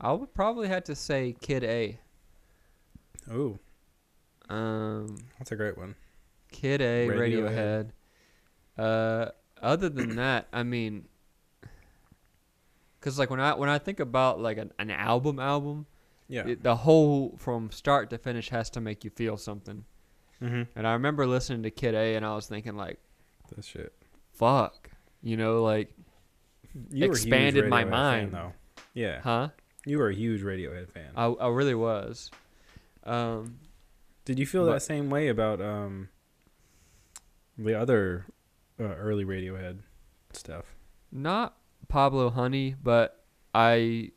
I 0.00 0.12
would 0.12 0.32
probably 0.34 0.68
have 0.68 0.84
to 0.84 0.94
say 0.94 1.36
Kid 1.40 1.62
A. 1.64 1.98
Oh, 3.30 3.58
Um, 4.48 5.16
that's 5.38 5.52
a 5.52 5.56
great 5.56 5.76
one. 5.76 5.94
Kid 6.50 6.80
A, 6.80 7.08
Radiohead. 7.08 7.90
Radiohead. 8.78 8.78
Uh, 8.78 9.30
other 9.62 9.88
than 9.90 10.16
that, 10.16 10.48
I 10.52 10.62
mean, 10.62 11.04
cause 13.00 13.18
like 13.18 13.28
when 13.30 13.40
I 13.40 13.54
when 13.54 13.68
I 13.68 13.78
think 13.78 14.00
about 14.00 14.40
like 14.40 14.56
an, 14.58 14.72
an 14.78 14.90
album 14.90 15.38
album, 15.38 15.86
Yeah. 16.28 16.46
it, 16.46 16.62
the 16.62 16.76
whole 16.76 17.36
from 17.38 17.70
start 17.70 18.08
to 18.10 18.18
finish 18.18 18.48
has 18.48 18.70
to 18.70 18.80
make 18.80 19.04
you 19.04 19.10
feel 19.10 19.36
something. 19.36 19.84
mm-hmm. 20.42 20.62
And 20.74 20.86
I 20.86 20.92
remember 20.94 21.26
listening 21.26 21.62
to 21.64 21.70
Kid 21.70 21.94
A, 21.94 22.14
and 22.16 22.24
I 22.24 22.34
was 22.34 22.46
thinking 22.46 22.74
like, 22.76 22.98
That 23.54 23.64
shit. 23.64 23.92
Fuck, 24.34 24.90
you 25.22 25.36
know, 25.36 25.62
like, 25.62 25.92
You 26.90 27.08
were 27.08 27.14
a 27.14 27.18
huge 27.18 27.26
Expanded 27.26 27.68
my 27.68 27.82
Radiohead 27.84 27.90
fan, 27.90 27.90
mind. 27.90 28.32
though. 28.32 28.52
Yeah, 28.94 29.20
huh? 29.22 29.48
you 29.86 29.98
were 29.98 30.08
a 30.08 30.14
huge 30.14 30.42
Radiohead 30.42 30.88
fan. 30.90 31.10
I 31.16 31.26
I 31.26 31.48
really 31.48 31.74
was. 31.74 32.30
Um, 33.04 33.58
Did 34.24 34.38
you 34.38 34.46
feel 34.46 34.64
but- 34.66 34.72
that 34.74 34.82
same 34.82 35.10
way 35.10 35.28
about 35.28 35.60
um 35.60 36.08
the 37.58 37.74
other 37.78 38.26
uh, 38.80 38.84
early 38.84 39.24
Radiohead 39.24 39.78
stuff? 40.32 40.64
not 41.12 41.56
Pablo 41.88 42.30
Honey, 42.30 42.74
but 42.82 43.24
I 43.54 44.10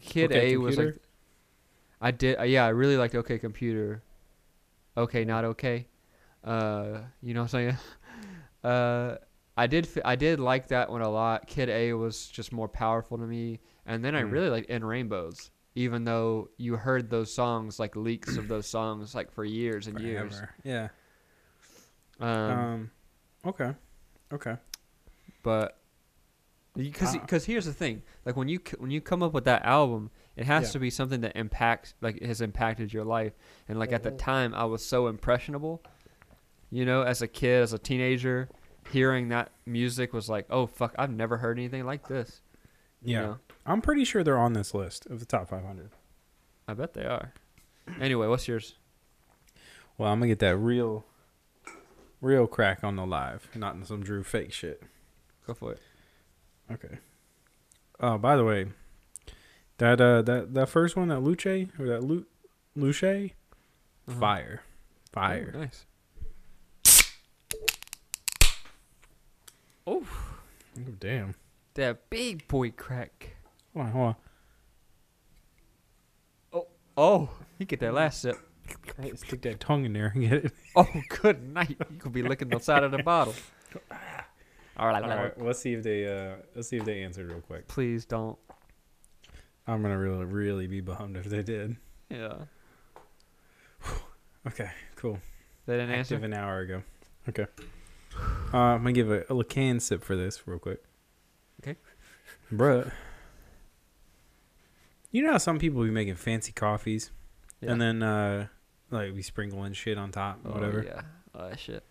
Kid 0.00 0.30
Okay 0.32 0.52
A 0.54 0.56
was 0.58 0.76
like 0.78 0.96
I 2.00 2.10
did 2.10 2.38
uh, 2.38 2.42
yeah, 2.44 2.64
I 2.64 2.68
really 2.68 2.96
liked 2.96 3.14
OK 3.14 3.38
Computer. 3.38 4.02
Okay, 4.96 5.24
not 5.24 5.44
okay. 5.44 5.86
Uh, 6.44 6.98
you 7.22 7.32
know 7.34 7.40
what 7.42 7.54
I'm 7.54 7.70
saying? 7.70 7.76
Uh 8.64 9.16
I 9.56 9.66
did 9.66 9.88
I 10.04 10.16
did 10.16 10.40
like 10.40 10.68
that 10.68 10.90
one 10.90 11.02
a 11.02 11.10
lot. 11.10 11.46
Kid 11.46 11.68
A 11.68 11.92
was 11.92 12.26
just 12.28 12.52
more 12.52 12.68
powerful 12.68 13.18
to 13.18 13.24
me, 13.26 13.60
and 13.86 14.04
then 14.04 14.14
I 14.14 14.22
Mm. 14.22 14.30
really 14.32 14.48
liked 14.50 14.70
In 14.70 14.84
Rainbows. 14.84 15.50
Even 15.74 16.04
though 16.04 16.48
you 16.58 16.76
heard 16.76 17.08
those 17.10 17.32
songs 17.34 17.78
like 17.78 17.96
leaks 17.96 18.36
of 18.36 18.48
those 18.48 18.66
songs 18.66 19.14
like 19.14 19.30
for 19.32 19.44
years 19.44 19.86
and 19.86 19.98
years. 20.00 20.40
Yeah. 20.64 20.88
Um, 22.20 22.28
Um, 22.50 22.90
okay. 23.46 23.74
Okay. 24.32 24.56
but 25.42 25.78
because 26.74 27.12
because 27.14 27.44
here's 27.44 27.66
the 27.66 27.72
thing 27.72 28.02
like 28.24 28.34
when 28.36 28.48
you 28.48 28.58
when 28.78 28.90
you 28.90 29.00
come 29.00 29.22
up 29.22 29.32
with 29.34 29.44
that 29.44 29.62
album 29.64 30.10
it 30.36 30.46
has 30.46 30.68
Yeah. 30.68 30.72
to 30.72 30.78
be 30.78 30.88
something 30.90 31.20
that 31.20 31.36
impacts 31.36 31.92
like 32.00 32.22
has 32.22 32.40
impacted 32.40 32.92
your 32.94 33.04
life 33.04 33.34
and 33.68 33.78
like 33.78 33.92
at 33.92 34.02
the 34.02 34.10
time 34.10 34.54
i 34.54 34.64
was 34.64 34.82
so 34.84 35.06
impressionable 35.08 35.82
you 36.72 36.84
know 36.84 37.02
as 37.02 37.22
a 37.22 37.28
kid 37.28 37.62
as 37.62 37.72
a 37.72 37.78
teenager 37.78 38.48
hearing 38.90 39.28
that 39.28 39.52
music 39.66 40.12
was 40.12 40.28
like 40.28 40.46
oh 40.50 40.66
fuck 40.66 40.92
i've 40.98 41.12
never 41.12 41.36
heard 41.36 41.56
anything 41.58 41.84
like 41.84 42.08
this 42.08 42.40
you 43.04 43.14
Yeah. 43.14 43.20
know? 43.22 43.38
I'm 43.66 43.80
pretty 43.82 44.04
sure 44.04 44.24
they're 44.24 44.38
on 44.38 44.54
this 44.54 44.74
list 44.74 45.06
of 45.06 45.20
the 45.20 45.26
top 45.26 45.48
500. 45.48 45.90
i 46.66 46.74
bet 46.74 46.94
they 46.94 47.04
are 47.04 47.32
anyway 48.00 48.26
what's 48.26 48.48
yours 48.48 48.74
Well, 49.98 50.10
I'm 50.10 50.18
gonna 50.18 50.28
get 50.28 50.38
that 50.40 50.56
real, 50.56 51.04
real 52.20 52.46
crack 52.46 52.82
on 52.82 52.96
the 52.96 53.04
live, 53.06 53.48
not 53.54 53.74
in 53.74 53.84
some 53.84 54.02
Drew 54.02 54.22
fake 54.24 54.52
shit. 54.52 54.82
go 55.46 55.54
for 55.54 55.72
it 55.72 55.80
Okay. 56.72 56.98
Oh, 58.00 58.16
by 58.18 58.36
the 58.36 58.44
way, 58.44 58.66
that 59.78 60.00
uh 60.00 60.22
that 60.22 60.54
that 60.54 60.68
first 60.68 60.96
one, 60.96 61.08
that 61.08 61.20
Luce 61.20 61.44
or 61.78 61.86
that 61.86 62.02
Lu 62.02 62.24
Luce, 62.74 63.02
Uh-huh. 63.04 64.18
fire, 64.18 64.62
fire. 65.12 65.52
nice 65.54 65.84
Oh, 69.86 70.04
damn. 71.00 71.34
that 71.74 72.08
big 72.10 72.46
boy 72.48 72.70
crack 72.70 73.36
Hold 73.74 73.86
on, 73.86 73.92
hold 73.92 74.06
on. 74.06 74.16
oh 76.52 76.66
oh, 76.96 77.30
you 77.58 77.66
get 77.66 77.80
that 77.80 77.94
last 77.94 78.20
sip 78.20 78.36
Hey, 79.00 79.12
stick 79.16 79.42
that 79.42 79.60
tongue 79.60 79.84
in 79.84 79.92
there 79.92 80.12
and 80.14 80.22
get 80.22 80.44
it. 80.44 80.52
Oh, 80.76 80.86
good 81.20 81.42
night. 81.42 81.76
You 81.90 81.98
could 81.98 82.12
be 82.12 82.22
licking 82.22 82.48
the 82.48 82.58
side 82.58 82.82
of 82.84 82.90
the 82.92 83.02
bottle. 83.02 83.34
All 84.76 84.86
right, 84.86 85.02
All 85.02 85.08
right, 85.08 85.42
let's 85.42 85.58
see 85.58 85.74
if 85.74 85.82
they 85.82 86.06
uh 86.06 86.36
let's 86.54 86.68
see 86.68 86.78
if 86.78 86.84
they 86.84 87.02
answered 87.02 87.28
real 87.30 87.40
quick. 87.40 87.68
Please 87.68 88.04
don't. 88.06 88.38
I'm 89.66 89.74
I'm 89.74 89.82
gonna 89.82 89.98
really 89.98 90.24
really 90.24 90.66
be 90.66 90.80
bummed 90.80 91.16
if 91.16 91.24
they 91.24 91.42
did. 91.42 91.76
Yeah. 92.08 92.34
Okay, 94.44 94.70
cool. 94.96 95.20
They 95.66 95.74
didn't 95.74 95.94
answer. 95.94 96.16
An 96.16 96.34
hour 96.34 96.58
ago. 96.58 96.82
Okay. 97.28 97.46
Uh, 98.52 98.56
I'm 98.58 98.78
gonna 98.82 98.92
give 98.92 99.10
a, 99.10 99.20
a 99.32 99.44
can 99.44 99.80
sip 99.80 100.02
for 100.04 100.16
this 100.16 100.46
real 100.46 100.58
quick. 100.58 100.82
Okay. 101.62 101.76
Bruh. 102.52 102.90
You 105.10 105.22
know 105.22 105.32
how 105.32 105.38
some 105.38 105.58
people 105.58 105.82
be 105.82 105.90
making 105.90 106.16
fancy 106.16 106.52
coffees 106.52 107.10
Yeah. 107.60 107.72
and 107.72 107.80
then 107.80 108.02
uh 108.02 108.46
like 108.90 109.14
we 109.14 109.22
sprinkling 109.22 109.72
shit 109.72 109.96
on 109.98 110.10
top, 110.10 110.40
Oh, 110.44 110.50
whatever. 110.52 110.82
yeah. 110.84 111.02
Oh, 111.34 111.48
that 111.48 111.58
shit. 111.58 111.82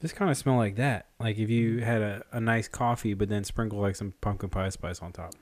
This 0.00 0.12
kind 0.12 0.30
of 0.30 0.36
smell 0.36 0.56
like 0.56 0.76
that. 0.76 1.06
Like 1.18 1.38
if 1.38 1.48
you 1.48 1.80
had 1.82 2.02
a, 2.02 2.22
a 2.32 2.40
nice 2.40 2.68
coffee, 2.68 3.14
but 3.14 3.28
then 3.30 3.44
sprinkle 3.44 3.78
like 3.80 3.96
some 3.96 4.12
pumpkin 4.20 4.50
pie 4.50 4.68
spice 4.68 5.00
on 5.00 5.12
top. 5.12 5.32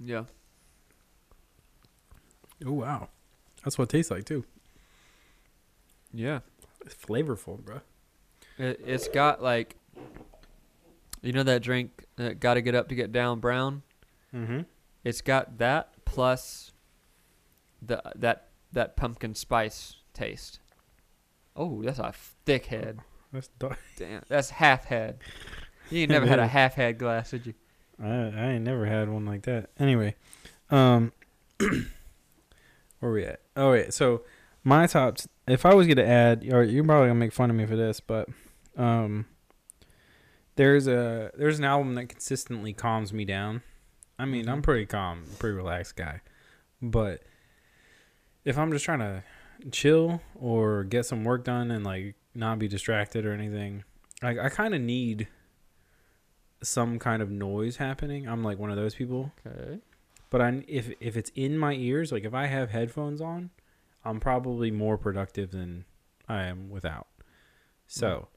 Yeah. 0.00 0.24
Oh 2.66 2.72
wow, 2.72 3.08
that's 3.62 3.78
what 3.78 3.84
it 3.84 3.90
tastes 3.96 4.10
like 4.10 4.24
too. 4.24 4.44
Yeah. 6.12 6.40
It's 6.84 6.94
flavorful, 6.94 7.60
bro. 7.64 7.80
It, 8.58 8.80
it's 8.84 9.08
got 9.08 9.42
like 9.42 9.76
You 11.22 11.32
know 11.32 11.42
that 11.44 11.62
drink, 11.62 12.04
uh, 12.18 12.30
got 12.30 12.54
to 12.54 12.60
get 12.60 12.74
up 12.74 12.88
to 12.88 12.94
get 12.94 13.12
down 13.12 13.40
brown. 13.40 13.82
Mm-hmm. 14.34 14.60
It's 15.04 15.20
got 15.20 15.58
that 15.58 15.90
plus 16.04 16.72
the 17.80 18.02
that 18.16 18.48
that 18.72 18.96
pumpkin 18.96 19.34
spice 19.34 19.96
taste. 20.12 20.60
Oh, 21.56 21.82
that's 21.82 21.98
a 21.98 22.12
thick 22.44 22.66
head. 22.66 23.00
That's 23.32 23.48
dark. 23.58 23.78
Damn, 23.96 24.22
that's 24.28 24.50
half 24.50 24.84
head. 24.86 25.18
You 25.90 26.00
ain't 26.00 26.10
never 26.10 26.26
had 26.26 26.38
a 26.38 26.46
half 26.46 26.74
head 26.74 26.98
glass, 26.98 27.30
did 27.30 27.46
you? 27.46 27.54
I 27.98 28.06
I 28.06 28.50
ain't 28.50 28.64
never 28.64 28.84
had 28.84 29.08
one 29.08 29.24
like 29.24 29.44
that. 29.44 29.70
Anyway, 29.78 30.16
um, 30.68 31.12
where 33.00 33.10
we 33.10 33.24
at? 33.24 33.40
Oh 33.56 33.70
wait, 33.70 33.94
so 33.94 34.22
my 34.62 34.86
tops. 34.86 35.28
If 35.46 35.64
I 35.64 35.72
was 35.72 35.86
gonna 35.86 36.04
add, 36.04 36.46
or 36.52 36.62
you're 36.62 36.84
probably 36.84 37.08
gonna 37.08 37.18
make 37.18 37.32
fun 37.32 37.48
of 37.48 37.56
me 37.56 37.64
for 37.64 37.74
this, 37.74 38.00
but 38.00 38.28
um, 38.78 39.26
there's 40.56 40.86
a 40.86 41.30
there's 41.36 41.58
an 41.58 41.64
album 41.64 41.94
that 41.96 42.06
consistently 42.08 42.72
calms 42.72 43.12
me 43.12 43.24
down. 43.24 43.62
I 44.18 44.24
mean, 44.24 44.48
I'm 44.48 44.60
Mhm. 44.60 44.64
pretty 44.64 44.86
calm, 44.86 45.24
pretty 45.38 45.54
relaxed 45.56 45.94
guy, 45.96 46.20
but 46.82 47.22
if 48.44 48.56
I'm 48.58 48.72
just 48.72 48.84
trying 48.84 48.98
to 49.00 49.22
chill 49.70 50.22
or 50.34 50.84
get 50.84 51.04
some 51.06 51.24
work 51.24 51.44
done 51.44 51.70
and 51.70 51.84
like 51.84 52.14
not 52.34 52.58
be 52.58 52.66
distracted 52.68 53.26
or 53.26 53.32
anything, 53.32 53.84
I 54.22 54.38
I 54.38 54.48
kind 54.48 54.74
of 54.74 54.80
need 54.80 55.28
some 56.62 56.98
kind 56.98 57.22
of 57.22 57.30
noise 57.30 57.76
happening. 57.76 58.28
I'm 58.28 58.42
like 58.42 58.58
one 58.58 58.70
of 58.70 58.76
those 58.76 58.94
people. 58.94 59.32
Okay. 59.46 59.78
But 60.30 60.40
I 60.42 60.64
if 60.66 60.92
if 61.00 61.16
it's 61.16 61.30
in 61.34 61.56
my 61.56 61.74
ears, 61.74 62.10
like 62.10 62.24
if 62.24 62.34
I 62.34 62.46
have 62.46 62.70
headphones 62.70 63.20
on, 63.20 63.50
I'm 64.04 64.18
probably 64.20 64.70
more 64.70 64.98
productive 64.98 65.52
than 65.52 65.84
I 66.28 66.44
am 66.44 66.68
without. 66.68 67.06
So, 67.86 68.28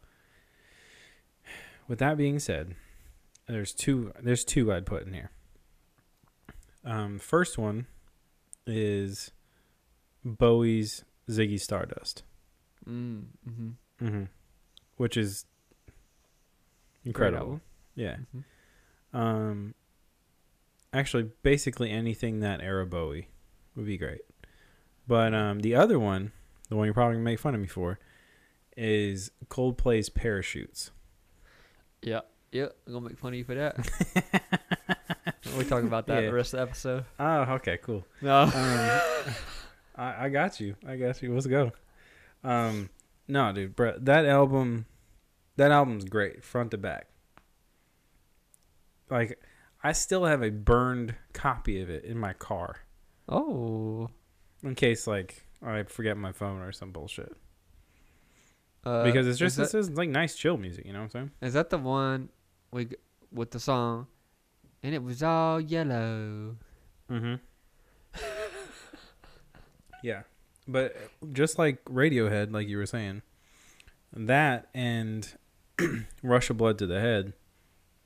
with 1.92 2.00
that 2.00 2.16
being 2.16 2.40
said, 2.40 2.74
there's 3.50 3.74
two 3.74 4.14
there's 4.24 4.46
two 4.46 4.72
I'd 4.72 4.86
put 4.86 5.06
in 5.06 5.12
here. 5.12 5.30
Um, 6.86 7.20
first 7.20 7.58
one 7.58 7.86
is 8.66 9.32
Bowie's 10.24 11.04
Ziggy 11.30 11.60
Stardust, 11.60 12.24
Mm, 12.88 13.26
mm-hmm. 13.46 14.06
mm-hmm. 14.06 14.24
which 14.96 15.18
is 15.18 15.46
incredible. 17.04 17.60
Yeah. 17.94 18.16
Mm-hmm. 18.16 19.18
Um, 19.18 19.76
actually, 20.94 21.30
basically 21.44 21.92
anything 21.92 22.40
that 22.40 22.62
era 22.62 22.86
Bowie 22.86 23.28
would 23.76 23.86
be 23.86 23.98
great. 23.98 24.22
But 25.10 25.34
um, 25.34 25.60
the 25.60 25.76
other 25.76 26.00
one, 26.00 26.32
the 26.70 26.78
one 26.78 26.86
you're 26.86 26.94
probably 26.94 27.16
gonna 27.16 27.26
make 27.26 27.40
fun 27.40 27.54
of 27.54 27.60
me 27.60 27.68
for, 27.68 28.00
is 28.78 29.32
Coldplay's 29.50 30.08
Parachutes. 30.10 30.92
Yeah. 32.02 32.22
Yeah. 32.52 32.68
I'm 32.88 32.94
gonna 32.94 33.08
make 33.10 33.18
fun 33.18 33.34
of 33.34 33.38
you 33.38 33.44
for 33.44 33.56
that. 33.56 33.78
we 35.58 35.64
talk 35.66 35.84
about 35.84 36.08
that 36.08 36.24
Yeah. 36.24 36.30
the 36.30 36.34
rest 36.34 36.54
of 36.54 36.58
the 36.60 36.64
episode. 36.64 37.06
Oh, 37.20 37.42
okay, 37.56 37.78
cool. 37.82 38.06
No. 38.22 38.44
Um, 38.44 38.52
I, 39.96 40.26
I 40.26 40.30
got 40.30 40.60
you. 40.60 40.76
I 40.88 40.96
got 40.98 41.22
you. 41.22 41.34
Let's 41.34 41.48
go. 41.48 41.72
Um, 42.44 42.90
no, 43.28 43.52
dude, 43.54 43.76
bro, 43.76 43.98
that 44.00 44.26
album, 44.26 44.86
that 45.58 45.72
album's 45.72 46.06
great, 46.06 46.44
front 46.44 46.72
to 46.72 46.78
back. 46.78 47.08
Like, 49.10 49.40
I 49.84 49.92
still 49.92 50.26
have 50.26 50.42
a 50.42 50.50
burned 50.50 51.16
copy 51.34 51.82
of 51.82 51.90
it 51.90 52.04
in 52.06 52.18
my 52.18 52.34
car. 52.34 52.78
oh. 53.30 54.10
in 54.64 54.76
case 54.76 55.08
like 55.08 55.44
I 55.64 55.84
forget 55.84 56.18
my 56.18 56.32
phone 56.32 56.62
or 56.62 56.72
some 56.72 56.92
bullshit. 56.92 57.34
Uh, 58.84 59.04
because 59.04 59.28
it's 59.28 59.38
just 59.38 59.58
this 59.58 59.74
is 59.76 59.92
like 59.92 60.10
nice 60.10 60.36
chill 60.36 60.58
music, 60.58 60.86
you 60.86 60.94
know 60.94 61.00
what 61.00 61.06
I'm 61.06 61.10
saying? 61.12 61.32
Is 61.42 61.54
that 61.54 61.70
the 61.70 61.78
one 61.78 62.30
we 62.72 62.90
with 63.32 63.52
the 63.52 63.60
song? 63.60 64.08
And 64.84 64.96
it 64.96 65.04
was 65.04 65.22
all 65.22 65.62
yellow. 65.62 66.56
Mm-hmm. 67.10 67.36
yeah, 70.04 70.24
but 70.68 70.96
just 71.32 71.60
like 71.60 71.84
Radiohead, 71.86 72.52
like 72.52 72.68
you 72.68 72.78
were 72.78 72.86
saying, 72.86 73.22
that 74.14 74.68
and 74.74 75.32
Rush 76.24 76.50
of 76.50 76.58
Blood 76.58 76.78
to 76.80 76.88
the 76.88 77.00
Head, 77.00 77.34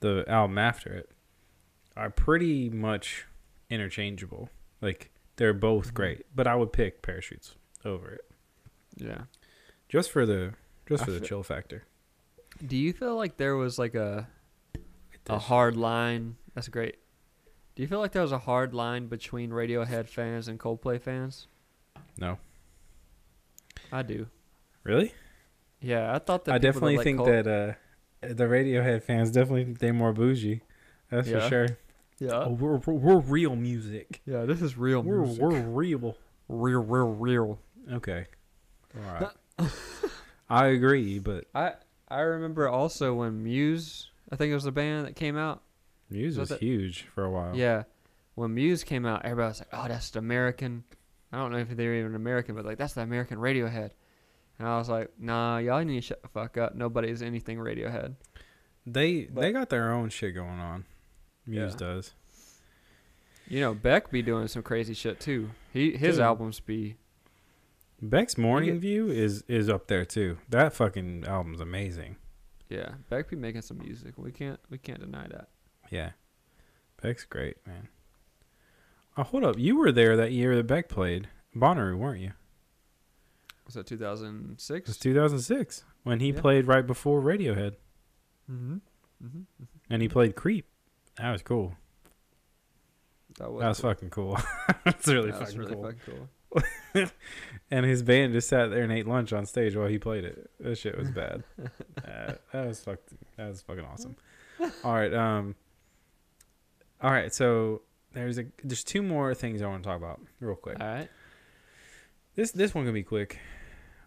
the 0.02 0.26
album 0.28 0.58
after 0.58 0.92
it, 0.94 1.10
are 1.96 2.10
pretty 2.10 2.70
much 2.70 3.26
interchangeable. 3.70 4.50
Like 4.82 5.12
they're 5.38 5.54
both 5.54 5.92
Mhm. 5.92 5.94
great, 5.94 6.26
but 6.36 6.48
I 6.48 6.56
would 6.56 6.74
pick 6.74 7.02
Parachutes 7.02 7.56
over 7.86 8.12
it 8.12 8.26
Yeah. 8.98 9.24
just 9.88 10.12
for 10.12 10.26
the 10.26 10.54
just 10.88 11.04
I 11.04 11.06
for 11.06 11.12
the 11.12 11.20
fe- 11.20 11.26
chill 11.28 11.44
factor. 11.44 11.84
Do 12.66 12.78
you 12.78 12.94
feel 12.94 13.16
like 13.16 13.38
there 13.38 13.56
was 13.56 13.78
like 13.80 13.96
a 13.96 14.28
a 15.28 15.38
hard 15.40 15.76
line? 15.76 16.36
That's 16.54 16.68
great. 16.70 16.98
Do 17.76 17.82
you 17.82 17.88
feel 17.88 18.00
like 18.00 18.12
there 18.14 18.22
was 18.22 18.32
a 18.32 18.38
hard 18.40 18.74
line 18.74 19.08
between 19.08 19.50
Radiohead 19.52 20.08
fans 20.08 20.48
and 20.48 20.58
Coldplay 20.60 21.02
fans? 21.02 21.48
No, 22.18 22.38
I 23.92 24.02
do. 24.04 24.28
really. 24.84 25.14
Yeah, 25.82 26.14
I 26.16 26.20
thought 26.20 26.46
that. 26.46 26.56
I 26.56 26.58
definitely 26.58 26.96
like 26.98 27.04
think 27.04 27.18
Cold- 27.18 27.30
that 27.30 27.48
uh, 27.48 28.28
the 28.34 28.46
Radiohead 28.46 29.04
fans 29.04 29.32
definitely 29.32 29.66
think 29.66 29.80
they're 29.80 29.94
more 29.94 30.14
bougie. 30.14 30.62
That's 31.12 31.28
Yeah. 31.28 31.42
for 31.42 31.50
sure. 31.50 31.68
Yeah. 32.18 32.30
Oh, 32.46 32.52
we're, 32.52 32.78
we're 32.78 32.94
we're 32.94 33.20
real 33.20 33.56
music. 33.58 34.22
Yeah, 34.26 34.46
this 34.46 34.62
is 34.62 34.78
real 34.78 35.02
We're 35.02 35.24
music. 35.26 35.42
we're 35.44 35.60
real. 35.62 36.16
real, 36.48 36.80
real, 36.82 37.08
real. 37.14 37.60
Okay. 37.92 38.26
All 38.96 39.28
right. 39.60 39.70
I 40.50 40.68
agree, 40.68 41.20
but 41.20 41.46
I 41.56 41.74
I 42.08 42.22
remember 42.22 42.68
also 42.68 43.14
when 43.16 43.44
Muse, 43.44 44.10
I 44.32 44.36
think 44.36 44.52
it 44.52 44.56
was 44.56 44.64
the 44.66 44.72
band 44.72 45.06
that 45.08 45.16
came 45.16 45.38
out. 45.38 45.62
Muse 46.10 46.36
So 46.36 46.42
was 46.42 46.52
huge 46.60 47.04
for 47.14 47.24
a 47.24 47.32
while. 47.32 47.56
Yeah, 47.56 47.84
when 48.36 48.54
Muse 48.54 48.84
came 48.84 49.06
out, 49.06 49.26
everybody 49.26 49.50
was 49.50 49.60
like, 49.60 49.70
"Oh, 49.74 49.88
that's 49.88 50.12
the 50.12 50.20
American." 50.20 50.84
I 51.32 51.38
don't 51.38 51.52
know 51.52 51.58
if 51.58 51.70
they're 51.70 51.96
even 51.96 52.16
American, 52.16 52.56
but 52.56 52.64
like 52.66 52.78
that's 52.78 52.94
the 52.94 53.02
American 53.02 53.40
Radiohead. 53.40 53.92
And 54.60 54.68
I 54.68 54.78
was 54.78 54.88
like, 54.88 55.12
"Nah, 55.20 55.58
y'all 55.58 55.84
need 55.84 55.96
to 55.96 56.02
shut 56.02 56.22
the 56.22 56.30
fuck 56.30 56.58
up. 56.58 56.76
Nobody's 56.76 57.22
anything 57.22 57.58
Radiohead." 57.58 58.16
They 58.86 59.24
But- 59.26 59.42
they 59.42 59.52
got 59.52 59.70
their 59.70 59.92
own 59.92 60.10
shit 60.10 60.36
going 60.36 60.60
on. 60.60 60.86
Muse 61.48 61.72
Yeah. 61.74 61.78
does. 61.78 62.14
You 63.48 63.60
know, 63.62 63.74
Beck 63.74 64.10
be 64.12 64.22
doing 64.22 64.48
some 64.48 64.64
crazy 64.64 64.94
shit 64.94 65.20
too. 65.20 65.52
He 65.74 65.98
his 65.98 66.16
Dude. 66.16 66.24
albums 66.24 66.60
be 66.60 66.96
Beck's 68.02 68.38
Morning 68.38 68.80
View 68.80 69.10
is 69.10 69.44
is 69.48 69.70
up 69.70 69.88
there 69.88 70.06
too. 70.06 70.38
That 70.50 70.74
fucking 70.74 71.26
album's 71.28 71.62
amazing. 71.62 72.18
yeah. 72.70 72.96
Beck 73.10 73.30
be 73.30 73.36
making 73.36 73.62
some 73.62 73.78
music. 73.80 74.14
We 74.18 74.32
can't 74.32 74.60
we 74.70 74.78
can't 74.78 75.00
deny 75.00 75.28
that. 75.28 75.50
Yeah. 75.90 76.12
Beck's 77.02 77.24
great, 77.24 77.58
man. 77.66 77.88
Oh, 79.18 79.24
hold 79.24 79.44
up. 79.46 79.58
You 79.58 79.78
were 79.78 79.92
there 79.92 80.18
that 80.18 80.32
year 80.32 80.56
that 80.56 80.68
Beck 80.68 80.90
played 80.90 81.30
Bonnaroo, 81.56 81.98
weren't 81.98 82.20
you? 82.22 82.32
Was 83.66 83.76
that 83.76 83.90
It 83.92 84.00
was 84.00 84.00
2006? 84.02 84.98
2006 84.98 85.84
when 86.04 86.20
he 86.20 86.32
Yeah. 86.32 86.42
played 86.42 86.68
right 86.68 86.86
before 86.86 87.22
Radiohead, 87.22 87.76
Mm-hmm. 88.52 88.76
Mm-hmm. 89.26 89.42
and 89.90 90.02
he 90.02 90.08
played 90.10 90.36
Creep. 90.36 90.68
That 91.18 91.32
was 91.32 91.42
cool. 91.42 91.76
That 93.40 93.52
was, 93.52 93.62
That 93.62 93.68
was 93.70 93.80
cool. 93.80 93.90
fucking 93.90 94.10
cool. 94.12 94.38
That's 94.86 95.08
really 95.08 95.32
That 95.32 95.40
was 95.40 95.50
fucking 95.50 95.60
really 95.62 95.74
cool. 95.74 95.84
fucking 95.84 96.00
cool. 96.06 96.30
And 97.72 97.84
his 97.84 98.04
band 98.04 98.32
just 98.34 98.48
sat 98.48 98.70
there 98.70 98.84
and 98.84 98.92
ate 98.92 99.08
lunch 99.08 99.34
on 99.34 99.48
stage 99.48 99.76
while 99.76 99.88
he 99.88 99.98
played 99.98 100.24
it. 100.24 100.52
That 100.60 100.78
shit 100.78 100.96
was 100.96 101.10
bad. 101.10 101.44
uh, 102.08 102.34
that 102.54 102.68
was 102.68 102.80
fucked. 102.80 103.10
That 103.38 103.48
was 103.48 103.62
fucking 103.64 103.84
awesome. 103.84 104.16
All 104.84 104.94
right. 104.94 105.12
Um. 105.12 105.56
All 107.02 107.10
right. 107.12 107.34
So 107.34 107.82
there's 108.14 108.38
a 108.38 108.46
there's 108.64 108.84
two 108.84 109.02
more 109.02 109.34
things 109.34 109.64
I 109.64 109.66
want 109.68 109.82
to 109.84 109.90
talk 109.90 109.98
about 109.98 110.22
real 110.40 110.56
quick. 110.56 110.80
All 110.80 110.86
right. 110.88 111.10
This 112.36 112.52
this 112.52 112.76
one 112.76 112.86
can 112.86 112.94
be 112.94 113.02
quick, 113.04 113.40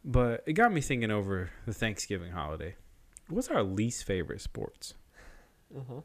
but 0.04 0.44
it 0.46 0.52
got 0.52 0.72
me 0.72 0.80
thinking 0.80 1.10
over 1.10 1.50
the 1.66 1.74
Thanksgiving 1.74 2.30
holiday. 2.30 2.76
What's 3.28 3.48
our 3.48 3.64
least 3.64 4.04
favorite 4.04 4.40
sports, 4.40 4.94
Uh-huh. 5.76 6.00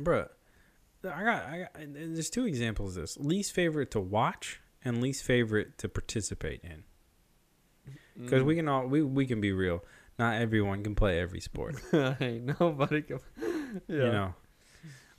Bruh, 0.00 0.28
I 1.04 1.22
got 1.24 1.44
I 1.44 1.58
got. 1.60 1.70
There's 1.92 2.30
two 2.30 2.46
examples 2.46 2.96
of 2.96 3.02
this: 3.02 3.16
least 3.18 3.52
favorite 3.52 3.90
to 3.92 4.00
watch 4.00 4.60
and 4.84 5.00
least 5.00 5.24
favorite 5.24 5.78
to 5.78 5.88
participate 5.88 6.60
in. 6.62 6.84
Because 8.20 8.42
Mm. 8.42 8.46
we 8.46 8.54
can 8.56 8.68
all 8.68 8.86
we 8.86 9.02
we 9.02 9.26
can 9.26 9.40
be 9.40 9.52
real. 9.52 9.84
Not 10.18 10.40
everyone 10.42 10.82
can 10.82 10.94
play 10.96 11.20
every 11.20 11.40
sport. 11.40 11.76
ain't 12.20 12.58
nobody 12.60 13.02
can. 13.02 13.20
yeah. 13.86 13.96
You 13.96 14.12
know. 14.12 14.34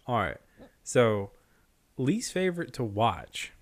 All 0.05 0.17
right. 0.17 0.37
So, 0.83 1.31
least 1.97 2.33
favorite 2.33 2.73
to 2.73 2.83
watch 2.83 3.53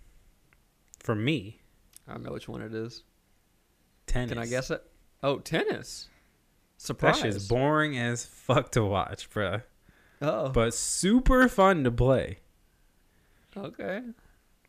for 0.99 1.13
me, 1.13 1.61
I 2.07 2.13
don't 2.13 2.23
know 2.23 2.31
which 2.31 2.47
one 2.49 2.61
it 2.61 2.73
is. 2.73 3.03
tennis. 4.07 4.29
Can 4.31 4.39
I 4.39 4.45
guess 4.47 4.71
it? 4.71 4.81
Oh, 5.21 5.37
tennis. 5.39 6.07
That 6.77 6.81
Surprise. 6.83 7.19
shit's 7.19 7.47
boring 7.47 7.97
as 7.97 8.25
fuck 8.25 8.71
to 8.71 8.83
watch, 8.83 9.29
bruh. 9.29 9.61
Oh. 10.21 10.49
But 10.49 10.73
super 10.73 11.47
fun 11.47 11.83
to 11.83 11.91
play. 11.91 12.39
okay. 13.55 14.01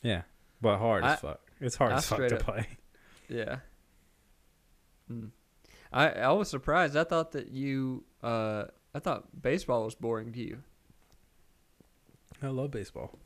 Yeah. 0.03 0.22
But 0.61 0.78
hard 0.78 1.05
I- 1.05 1.14
as 1.14 1.20
fuck. 1.20 1.40
It's 1.61 1.76
hard 1.76 1.92
I 1.92 1.96
as 1.96 2.07
fuck 2.07 2.18
to 2.28 2.36
up- 2.36 2.42
play. 2.42 2.66
Yeah. 3.28 3.59
Hmm. 5.09 5.26
I 5.92 6.09
I 6.11 6.32
was 6.32 6.49
surprised. 6.49 6.96
I 6.96 7.05
thought 7.05 7.32
that 7.32 7.49
you 7.51 8.05
uh 8.22 8.64
I 8.94 8.99
thought 9.01 9.42
baseball 9.42 9.84
was 9.84 9.94
boring 9.94 10.32
to 10.32 10.40
you. 10.40 10.62
I 12.42 12.49
love 12.49 12.70
baseball. 12.70 13.18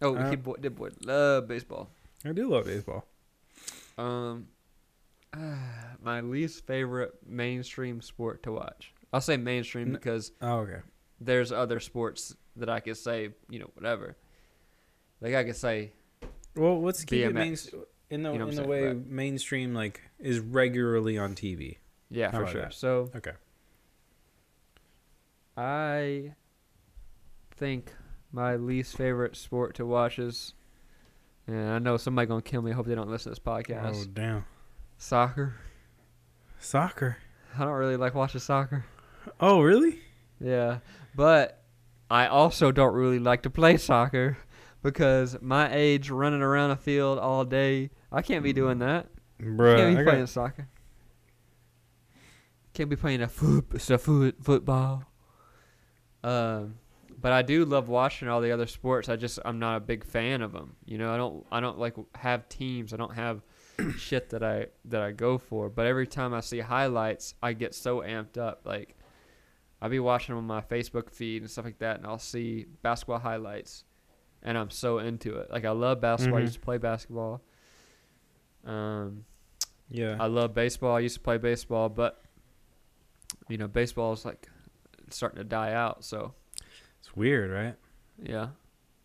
Oh, 0.00 0.14
Uh, 0.16 0.30
he 0.30 0.36
boy, 0.36 0.54
did 0.60 0.76
boy 0.76 0.90
love 1.04 1.46
baseball. 1.48 1.90
I 2.24 2.32
do 2.32 2.48
love 2.48 2.64
baseball. 2.66 3.04
Um, 3.98 4.48
my 6.02 6.20
least 6.22 6.66
favorite 6.66 7.12
mainstream 7.26 8.00
sport 8.00 8.42
to 8.44 8.52
watch. 8.52 8.94
I'll 9.12 9.20
say 9.20 9.36
mainstream 9.36 9.92
because 9.92 10.32
Oh, 10.40 10.60
okay. 10.60 10.80
There's 11.20 11.52
other 11.52 11.80
sports 11.80 12.34
that 12.56 12.68
I 12.68 12.80
could 12.80 12.96
say, 12.96 13.30
you 13.48 13.58
know, 13.58 13.70
whatever. 13.74 14.16
Like 15.20 15.34
I 15.34 15.44
could 15.44 15.56
say, 15.56 15.92
Well, 16.56 16.80
let's 16.82 17.04
keep 17.04 17.20
it 17.26 17.34
main, 17.34 17.56
in 18.10 18.22
the 18.22 18.32
You 18.32 18.38
know 18.38 18.48
in 18.48 18.54
the 18.56 18.64
way? 18.66 18.86
Right. 18.88 19.06
mainstream 19.06 19.74
like 19.74 20.00
is 20.18 20.40
regularly 20.40 21.18
on 21.18 21.34
TV. 21.34 21.76
yeah, 22.10 22.30
How 22.30 22.40
for 22.40 22.46
sure. 22.50 22.60
that? 22.62 22.74
So 22.74 23.10
Okay. 23.14 23.32
I 25.56 26.34
think 27.56 27.92
my 28.32 28.56
least 28.56 28.96
favorite 28.96 29.36
sport 29.36 29.74
to 29.76 29.84
watch 29.86 30.18
is, 30.18 30.54
and 31.46 31.68
I 31.70 31.78
know 31.78 31.96
somebody 31.96 32.26
gonna 32.26 32.42
kill 32.42 32.62
me. 32.62 32.70
I 32.70 32.74
hope 32.74 32.86
they 32.86 32.94
don't 32.94 33.10
listen 33.10 33.24
to 33.24 33.30
this 33.30 33.38
podcast. 33.38 34.02
Oh 34.02 34.04
damn. 34.12 34.44
Soccer. 34.98 35.54
Soccer. 36.58 37.16
I 37.56 37.64
don't 37.64 37.72
really 37.74 37.96
like 37.96 38.14
watching 38.14 38.40
soccer. 38.40 38.84
Oh 39.40 39.60
really? 39.60 39.98
Yeah, 40.40 40.78
but 41.14 41.62
I 42.10 42.26
also 42.26 42.72
don't 42.72 42.94
really 42.94 43.18
like 43.18 43.42
to 43.42 43.50
play 43.50 43.76
soccer 43.76 44.36
because 44.82 45.36
my 45.40 45.72
age 45.72 46.10
running 46.10 46.42
around 46.42 46.70
a 46.72 46.76
field 46.76 47.18
all 47.18 47.44
day, 47.44 47.90
I 48.10 48.22
can't 48.22 48.42
be 48.42 48.52
doing 48.52 48.78
that. 48.78 49.08
Bruh, 49.40 49.76
can't 49.76 49.96
be 49.96 50.02
I 50.02 50.04
playing 50.04 50.26
soccer. 50.26 50.68
Can't 52.74 52.90
be 52.90 52.96
playing 52.96 53.22
a 53.22 53.28
foot, 53.28 53.90
a 53.90 53.98
foot 53.98 54.36
football. 54.42 55.04
Um, 56.22 56.76
but 57.20 57.32
I 57.32 57.42
do 57.42 57.64
love 57.64 57.88
watching 57.88 58.28
all 58.28 58.40
the 58.40 58.52
other 58.52 58.66
sports. 58.66 59.08
I 59.08 59.16
just 59.16 59.38
I'm 59.44 59.58
not 59.58 59.76
a 59.76 59.80
big 59.80 60.04
fan 60.04 60.42
of 60.42 60.52
them. 60.52 60.76
You 60.84 60.98
know, 60.98 61.12
I 61.12 61.16
don't 61.16 61.46
I 61.52 61.60
don't 61.60 61.78
like 61.78 61.94
have 62.14 62.48
teams. 62.48 62.92
I 62.94 62.96
don't 62.96 63.14
have 63.14 63.42
shit 63.98 64.30
that 64.30 64.42
I 64.42 64.66
that 64.86 65.02
I 65.02 65.12
go 65.12 65.38
for. 65.38 65.68
But 65.68 65.86
every 65.86 66.06
time 66.06 66.32
I 66.32 66.40
see 66.40 66.60
highlights, 66.60 67.34
I 67.42 67.52
get 67.52 67.74
so 67.74 68.00
amped 68.00 68.38
up. 68.38 68.62
Like 68.64 68.96
I'll 69.82 69.88
be 69.90 69.98
watching 70.00 70.34
them 70.34 70.44
on 70.44 70.46
my 70.46 70.60
Facebook 70.60 71.10
feed 71.10 71.42
and 71.42 71.50
stuff 71.50 71.64
like 71.64 71.78
that, 71.78 71.96
and 71.96 72.06
I'll 72.06 72.18
see 72.18 72.66
basketball 72.82 73.18
highlights, 73.18 73.84
and 74.42 74.56
I'm 74.58 74.70
so 74.70 74.98
into 74.98 75.36
it. 75.38 75.50
Like 75.50 75.64
I 75.64 75.70
love 75.70 76.00
basketball. 76.00 76.38
I 76.38 76.42
Mhm. 76.42 76.44
used 76.44 76.54
to 76.54 76.60
play 76.60 76.78
basketball. 76.78 77.42
Um, 78.64 79.24
yeah. 79.88 80.16
I 80.20 80.26
love 80.26 80.54
baseball. 80.54 80.96
I 80.96 81.00
used 81.00 81.14
to 81.16 81.20
play 81.22 81.38
baseball, 81.38 81.88
but 81.88 82.22
you 83.48 83.56
know, 83.56 83.68
baseball 83.68 84.12
is 84.12 84.24
like 84.24 84.48
starting 85.08 85.38
to 85.38 85.44
die 85.44 85.72
out. 85.72 86.04
So 86.04 86.34
It's 86.98 87.16
weird, 87.16 87.50
right? 87.50 87.74
yeah, 88.22 88.50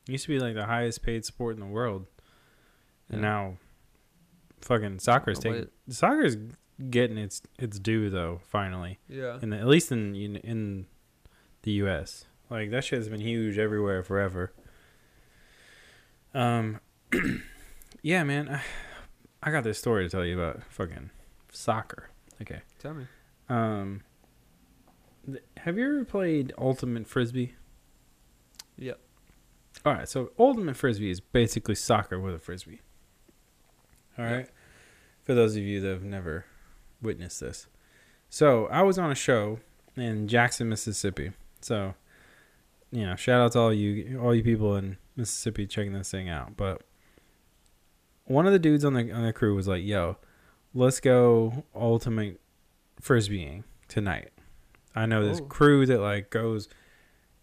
It 0.07 0.11
used 0.11 0.25
to 0.25 0.29
be 0.29 0.39
like 0.39 0.55
the 0.55 0.65
highest 0.65 1.01
paid 1.03 1.23
sport 1.25 1.55
in 1.55 1.61
the 1.61 1.65
world, 1.67 2.05
and 3.09 3.21
Yeah. 3.21 3.27
now, 3.29 3.57
fucking 4.61 4.99
soccer 4.99 5.31
is 5.31 5.39
taking 5.39 5.69
soccer's 5.89 6.35
getting 6.89 7.17
its 7.17 7.41
its 7.59 7.79
due 7.79 8.09
though. 8.09 8.41
Finally, 8.47 8.99
yeah, 9.07 9.39
in 9.41 9.49
the, 9.51 9.57
at 9.57 9.67
least 9.67 9.91
in 9.91 10.15
in- 10.15 10.87
the 11.63 11.71
U.S. 11.71 12.25
Like 12.49 12.69
that 12.71 12.83
shit 12.83 12.99
has 12.99 13.09
been 13.09 13.21
huge 13.21 13.57
everywhere 13.57 14.03
forever. 14.03 14.53
Um, 16.33 16.79
yeah, 18.03 18.23
man, 18.23 18.49
I, 18.49 18.61
I 19.41 19.51
got 19.51 19.63
this 19.63 19.79
story 19.79 20.03
to 20.05 20.09
tell 20.09 20.23
you 20.25 20.39
about 20.39 20.61
fucking 20.69 21.09
soccer. 21.51 22.09
Okay. 22.41 22.61
Tell 22.79 22.93
me. 22.93 23.05
Um, 23.49 24.01
th- 25.25 25.43
have 25.57 25.77
you 25.77 25.85
ever 25.85 26.05
played 26.05 26.53
Ultimate 26.57 27.07
Frisbee? 27.07 27.55
Yep. 28.77 28.99
All 29.85 29.93
right, 29.93 30.07
so 30.09 30.31
Ultimate 30.37 30.75
Frisbee 30.75 31.09
is 31.09 31.19
basically 31.19 31.75
soccer 31.75 32.19
with 32.19 32.35
a 32.35 32.39
frisbee. 32.39 32.81
All 34.17 34.25
right. 34.25 34.33
Right, 34.35 34.49
for 35.23 35.33
those 35.33 35.55
of 35.55 35.63
you 35.63 35.79
that 35.81 35.87
have 35.89 36.03
never 36.03 36.45
witnessed 37.01 37.39
this, 37.39 37.67
so 38.29 38.67
I 38.67 38.81
was 38.83 38.97
on 38.97 39.11
a 39.11 39.15
show 39.15 39.59
in 39.95 40.27
Jackson, 40.27 40.67
Mississippi. 40.69 41.31
So, 41.61 41.93
you 42.91 43.05
know, 43.05 43.15
shout 43.15 43.41
out 43.41 43.51
to 43.53 43.59
all 43.59 43.73
you 43.73 44.19
all 44.19 44.33
you 44.35 44.43
people 44.43 44.75
in 44.75 44.97
Mississippi 45.15 45.65
checking 45.67 45.93
this 45.93 46.11
thing 46.11 46.29
out. 46.29 46.55
But 46.57 46.81
one 48.25 48.45
of 48.47 48.53
the 48.53 48.59
dudes 48.59 48.83
on 48.85 48.93
the 48.93 49.11
on 49.11 49.25
the 49.25 49.33
crew 49.33 49.55
was 49.55 49.67
like, 49.67 49.83
"Yo, 49.83 50.17
let's 50.73 50.99
go 50.99 51.63
Ultimate 51.75 52.39
Frisbeeing 53.01 53.63
tonight." 53.87 54.31
I 54.95 55.05
know 55.05 55.25
this 55.25 55.41
Oh. 55.41 55.45
crew 55.45 55.85
that 55.85 55.99
like 55.99 56.29
goes 56.29 56.69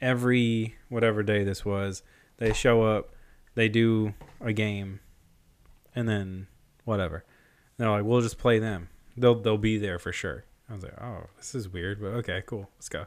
every 0.00 0.76
whatever 0.88 1.22
day 1.22 1.44
this 1.44 1.64
was. 1.64 2.02
They 2.38 2.52
show 2.52 2.82
up, 2.82 3.14
they 3.54 3.68
do 3.68 4.14
a 4.40 4.52
game, 4.52 5.00
and 5.94 6.08
then 6.08 6.48
whatever. 6.84 7.24
They're 7.76 7.90
like, 7.90 8.04
we'll 8.04 8.20
just 8.20 8.38
play 8.38 8.58
them. 8.58 8.88
They'll 9.16 9.34
they'll 9.34 9.58
be 9.58 9.78
there 9.78 9.98
for 9.98 10.12
sure. 10.12 10.44
I 10.68 10.74
was 10.74 10.84
like, 10.84 11.00
oh, 11.00 11.26
this 11.36 11.54
is 11.54 11.68
weird, 11.68 12.00
but 12.00 12.08
okay, 12.08 12.42
cool, 12.46 12.70
let's 12.76 12.88
go. 12.88 13.06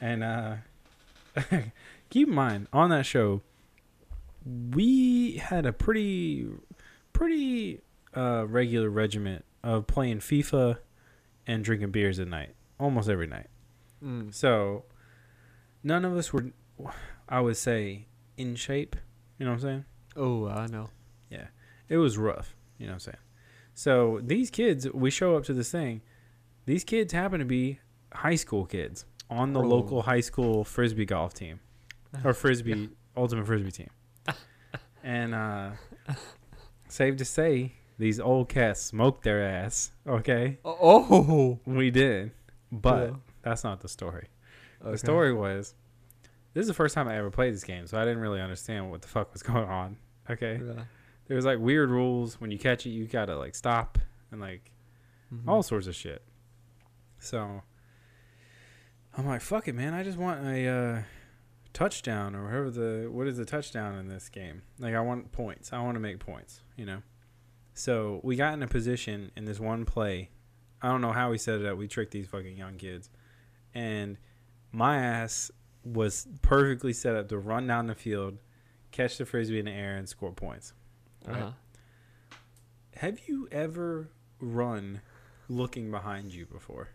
And 0.00 0.22
uh, 0.22 0.56
keep 2.10 2.28
in 2.28 2.34
mind 2.34 2.68
on 2.72 2.90
that 2.90 3.04
show, 3.04 3.42
we 4.44 5.36
had 5.36 5.66
a 5.66 5.72
pretty 5.72 6.46
pretty 7.12 7.80
uh, 8.16 8.46
regular 8.46 8.90
regiment 8.90 9.44
of 9.64 9.86
playing 9.86 10.20
FIFA 10.20 10.78
and 11.46 11.64
drinking 11.64 11.90
beers 11.90 12.18
at 12.20 12.28
night, 12.28 12.54
almost 12.78 13.08
every 13.08 13.26
night. 13.26 13.48
Mm. 14.04 14.32
So 14.32 14.84
none 15.82 16.04
of 16.04 16.16
us 16.16 16.32
were, 16.32 16.52
I 17.28 17.40
would 17.40 17.56
say, 17.56 18.06
in 18.36 18.54
shape. 18.54 18.96
You 19.38 19.46
know 19.46 19.52
what 19.52 19.56
I'm 19.56 19.62
saying? 19.62 19.84
Oh, 20.16 20.46
I 20.48 20.66
know. 20.66 20.90
Yeah, 21.30 21.48
it 21.88 21.96
was 21.96 22.16
rough. 22.18 22.54
You 22.78 22.86
know 22.86 22.92
what 22.92 22.94
I'm 22.94 23.00
saying? 23.00 23.16
So 23.78 24.18
these 24.24 24.50
kids, 24.50 24.90
we 24.92 25.08
show 25.08 25.36
up 25.36 25.44
to 25.44 25.54
this 25.54 25.70
thing. 25.70 26.00
These 26.66 26.82
kids 26.82 27.12
happen 27.12 27.38
to 27.38 27.44
be 27.44 27.78
high 28.12 28.34
school 28.34 28.66
kids 28.66 29.04
on 29.30 29.52
the 29.52 29.60
Oh. 29.60 29.66
local 29.68 30.02
high 30.02 30.18
school 30.20 30.64
frisbee 30.64 31.04
golf 31.04 31.32
team 31.32 31.60
or 32.24 32.32
frisbee 32.42 32.88
ultimate 33.16 33.46
frisbee 33.46 33.70
team. 33.70 33.90
and 35.04 35.32
uh 35.32 35.70
safe 36.88 37.16
to 37.18 37.24
say, 37.24 37.74
these 37.98 38.18
old 38.18 38.48
cats 38.48 38.80
smoked 38.82 39.22
their 39.22 39.44
ass. 39.44 39.92
Okay, 40.08 40.58
Oh, 40.64 41.60
we 41.64 41.92
did, 41.92 42.32
but 42.72 43.10
Yeah. 43.10 43.16
that's 43.42 43.62
not 43.62 43.80
the 43.80 43.88
story. 43.88 44.26
okay. 44.82 44.90
The 44.90 44.98
story 44.98 45.32
was 45.32 45.74
this 46.52 46.62
is 46.62 46.68
the 46.68 46.74
first 46.74 46.96
time 46.96 47.06
I 47.06 47.16
ever 47.16 47.30
played 47.30 47.54
this 47.54 47.62
game, 47.62 47.86
so 47.86 47.96
I 47.96 48.04
didn't 48.04 48.18
really 48.22 48.40
understand 48.40 48.90
what 48.90 49.02
the 49.02 49.08
fuck 49.08 49.32
was 49.32 49.44
going 49.44 49.68
on. 49.68 49.98
Okay. 50.28 50.60
Yeah. 50.64 50.82
There 51.28 51.36
was 51.36 51.44
like 51.44 51.58
weird 51.58 51.90
rules. 51.90 52.40
When 52.40 52.50
you 52.50 52.58
catch 52.58 52.86
it, 52.86 52.90
you 52.90 53.06
gotta 53.06 53.36
like 53.36 53.54
stop 53.54 53.98
and 54.30 54.40
like 54.40 54.70
Mhm. 55.32 55.46
all 55.46 55.62
sorts 55.62 55.86
of 55.86 55.94
shit. 55.94 56.22
So 57.18 57.62
I'm 59.16 59.26
like, 59.26 59.40
fuck 59.40 59.68
it, 59.68 59.74
man. 59.74 59.94
I 59.94 60.02
just 60.02 60.16
want 60.18 60.44
a 60.46 60.66
uh, 60.68 61.02
touchdown 61.72 62.34
or 62.34 62.44
whatever 62.44 62.70
the 62.70 63.08
what 63.10 63.26
is 63.26 63.36
the 63.36 63.44
touchdown 63.44 63.96
in 63.98 64.08
this 64.08 64.28
game? 64.28 64.62
Like 64.78 64.94
I 64.94 65.00
want 65.00 65.32
points. 65.32 65.72
I 65.72 65.80
want 65.82 65.94
to 65.96 66.00
make 66.00 66.18
points, 66.18 66.62
you 66.76 66.86
know. 66.86 67.02
So 67.74 68.20
we 68.24 68.34
got 68.36 68.54
in 68.54 68.62
a 68.62 68.66
position 68.68 69.30
in 69.36 69.44
this 69.44 69.60
one 69.60 69.84
play. 69.84 70.30
I 70.82 70.88
don't 70.88 71.00
know 71.00 71.12
how 71.12 71.30
we 71.30 71.38
set 71.38 71.60
it 71.60 71.66
up. 71.66 71.76
We 71.76 71.88
tricked 71.88 72.12
these 72.12 72.26
fucking 72.26 72.56
young 72.56 72.76
kids, 72.76 73.10
and 73.74 74.16
my 74.72 74.98
ass 74.98 75.50
was 75.84 76.26
perfectly 76.42 76.92
set 76.92 77.14
up 77.16 77.28
to 77.28 77.38
run 77.38 77.66
down 77.66 77.86
the 77.86 77.94
field, 77.94 78.38
catch 78.92 79.18
the 79.18 79.24
frisbee 79.26 79.58
in 79.58 79.64
the 79.66 79.72
air, 79.72 79.96
and 79.96 80.08
score 80.08 80.32
points. 80.32 80.72
Right. 81.26 81.36
Uh-huh. 81.42 81.50
Have 82.96 83.20
you 83.28 83.48
ever 83.52 84.08
run 84.40 85.00
looking 85.48 85.90
behind 85.90 86.32
you 86.34 86.46
before? 86.46 86.88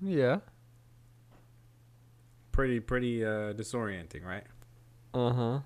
Yeah. 0.00 0.38
Pretty, 2.52 2.80
pretty 2.80 3.24
uh, 3.24 3.54
disorienting, 3.54 4.24
right? 4.24 4.44
Uh 5.14 5.32
huh. 5.32 5.60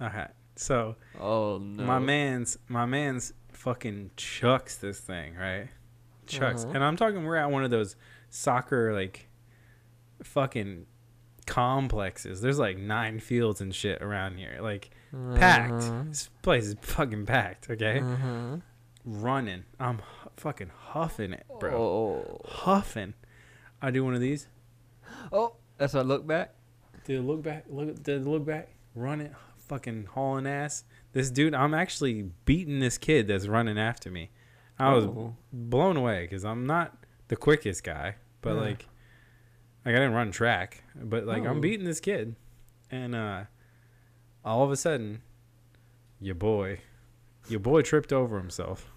Okay. 0.00 0.26
So 0.56 0.96
Oh 1.20 1.58
no. 1.58 1.84
my 1.84 1.98
man's 1.98 2.58
my 2.68 2.84
man's 2.84 3.32
fucking 3.52 4.10
chucks 4.16 4.76
this 4.76 4.98
thing, 5.00 5.34
right? 5.36 5.68
Chucks, 6.26 6.64
Uh-huh. 6.64 6.72
and 6.74 6.84
I'm 6.84 6.96
talking. 6.96 7.24
We're 7.24 7.36
at 7.36 7.50
one 7.50 7.64
of 7.64 7.70
those 7.70 7.96
soccer 8.30 8.92
like 8.92 9.28
fucking 10.22 10.86
complexes. 11.46 12.40
There's 12.40 12.58
like 12.58 12.76
nine 12.76 13.20
fields 13.20 13.60
and 13.60 13.74
shit 13.74 14.02
around 14.02 14.36
here, 14.36 14.58
like 14.60 14.90
packed. 15.36 15.72
Uh-huh. 15.72 16.02
This 16.08 16.28
place 16.42 16.64
is 16.66 16.76
fucking 16.80 17.26
packed. 17.26 17.70
Okay, 17.70 18.00
Uh-huh. 18.00 18.56
running. 19.04 19.64
I'm 19.80 19.98
hu- 19.98 20.30
fucking 20.36 20.70
huffing 20.74 21.32
it, 21.32 21.46
bro. 21.60 21.70
Oh. 21.76 22.40
Huffing. 22.48 23.14
I 23.80 23.90
do 23.90 24.04
one 24.04 24.14
of 24.14 24.20
these. 24.20 24.46
Oh, 25.32 25.56
that's 25.78 25.94
a 25.94 26.02
look 26.02 26.26
back. 26.26 26.54
Dude, 27.04 27.24
look 27.24 27.42
back. 27.42 27.64
Look. 27.68 28.02
Did 28.02 28.26
look 28.26 28.44
back. 28.46 28.68
Running. 28.94 29.34
Fucking 29.68 30.06
hauling 30.06 30.46
ass. 30.46 30.84
This 31.12 31.30
dude. 31.30 31.54
I'm 31.54 31.74
actually 31.74 32.30
beating 32.44 32.80
this 32.80 32.96
kid 32.98 33.26
that's 33.28 33.46
running 33.46 33.78
after 33.78 34.10
me. 34.10 34.30
I 34.78 34.94
was 34.94 35.04
Oh. 35.06 35.36
blown 35.52 35.96
away 35.96 36.22
because 36.22 36.44
I'm 36.44 36.66
not 36.66 36.96
the 37.28 37.36
quickest 37.36 37.84
guy, 37.84 38.16
but 38.40 38.54
Yeah. 38.54 38.60
like, 38.60 38.86
Like 39.84 39.94
I 39.96 39.98
didn't 39.98 40.14
run 40.14 40.30
track, 40.30 40.84
but 40.94 41.24
like 41.26 41.42
Oh. 41.44 41.48
I'm 41.48 41.60
beating 41.60 41.84
this 41.86 41.98
kid, 42.00 42.36
and 42.90 43.14
uh, 43.16 43.44
all 44.44 44.64
of 44.64 44.70
a 44.70 44.76
sudden, 44.76 45.22
your 46.20 46.34
boy, 46.34 46.80
your 47.48 47.60
boy 47.60 47.82
tripped 47.82 48.12
over 48.12 48.38
himself. 48.38 48.90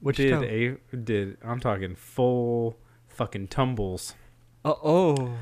Which 0.00 0.16
did 0.16 0.42
a 0.42 0.96
did 0.96 1.36
I'm 1.44 1.60
talking 1.60 1.94
full 1.94 2.78
fucking 3.08 3.48
tumbles 3.48 4.14
Uh, 4.64 4.72
oh. 4.82 5.34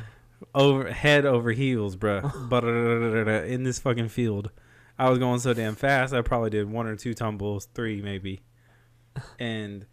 over 0.55 0.91
head 0.91 1.25
over 1.25 1.53
heels, 1.53 1.97
bruh. 1.97 2.49
but 2.49 2.65
in 2.65 3.63
this 3.63 3.79
fucking 3.79 4.09
field, 4.09 4.51
I 4.99 5.11
was 5.11 5.19
going 5.21 5.39
so 5.39 5.55
damn 5.55 5.77
fast. 5.77 6.13
I 6.13 6.23
probably 6.23 6.51
did 6.51 6.69
one 6.71 6.87
or 6.89 6.97
two 6.97 7.15
tumbles, 7.15 7.67
three 7.73 8.03
maybe, 8.03 8.41
and 9.39 9.87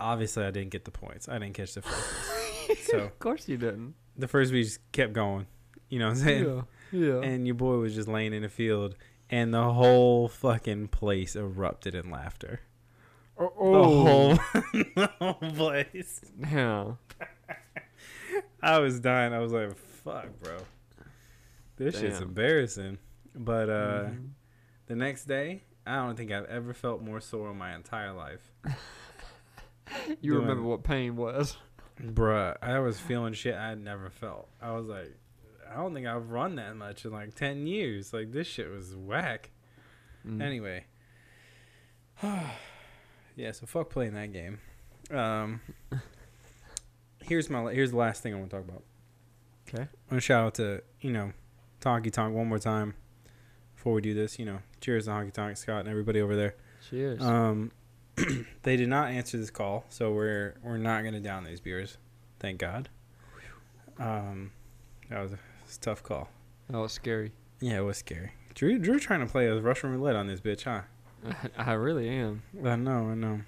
obviously 0.00 0.44
I 0.44 0.50
didn't 0.50 0.70
get 0.70 0.84
the 0.84 0.90
points. 0.90 1.28
I 1.28 1.38
didn't 1.38 1.54
catch 1.54 1.74
the 1.74 1.82
first. 1.82 2.86
so 2.90 2.98
Of 2.98 3.18
course 3.20 3.48
you 3.48 3.56
didn't. 3.56 3.94
the 4.16 4.26
first 4.28 4.52
we 4.52 4.64
just 4.64 4.80
kept 4.90 5.12
going. 5.12 5.46
You 5.88 6.00
know 6.00 6.06
what 6.08 6.18
I'm 6.18 6.24
saying? 6.24 6.44
Yeah. 6.46 6.62
Yeah. 6.92 7.20
And 7.20 7.46
your 7.46 7.54
boy 7.54 7.76
was 7.78 7.94
just 7.94 8.08
laying 8.08 8.32
in 8.32 8.42
the 8.42 8.48
field, 8.48 8.94
and 9.30 9.52
the 9.54 9.72
whole 9.72 10.28
fucking 10.28 10.88
place 10.88 11.36
erupted 11.36 11.94
in 11.94 12.10
laughter. 12.10 12.60
oh. 13.38 13.48
The 13.72 13.82
whole, 13.88 14.34
the 14.96 15.10
whole 15.18 15.50
place. 15.52 16.20
Yeah. 16.38 16.92
I 18.62 18.78
was 18.78 19.00
dying. 19.00 19.32
I 19.32 19.38
was 19.38 19.52
like, 19.52 19.74
"Fuck, 19.76 20.28
bro, 20.42 20.58
this 21.76 21.98
shit's 21.98 22.20
embarrassing." 22.20 22.98
But 23.34 23.70
uh, 23.70 24.04
Mhm. 24.10 24.30
the 24.86 24.96
next 24.96 25.24
day, 25.24 25.62
I 25.86 25.96
don't 25.96 26.16
think 26.16 26.30
I've 26.32 26.44
ever 26.46 26.74
felt 26.74 27.00
more 27.02 27.20
sore 27.20 27.50
in 27.50 27.56
my 27.58 27.74
entire 27.74 28.12
life, 28.12 28.52
You 30.20 30.32
doing- 30.32 30.40
remember 30.42 30.62
what 30.64 30.82
pain 30.84 31.16
was. 31.16 31.56
bruh. 32.00 32.56
I 32.62 32.78
was 32.80 32.98
feeling 33.00 33.32
shit 33.34 33.54
I 33.54 33.70
had 33.70 33.80
never 33.82 34.10
felt. 34.10 34.48
I 34.60 34.72
was 34.72 34.86
like, 34.86 35.16
I 35.70 35.76
don't 35.76 35.94
think 35.94 36.06
I've 36.06 36.30
run 36.30 36.56
that 36.56 36.76
much 36.76 37.04
in 37.04 37.12
like 37.12 37.34
ten 37.34 37.66
years. 37.66 38.12
Like 38.12 38.32
this 38.32 38.46
shit 38.46 38.70
was 38.70 38.94
whack. 38.96 39.50
Mm. 40.26 40.42
Anyway, 40.42 40.84
yeah. 42.22 43.52
So 43.52 43.66
fuck 43.66 43.90
playing 43.90 44.14
that 44.14 44.32
game. 44.32 44.58
Um, 45.10 45.60
here's 47.22 47.48
my 47.48 47.72
here's 47.72 47.92
the 47.92 47.96
last 47.96 48.22
thing 48.22 48.34
I 48.34 48.38
want 48.38 48.50
to 48.50 48.56
talk 48.56 48.68
about. 48.68 48.82
Okay. 49.68 49.82
I 49.82 50.12
want 50.12 50.14
to 50.16 50.20
shout 50.20 50.44
out 50.44 50.54
to 50.54 50.82
you 51.00 51.10
know, 51.10 51.32
Honky 51.80 52.12
Tonk 52.12 52.34
one 52.34 52.48
more 52.48 52.58
time 52.58 52.94
before 53.74 53.92
we 53.92 54.00
do 54.00 54.14
this. 54.14 54.38
You 54.38 54.46
know, 54.46 54.58
cheers 54.80 55.04
to 55.04 55.12
Honky 55.12 55.32
Tonk 55.32 55.56
Scott 55.56 55.80
and 55.80 55.88
everybody 55.88 56.20
over 56.20 56.34
there. 56.34 56.56
Cheers. 56.88 57.22
Um, 57.22 57.70
they 58.62 58.76
did 58.76 58.88
not 58.88 59.10
answer 59.10 59.38
this 59.38 59.50
call, 59.50 59.84
so 59.88 60.12
we're 60.12 60.56
we're 60.62 60.78
not 60.78 61.04
gonna 61.04 61.20
down 61.20 61.44
these 61.44 61.60
beers. 61.60 61.96
Thank 62.40 62.58
God. 62.58 62.88
Um, 63.98 64.52
that 65.10 65.20
was 65.20 65.32
a, 65.32 65.38
it's 65.70 65.76
a 65.76 65.80
tough 65.80 66.02
call. 66.02 66.28
that 66.68 66.78
was 66.78 66.90
scary. 66.90 67.30
Yeah, 67.60 67.78
it 67.78 67.82
was 67.84 67.98
scary. 67.98 68.32
Drew 68.54 68.76
Drew 68.76 68.98
trying 68.98 69.20
to 69.20 69.26
play 69.26 69.46
a 69.46 69.60
Russian 69.60 69.92
roulette 69.92 70.16
on 70.16 70.26
this 70.26 70.40
bitch, 70.40 70.64
huh? 70.64 70.82
I 71.56 71.72
really 71.74 72.08
am. 72.08 72.42
I 72.64 72.74
know, 72.74 73.10
I 73.10 73.14
know. 73.14 73.40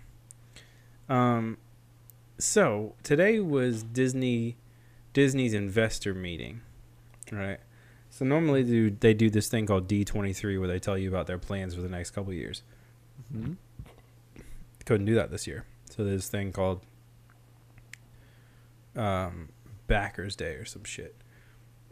Um, 1.08 1.58
so 2.38 2.94
today 3.02 3.40
was 3.40 3.82
Disney 3.82 4.56
Disney's 5.12 5.52
investor 5.52 6.14
meeting, 6.14 6.60
right? 7.32 7.58
So 8.10 8.24
normally 8.24 8.62
do 8.62 8.90
they 8.90 9.14
do 9.14 9.28
this 9.28 9.48
thing 9.48 9.66
called 9.66 9.88
D 9.88 10.04
twenty 10.04 10.32
three 10.32 10.56
where 10.58 10.68
they 10.68 10.78
tell 10.78 10.96
you 10.96 11.08
about 11.08 11.26
their 11.26 11.38
plans 11.38 11.74
for 11.74 11.80
the 11.80 11.88
next 11.88 12.12
couple 12.12 12.32
years. 12.32 12.62
hmm 13.32 13.54
Couldn't 14.86 15.06
do 15.06 15.16
that 15.16 15.32
this 15.32 15.48
year, 15.48 15.64
so 15.90 16.04
there's 16.04 16.18
this 16.20 16.28
thing 16.28 16.52
called 16.52 16.82
um, 18.94 19.48
Backers 19.88 20.36
Day 20.36 20.54
or 20.54 20.64
some 20.64 20.84
shit. 20.84 21.16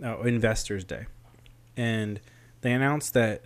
No, 0.01 0.23
Investors 0.23 0.83
Day, 0.85 1.07
and 1.77 2.21
they 2.63 2.73
announced 2.73 3.13
that 3.15 3.45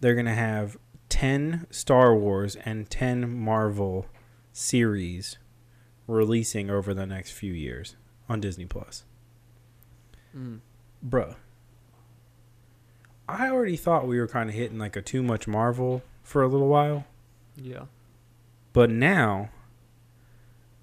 they're 0.00 0.14
gonna 0.14 0.34
have 0.34 0.76
ten 1.08 1.66
Star 1.70 2.14
Wars 2.16 2.56
and 2.64 2.88
ten 2.88 3.28
Marvel 3.28 4.06
series 4.52 5.38
releasing 6.06 6.70
over 6.70 6.94
the 6.94 7.06
next 7.06 7.32
few 7.32 7.52
years 7.52 7.96
on 8.28 8.40
Disney 8.40 8.66
Plus. 8.66 9.04
Mm. 10.36 10.60
Bruh. 11.06 11.34
I 13.28 13.50
already 13.50 13.76
thought 13.76 14.06
we 14.06 14.20
were 14.20 14.28
kind 14.28 14.48
of 14.48 14.54
hitting 14.54 14.78
like 14.78 14.94
a 14.94 15.02
too 15.02 15.22
much 15.22 15.48
Marvel 15.48 16.02
for 16.22 16.42
a 16.42 16.48
little 16.48 16.68
while. 16.68 17.04
Yeah. 17.56 17.86
But 18.72 18.90
now, 18.90 19.50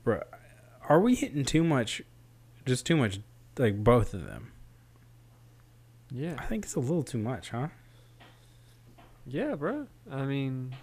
bruh, 0.05 0.23
are 0.89 0.99
we 0.99 1.15
hitting 1.15 1.45
too 1.45 1.63
much, 1.63 2.01
just 2.65 2.85
too 2.85 2.97
much, 2.97 3.21
like 3.57 3.83
both 3.83 4.13
of 4.13 4.25
them? 4.25 4.51
Yeah. 6.13 6.35
I 6.37 6.45
think 6.45 6.65
it's 6.65 6.75
a 6.75 6.79
little 6.79 7.03
too 7.03 7.17
much, 7.17 7.49
huh? 7.49 7.69
Yeah, 9.25 9.55
bro. 9.55 9.87
I 10.11 10.25
mean, 10.25 10.75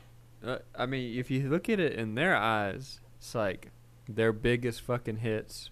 uh, 0.45 0.59
I 0.77 0.87
mean, 0.87 1.17
if 1.19 1.31
you 1.31 1.49
look 1.49 1.69
at 1.69 1.79
it 1.79 1.93
in 1.93 2.17
their 2.17 2.35
eyes, 2.35 3.01
it's 3.19 3.35
like 3.35 3.71
their 4.09 4.33
biggest 4.33 4.81
fucking 4.81 5.19
hits, 5.19 5.71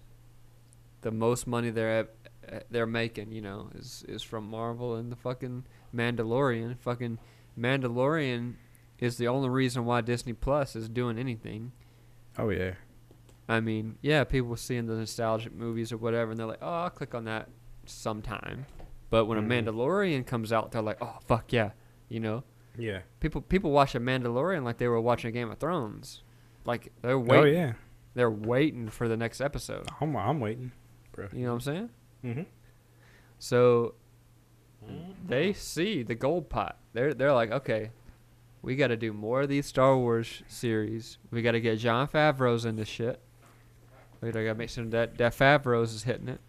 the 1.01 1.11
most 1.11 1.45
money 1.45 1.71
they're 1.71 1.99
ev- 1.99 2.09
uh, 2.51 2.59
they're 2.71 2.85
making, 2.85 3.31
you 3.33 3.41
know, 3.41 3.69
is 3.75 4.05
is 4.07 4.23
from 4.23 4.49
Marvel 4.49 4.95
and 4.95 5.11
the 5.11 5.15
fucking 5.17 5.65
Mandalorian. 5.93 6.77
Fucking 6.79 7.19
Mandalorian 7.59 8.53
is 8.99 9.17
the 9.17 9.27
only 9.27 9.49
reason 9.49 9.83
why 9.85 10.01
Disney 10.01 10.33
Plus 10.33 10.75
is 10.75 10.87
doing 10.87 11.17
anything. 11.17 11.71
Oh 12.37 12.49
yeah. 12.49 12.75
I 13.49 13.59
mean, 13.59 13.97
yeah, 14.01 14.23
people 14.23 14.55
seeing 14.55 14.85
the 14.85 14.93
nostalgic 14.95 15.53
movies 15.53 15.91
or 15.91 15.97
whatever, 15.97 16.31
and 16.31 16.39
they're 16.39 16.47
like, 16.47 16.59
"Oh, 16.61 16.83
I'll 16.83 16.89
click 16.91 17.15
on 17.15 17.25
that 17.25 17.49
sometime." 17.85 18.65
But 19.09 19.25
when 19.25 19.37
Mhm. 19.39 19.45
a 19.67 19.71
Mandalorian 19.71 20.25
comes 20.25 20.51
out, 20.53 20.71
they're 20.71 20.81
like, 20.81 20.97
"Oh, 21.01 21.17
fuck 21.25 21.51
yeah," 21.51 21.71
you 22.09 22.19
know. 22.19 22.43
Yeah. 22.77 23.01
People 23.19 23.41
people 23.41 23.71
watch 23.71 23.95
a 23.95 23.99
Mandalorian 23.99 24.63
like 24.63 24.77
they 24.77 24.87
were 24.87 25.01
watching 25.01 25.29
a 25.29 25.31
Game 25.31 25.49
of 25.51 25.57
Thrones. 25.57 26.23
Like 26.65 26.91
they're 27.01 27.17
waiting. 27.19 27.43
Oh 27.43 27.47
yeah. 27.47 27.73
They're 28.13 28.31
waiting 28.31 28.89
for 28.89 29.07
the 29.07 29.17
next 29.17 29.41
episode. 29.41 29.87
I'm 29.99 30.15
I'm 30.15 30.39
waiting, 30.39 30.71
bro. 31.11 31.27
You 31.33 31.43
know 31.45 31.49
what 31.49 31.53
I'm 31.55 31.59
saying? 31.61 31.89
Mm-hmm. 32.23 32.41
So 33.39 33.95
they 35.27 35.53
see 35.53 36.03
the 36.03 36.15
gold 36.15 36.49
pot. 36.49 36.77
They're 36.93 37.13
they're 37.13 37.33
like, 37.33 37.51
okay, 37.51 37.91
we 38.61 38.75
got 38.75 38.87
to 38.87 38.97
do 38.97 39.13
more 39.13 39.41
of 39.41 39.49
these 39.49 39.65
Star 39.65 39.97
Wars 39.97 40.43
series. 40.47 41.17
We 41.31 41.41
got 41.41 41.51
to 41.51 41.61
get 41.61 41.77
Jon 41.79 42.07
Favreau's 42.07 42.65
in 42.65 42.75
this 42.75 42.87
shit. 42.87 43.19
We 44.21 44.31
got 44.31 44.39
to 44.41 44.55
make 44.55 44.69
sure 44.69 44.85
that 44.85 45.17
that 45.17 45.33
Favreau's 45.33 45.93
is 45.93 46.03
hitting 46.03 46.27
it. 46.29 46.41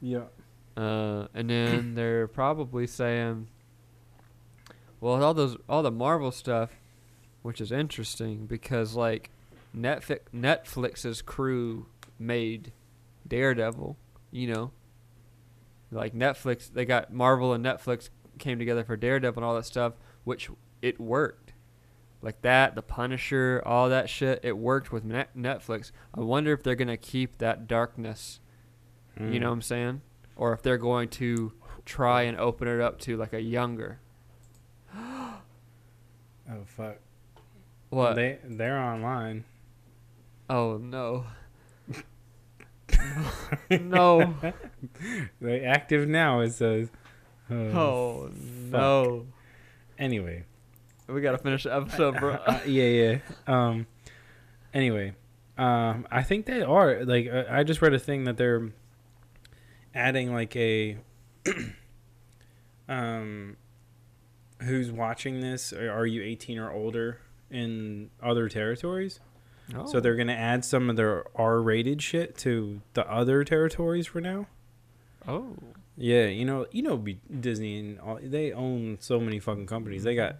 Yeah. 0.00 0.24
Uh, 0.76 1.26
and 1.34 1.48
then 1.50 1.94
they're 1.94 2.26
probably 2.26 2.86
saying, 2.86 3.48
well, 5.00 5.22
all 5.22 5.34
those 5.34 5.56
all 5.68 5.82
the 5.82 5.90
Marvel 5.90 6.32
stuff, 6.32 6.70
which 7.42 7.60
is 7.60 7.70
interesting 7.70 8.46
because 8.46 8.94
like 8.94 9.30
Netflix 9.76 10.20
Netflix's 10.34 11.22
crew 11.22 11.86
made 12.18 12.72
Daredevil, 13.26 13.96
you 14.30 14.52
know. 14.52 14.70
Like 15.90 16.12
Netflix, 16.12 16.72
they 16.72 16.84
got 16.84 17.12
Marvel 17.12 17.52
and 17.52 17.64
Netflix 17.64 18.08
came 18.38 18.58
together 18.58 18.82
for 18.82 18.96
Daredevil 18.96 19.40
and 19.40 19.44
all 19.44 19.54
that 19.54 19.66
stuff, 19.66 19.92
which 20.24 20.50
it 20.82 20.98
worked. 21.00 21.52
Like 22.20 22.40
that, 22.42 22.74
the 22.74 22.82
Punisher, 22.82 23.62
all 23.64 23.88
that 23.90 24.08
shit, 24.08 24.40
it 24.42 24.56
worked 24.56 24.90
with 24.90 25.04
Netflix. 25.06 25.92
I 26.12 26.20
wonder 26.20 26.52
if 26.52 26.62
they're 26.64 26.74
gonna 26.74 26.96
keep 26.96 27.38
that 27.38 27.68
darkness 27.68 28.40
you 29.20 29.38
know 29.38 29.46
what 29.48 29.54
I'm 29.54 29.62
saying? 29.62 30.00
Or 30.36 30.52
if 30.52 30.62
they're 30.62 30.78
going 30.78 31.08
to 31.10 31.52
try 31.84 32.22
and 32.22 32.38
open 32.38 32.68
it 32.68 32.80
up 32.80 32.98
to 33.00 33.16
like 33.16 33.32
a 33.32 33.40
younger. 33.40 34.00
Oh 36.46 36.62
fuck. 36.66 36.96
What? 37.88 38.16
They 38.16 38.38
they're 38.44 38.78
online. 38.78 39.44
oh 40.50 40.76
no. 40.76 41.24
no. 43.70 44.34
They 45.40 45.60
active 45.64 46.06
now. 46.06 46.40
It 46.40 46.50
says. 46.52 46.90
Oh. 47.50 47.54
Oh 47.54 48.30
no. 48.70 49.26
Anyway. 49.98 50.44
We 51.08 51.20
gotta 51.20 51.38
finish 51.38 51.64
the 51.64 51.74
episode, 51.74 52.18
bro. 52.18 52.38
Uh, 52.46 52.60
yeah, 52.66 52.84
yeah. 52.84 53.18
Um. 53.46 53.86
Anyway, 54.72 55.14
um, 55.56 56.06
I 56.10 56.22
think 56.22 56.46
they 56.46 56.62
are 56.62 57.04
like 57.04 57.30
I 57.32 57.62
just 57.62 57.80
read 57.80 57.94
a 57.94 57.98
thing 57.98 58.24
that 58.24 58.36
they're 58.36 58.70
adding 59.94 60.32
like 60.32 60.54
a 60.56 60.96
um 62.88 63.56
who's 64.62 64.90
watching 64.90 65.40
this 65.40 65.72
are 65.72 66.06
you 66.06 66.22
18 66.22 66.58
or 66.58 66.70
older 66.72 67.18
in 67.50 68.10
other 68.22 68.48
territories 68.48 69.20
oh. 69.74 69.86
so 69.86 70.00
they're 70.00 70.16
going 70.16 70.26
to 70.28 70.34
add 70.34 70.64
some 70.64 70.90
of 70.90 70.96
their 70.96 71.24
r-rated 71.38 72.02
shit 72.02 72.36
to 72.36 72.80
the 72.94 73.08
other 73.10 73.44
territories 73.44 74.06
for 74.06 74.20
now 74.20 74.46
Oh. 75.26 75.56
yeah 75.96 76.26
you 76.26 76.44
know 76.44 76.66
you 76.70 76.82
know 76.82 77.02
disney 77.40 77.78
and 77.78 78.00
all, 78.00 78.18
they 78.22 78.52
own 78.52 78.98
so 79.00 79.18
many 79.20 79.38
fucking 79.40 79.66
companies 79.66 80.02
they 80.02 80.14
got 80.14 80.36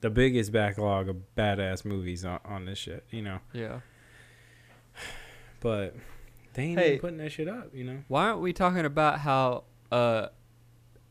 the 0.00 0.10
biggest 0.10 0.52
backlog 0.52 1.08
of 1.08 1.16
badass 1.36 1.84
movies 1.84 2.24
on, 2.24 2.38
on 2.44 2.66
this 2.66 2.78
shit 2.78 3.04
you 3.10 3.22
know 3.22 3.38
Yeah. 3.52 3.80
but 5.60 5.96
they 6.58 6.64
ain't 6.64 6.78
Hey. 6.78 6.88
even 6.88 6.98
putting 7.00 7.18
that 7.18 7.32
shit 7.32 7.48
up. 7.48 7.74
You 7.74 7.84
know. 7.84 7.98
Why 8.08 8.28
aren't 8.28 8.40
we 8.40 8.52
talking 8.52 8.84
about 8.84 9.20
how 9.20 9.64
uh, 9.92 10.28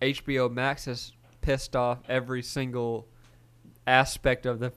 HBO 0.01 0.51
Max 0.51 0.85
has 0.85 1.13
pissed 1.41 1.75
off 1.75 1.99
every 2.09 2.41
single 2.43 3.07
aspect 3.85 4.45
of 4.45 4.59
the 4.59 4.71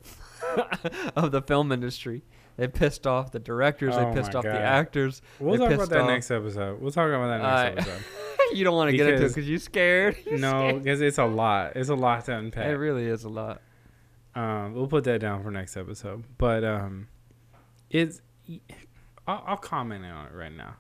of 1.16 1.32
the 1.32 1.42
film 1.42 1.72
industry? 1.72 2.22
They 2.56 2.68
pissed 2.68 3.06
off 3.06 3.32
the 3.32 3.38
directors. 3.38 3.94
Oh 3.96 4.04
they 4.10 4.14
pissed 4.20 4.32
my 4.34 4.38
off 4.38 4.44
the 4.44 4.50
actors. 4.60 5.22
We'll 5.38 5.52
They 5.52 5.58
talk 5.58 5.66
about 5.68 5.78
pissed 5.80 5.90
that 5.92 6.00
off- 6.02 6.08
next 6.08 6.30
episode. 6.30 6.80
We'll 6.80 6.90
talk 6.92 7.08
about 7.08 7.28
that 7.28 7.40
Alright. 7.40 7.74
next 7.76 7.88
episode. 7.88 8.04
you 8.54 8.64
don't 8.64 8.74
want 8.76 8.90
to 8.90 8.96
get 8.96 9.06
into 9.06 9.14
it 9.14 9.16
Because- 9.18 9.34
because 9.34 9.48
you're 9.48 9.58
scared. 9.58 10.16
You're 10.26 10.38
no, 10.38 10.74
because 10.78 11.00
it's 11.00 11.18
a 11.18 11.24
lot. 11.24 11.72
It's 11.76 11.88
a 11.88 11.94
lot 11.94 12.24
to 12.26 12.36
unpack. 12.36 12.66
it 12.66 12.76
really 12.76 13.06
is 13.06 13.24
a 13.24 13.28
lot. 13.30 13.62
Um, 14.34 14.74
we'll 14.74 14.88
put 14.88 15.04
that 15.04 15.20
down 15.20 15.42
for 15.42 15.50
next 15.50 15.76
episode. 15.76 16.24
But 16.38 16.62
um, 16.64 17.08
it's 17.88 18.20
I'll, 19.30 19.44
I'll 19.46 19.56
comment 19.56 20.04
on 20.04 20.26
it 20.26 20.34
right 20.34 20.52
now, 20.52 20.76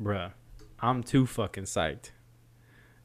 bruh. 0.00 0.32
I'm 0.80 1.02
too 1.02 1.26
fucking 1.26 1.64
psyched 1.64 2.10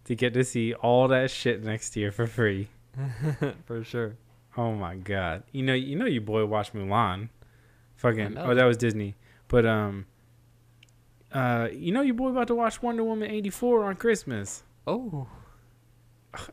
to 0.06 0.16
get 0.16 0.34
to 0.34 0.44
see 0.46 0.74
all 0.74 1.10
that 1.10 1.30
shit 1.30 1.62
next 1.64 1.96
year 1.96 2.12
for 2.12 2.26
free. 2.26 2.70
For 3.66 3.84
sure. 3.84 4.16
Oh 4.56 4.74
my 4.74 4.96
god! 4.96 5.44
You 5.52 5.64
know, 5.64 5.74
you 5.74 5.98
know, 5.98 6.06
your 6.06 6.22
boy 6.22 6.46
watched 6.46 6.74
Mulan. 6.74 7.28
Fucking 7.98 8.38
oh, 8.38 8.56
that 8.56 8.64
was 8.64 8.78
Disney. 8.78 9.16
But 9.50 9.66
um, 9.66 10.06
uh, 11.34 11.68
you 11.74 11.92
know, 11.92 12.02
your 12.02 12.14
boy 12.14 12.30
about 12.30 12.48
to 12.48 12.56
watch 12.56 12.82
Wonder 12.82 13.04
Woman 13.04 13.30
eighty 13.30 13.50
four 13.50 13.84
on 13.84 13.98
Christmas. 13.98 14.64
Oh. 14.88 15.28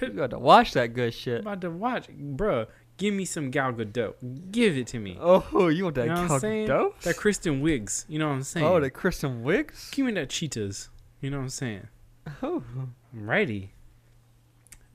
you 0.00 0.08
got 0.08 0.30
to 0.30 0.38
watch 0.38 0.72
that 0.72 0.94
good 0.94 1.12
shit. 1.12 1.40
about 1.40 1.60
to 1.60 1.70
watch, 1.70 2.08
bruh. 2.08 2.66
Give 2.96 3.12
me 3.12 3.24
some 3.24 3.50
Gal 3.50 3.72
Gadot. 3.72 4.50
Give 4.52 4.76
it 4.78 4.86
to 4.88 4.98
me. 5.00 5.16
Oh, 5.20 5.68
you 5.68 5.84
want 5.84 5.96
that 5.96 6.06
You 6.06 6.14
know 6.14 6.28
Gal? 6.28 6.38
Gadot? 6.40 7.00
That 7.00 7.16
Kristen 7.16 7.60
Wiggs. 7.60 8.06
You 8.08 8.18
know 8.20 8.28
what 8.28 8.34
I'm 8.34 8.42
saying? 8.44 8.66
Oh, 8.66 8.80
the 8.80 8.90
Kristen 8.90 9.42
Wiggs? 9.42 9.90
Give 9.90 10.06
me 10.06 10.12
that 10.12 10.30
cheetahs. 10.30 10.90
You 11.20 11.30
know 11.30 11.38
what 11.38 11.44
I'm 11.44 11.48
saying? 11.48 11.88
Oh. 12.42 12.62
I'm 12.76 12.94
ready. 13.28 13.72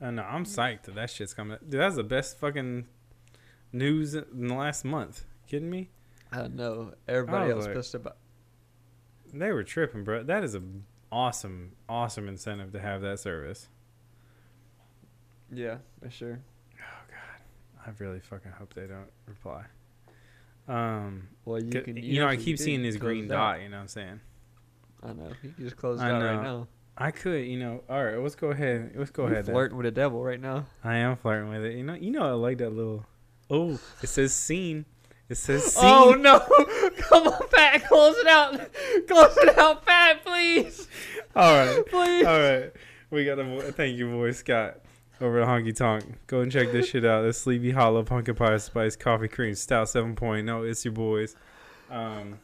I 0.00 0.10
know. 0.10 0.22
I'm 0.22 0.44
psyched 0.44 0.84
that 0.84 0.94
that 0.94 1.10
shit's 1.10 1.34
coming. 1.34 1.58
Dude, 1.68 1.78
that's 1.80 1.96
the 1.96 2.02
best 2.04 2.38
fucking 2.38 2.86
news 3.72 4.14
in 4.14 4.46
the 4.48 4.54
last 4.54 4.84
month. 4.84 5.24
Kidding 5.46 5.68
me? 5.70 5.90
I 6.32 6.48
know. 6.48 6.94
Everybody 7.06 7.50
I 7.50 7.54
else 7.54 7.66
like- 7.66 7.74
pissed 7.74 7.94
about 7.94 8.16
They 9.34 9.52
were 9.52 9.62
tripping, 9.64 10.04
bro. 10.04 10.22
That 10.22 10.42
is 10.42 10.54
a 10.54 10.62
awesome, 11.12 11.72
awesome 11.88 12.28
incentive 12.28 12.72
to 12.72 12.80
have 12.80 13.02
that 13.02 13.20
service. 13.20 13.68
Yeah, 15.52 15.78
for 16.00 16.10
sure. 16.10 16.40
I 17.86 17.90
really 17.98 18.20
fucking 18.20 18.52
hope 18.52 18.74
they 18.74 18.86
don't 18.86 19.10
reply. 19.26 19.64
Um, 20.68 21.28
Well, 21.44 21.58
you 21.60 21.70
you, 21.74 21.80
can. 21.82 21.96
you 21.96 22.20
know, 22.20 22.28
I 22.28 22.36
keep 22.36 22.58
seeing 22.58 22.84
You 22.84 22.90
this 22.92 23.00
green 23.00 23.24
out. 23.24 23.56
dot. 23.56 23.62
You 23.62 23.68
know 23.68 23.76
what 23.78 23.82
I'm 23.82 23.88
saying? 23.88 24.20
I 25.02 25.12
know. 25.12 25.28
You 25.42 25.50
can 25.52 25.64
just 25.64 25.76
close 25.76 26.00
it 26.00 26.04
out 26.04 26.22
right 26.22 26.42
now. 26.42 26.68
I 26.96 27.10
could, 27.10 27.46
you 27.46 27.58
know. 27.58 27.82
All 27.88 28.04
right, 28.04 28.18
let's 28.18 28.34
go 28.34 28.48
ahead. 28.50 28.92
Let's 28.94 29.10
go 29.10 29.26
You 29.26 29.32
ahead. 29.32 29.46
then. 29.46 29.54
flirting 29.54 29.76
with 29.78 29.84
the 29.84 29.90
devil 29.90 30.22
right 30.22 30.40
now. 30.40 30.66
I 30.84 30.96
am 30.96 31.16
flirting 31.16 31.48
with 31.48 31.64
it. 31.64 31.76
You 31.76 31.82
know, 31.84 31.94
you 31.94 32.10
know, 32.10 32.22
I 32.22 32.32
like 32.32 32.58
that 32.58 32.70
little. 32.70 33.06
Oh, 33.48 33.80
it 34.02 34.08
says 34.08 34.34
scene. 34.34 34.84
It 35.30 35.36
says 35.36 35.64
scene. 35.72 35.82
Oh 35.84 36.12
no! 36.12 36.40
Come 36.98 37.26
on, 37.28 37.48
Pat, 37.54 37.86
close 37.88 38.16
it 38.18 38.26
out. 38.26 38.52
Close 39.08 39.36
it 39.38 39.58
out, 39.58 39.84
Pat, 39.86 40.24
please, 40.24 40.86
All 41.34 41.52
right, 41.56 41.86
please. 41.86 42.26
all 42.26 42.38
right. 42.38 42.72
We 43.10 43.24
got 43.24 43.38
a 43.38 43.72
thank 43.72 43.96
you, 43.96 44.08
boy 44.10 44.32
Scott, 44.32 44.80
over 45.20 45.40
at 45.40 45.48
Honky 45.48 45.74
Tonk. 45.74 46.04
Go 46.26 46.40
and 46.40 46.50
check 46.50 46.72
this 46.72 46.88
shit 46.88 47.04
out. 47.04 47.22
The 47.22 47.32
Sleepy 47.32 47.70
Hollow 47.70 48.02
Pumpkin 48.02 48.34
Pie 48.34 48.56
Spice 48.58 48.96
Coffee 48.96 49.28
Cream 49.28 49.54
Stout 49.54 49.86
7.0. 49.86 50.68
It's 50.68 50.84
your 50.84 50.92
boys. 50.92 51.36
Um, 51.90 52.38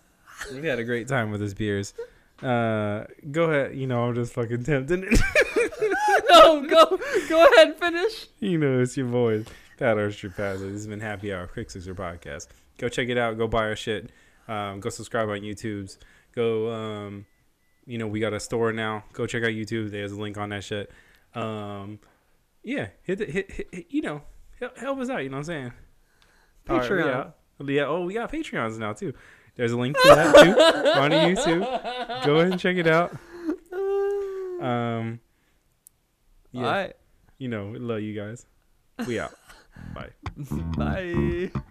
we 0.53 0.67
had 0.67 0.79
a 0.79 0.85
great 0.85 1.09
time 1.09 1.31
with 1.31 1.41
his 1.41 1.55
beers. 1.55 1.95
Uh, 2.43 3.05
go 3.31 3.45
ahead. 3.45 3.77
You 3.77 3.87
know, 3.87 4.05
I'm 4.05 4.15
just 4.15 4.33
fucking 4.35 4.65
tempting 4.65 5.05
it. 5.11 5.21
no, 6.31 6.67
go, 6.67 6.99
go 7.29 7.45
ahead 7.53 7.69
and 7.69 7.77
finish. 7.77 8.27
you 8.41 8.59
know, 8.59 8.81
it's 8.81 8.97
your 8.97 9.07
boys. 9.07 9.47
Pat 9.79 9.99
Archer 9.99 10.31
Pazza. 10.31 10.61
This 10.61 10.73
has 10.73 10.87
been 10.87 11.01
Happy 11.01 11.33
Hour 11.33 11.47
Quick 11.47 11.71
Sixer 11.71 11.95
Podcast. 11.95 12.49
Go 12.79 12.89
check 12.89 13.09
it 13.09 13.19
out. 13.19 13.39
Go 13.39 13.47
buy 13.47 13.65
our 13.69 13.77
shit. 13.77 14.11
Um, 14.49 14.81
go 14.81 14.91
subscribe 14.91 15.29
on 15.29 15.41
YouTube's. 15.41 15.99
Go, 16.35 16.73
um, 16.73 17.27
you 17.87 17.99
know, 17.99 18.07
we 18.07 18.21
got 18.21 18.33
a 18.35 18.41
store 18.41 18.73
now. 18.73 19.05
Go 19.13 19.27
check 19.27 19.43
out 19.43 19.51
YouTube. 19.51 19.91
There's 19.91 20.13
a 20.13 20.21
link 20.21 20.37
on 20.37 20.51
that 20.51 20.65
shit. 20.65 20.91
Um, 21.35 21.99
yeah, 22.67 22.89
hit, 23.05 23.19
the, 23.19 23.27
hit, 23.27 23.51
hit, 23.51 23.69
hit 23.73 23.87
you 23.91 24.03
know, 24.03 24.23
help, 24.59 24.77
help 24.77 24.99
us 24.99 25.09
out. 25.09 25.23
You 25.23 25.29
know 25.29 25.37
what 25.37 25.39
I'm 25.39 25.45
saying? 25.45 25.73
Right, 26.69 26.83
Patreon. 26.83 27.15
out. 27.15 27.37
yeah. 27.65 27.87
Oh, 27.87 28.05
we 28.05 28.15
got 28.15 28.31
Patreons 28.31 28.77
now 28.77 28.93
too. 28.93 29.15
There's 29.55 29.71
a 29.71 29.79
link 29.79 29.97
to 29.97 30.03
that 30.09 30.35
too 30.35 30.51
on 31.01 31.13
YouTube. 31.13 32.25
Go 32.27 32.37
ahead 32.37 32.51
and 32.51 32.61
check 32.61 32.77
it 32.77 32.89
out. 32.89 33.13
Um, 34.61 35.21
yeah, 36.51 36.63
right. 36.63 36.97
you 37.39 37.49
know, 37.49 37.69
we 37.69 37.79
love 37.79 38.01
you 38.01 38.21
guys. 38.21 38.47
We 39.07 39.21
out. 39.21 39.33
Bye. 39.95 40.11
Bye. 40.77 41.63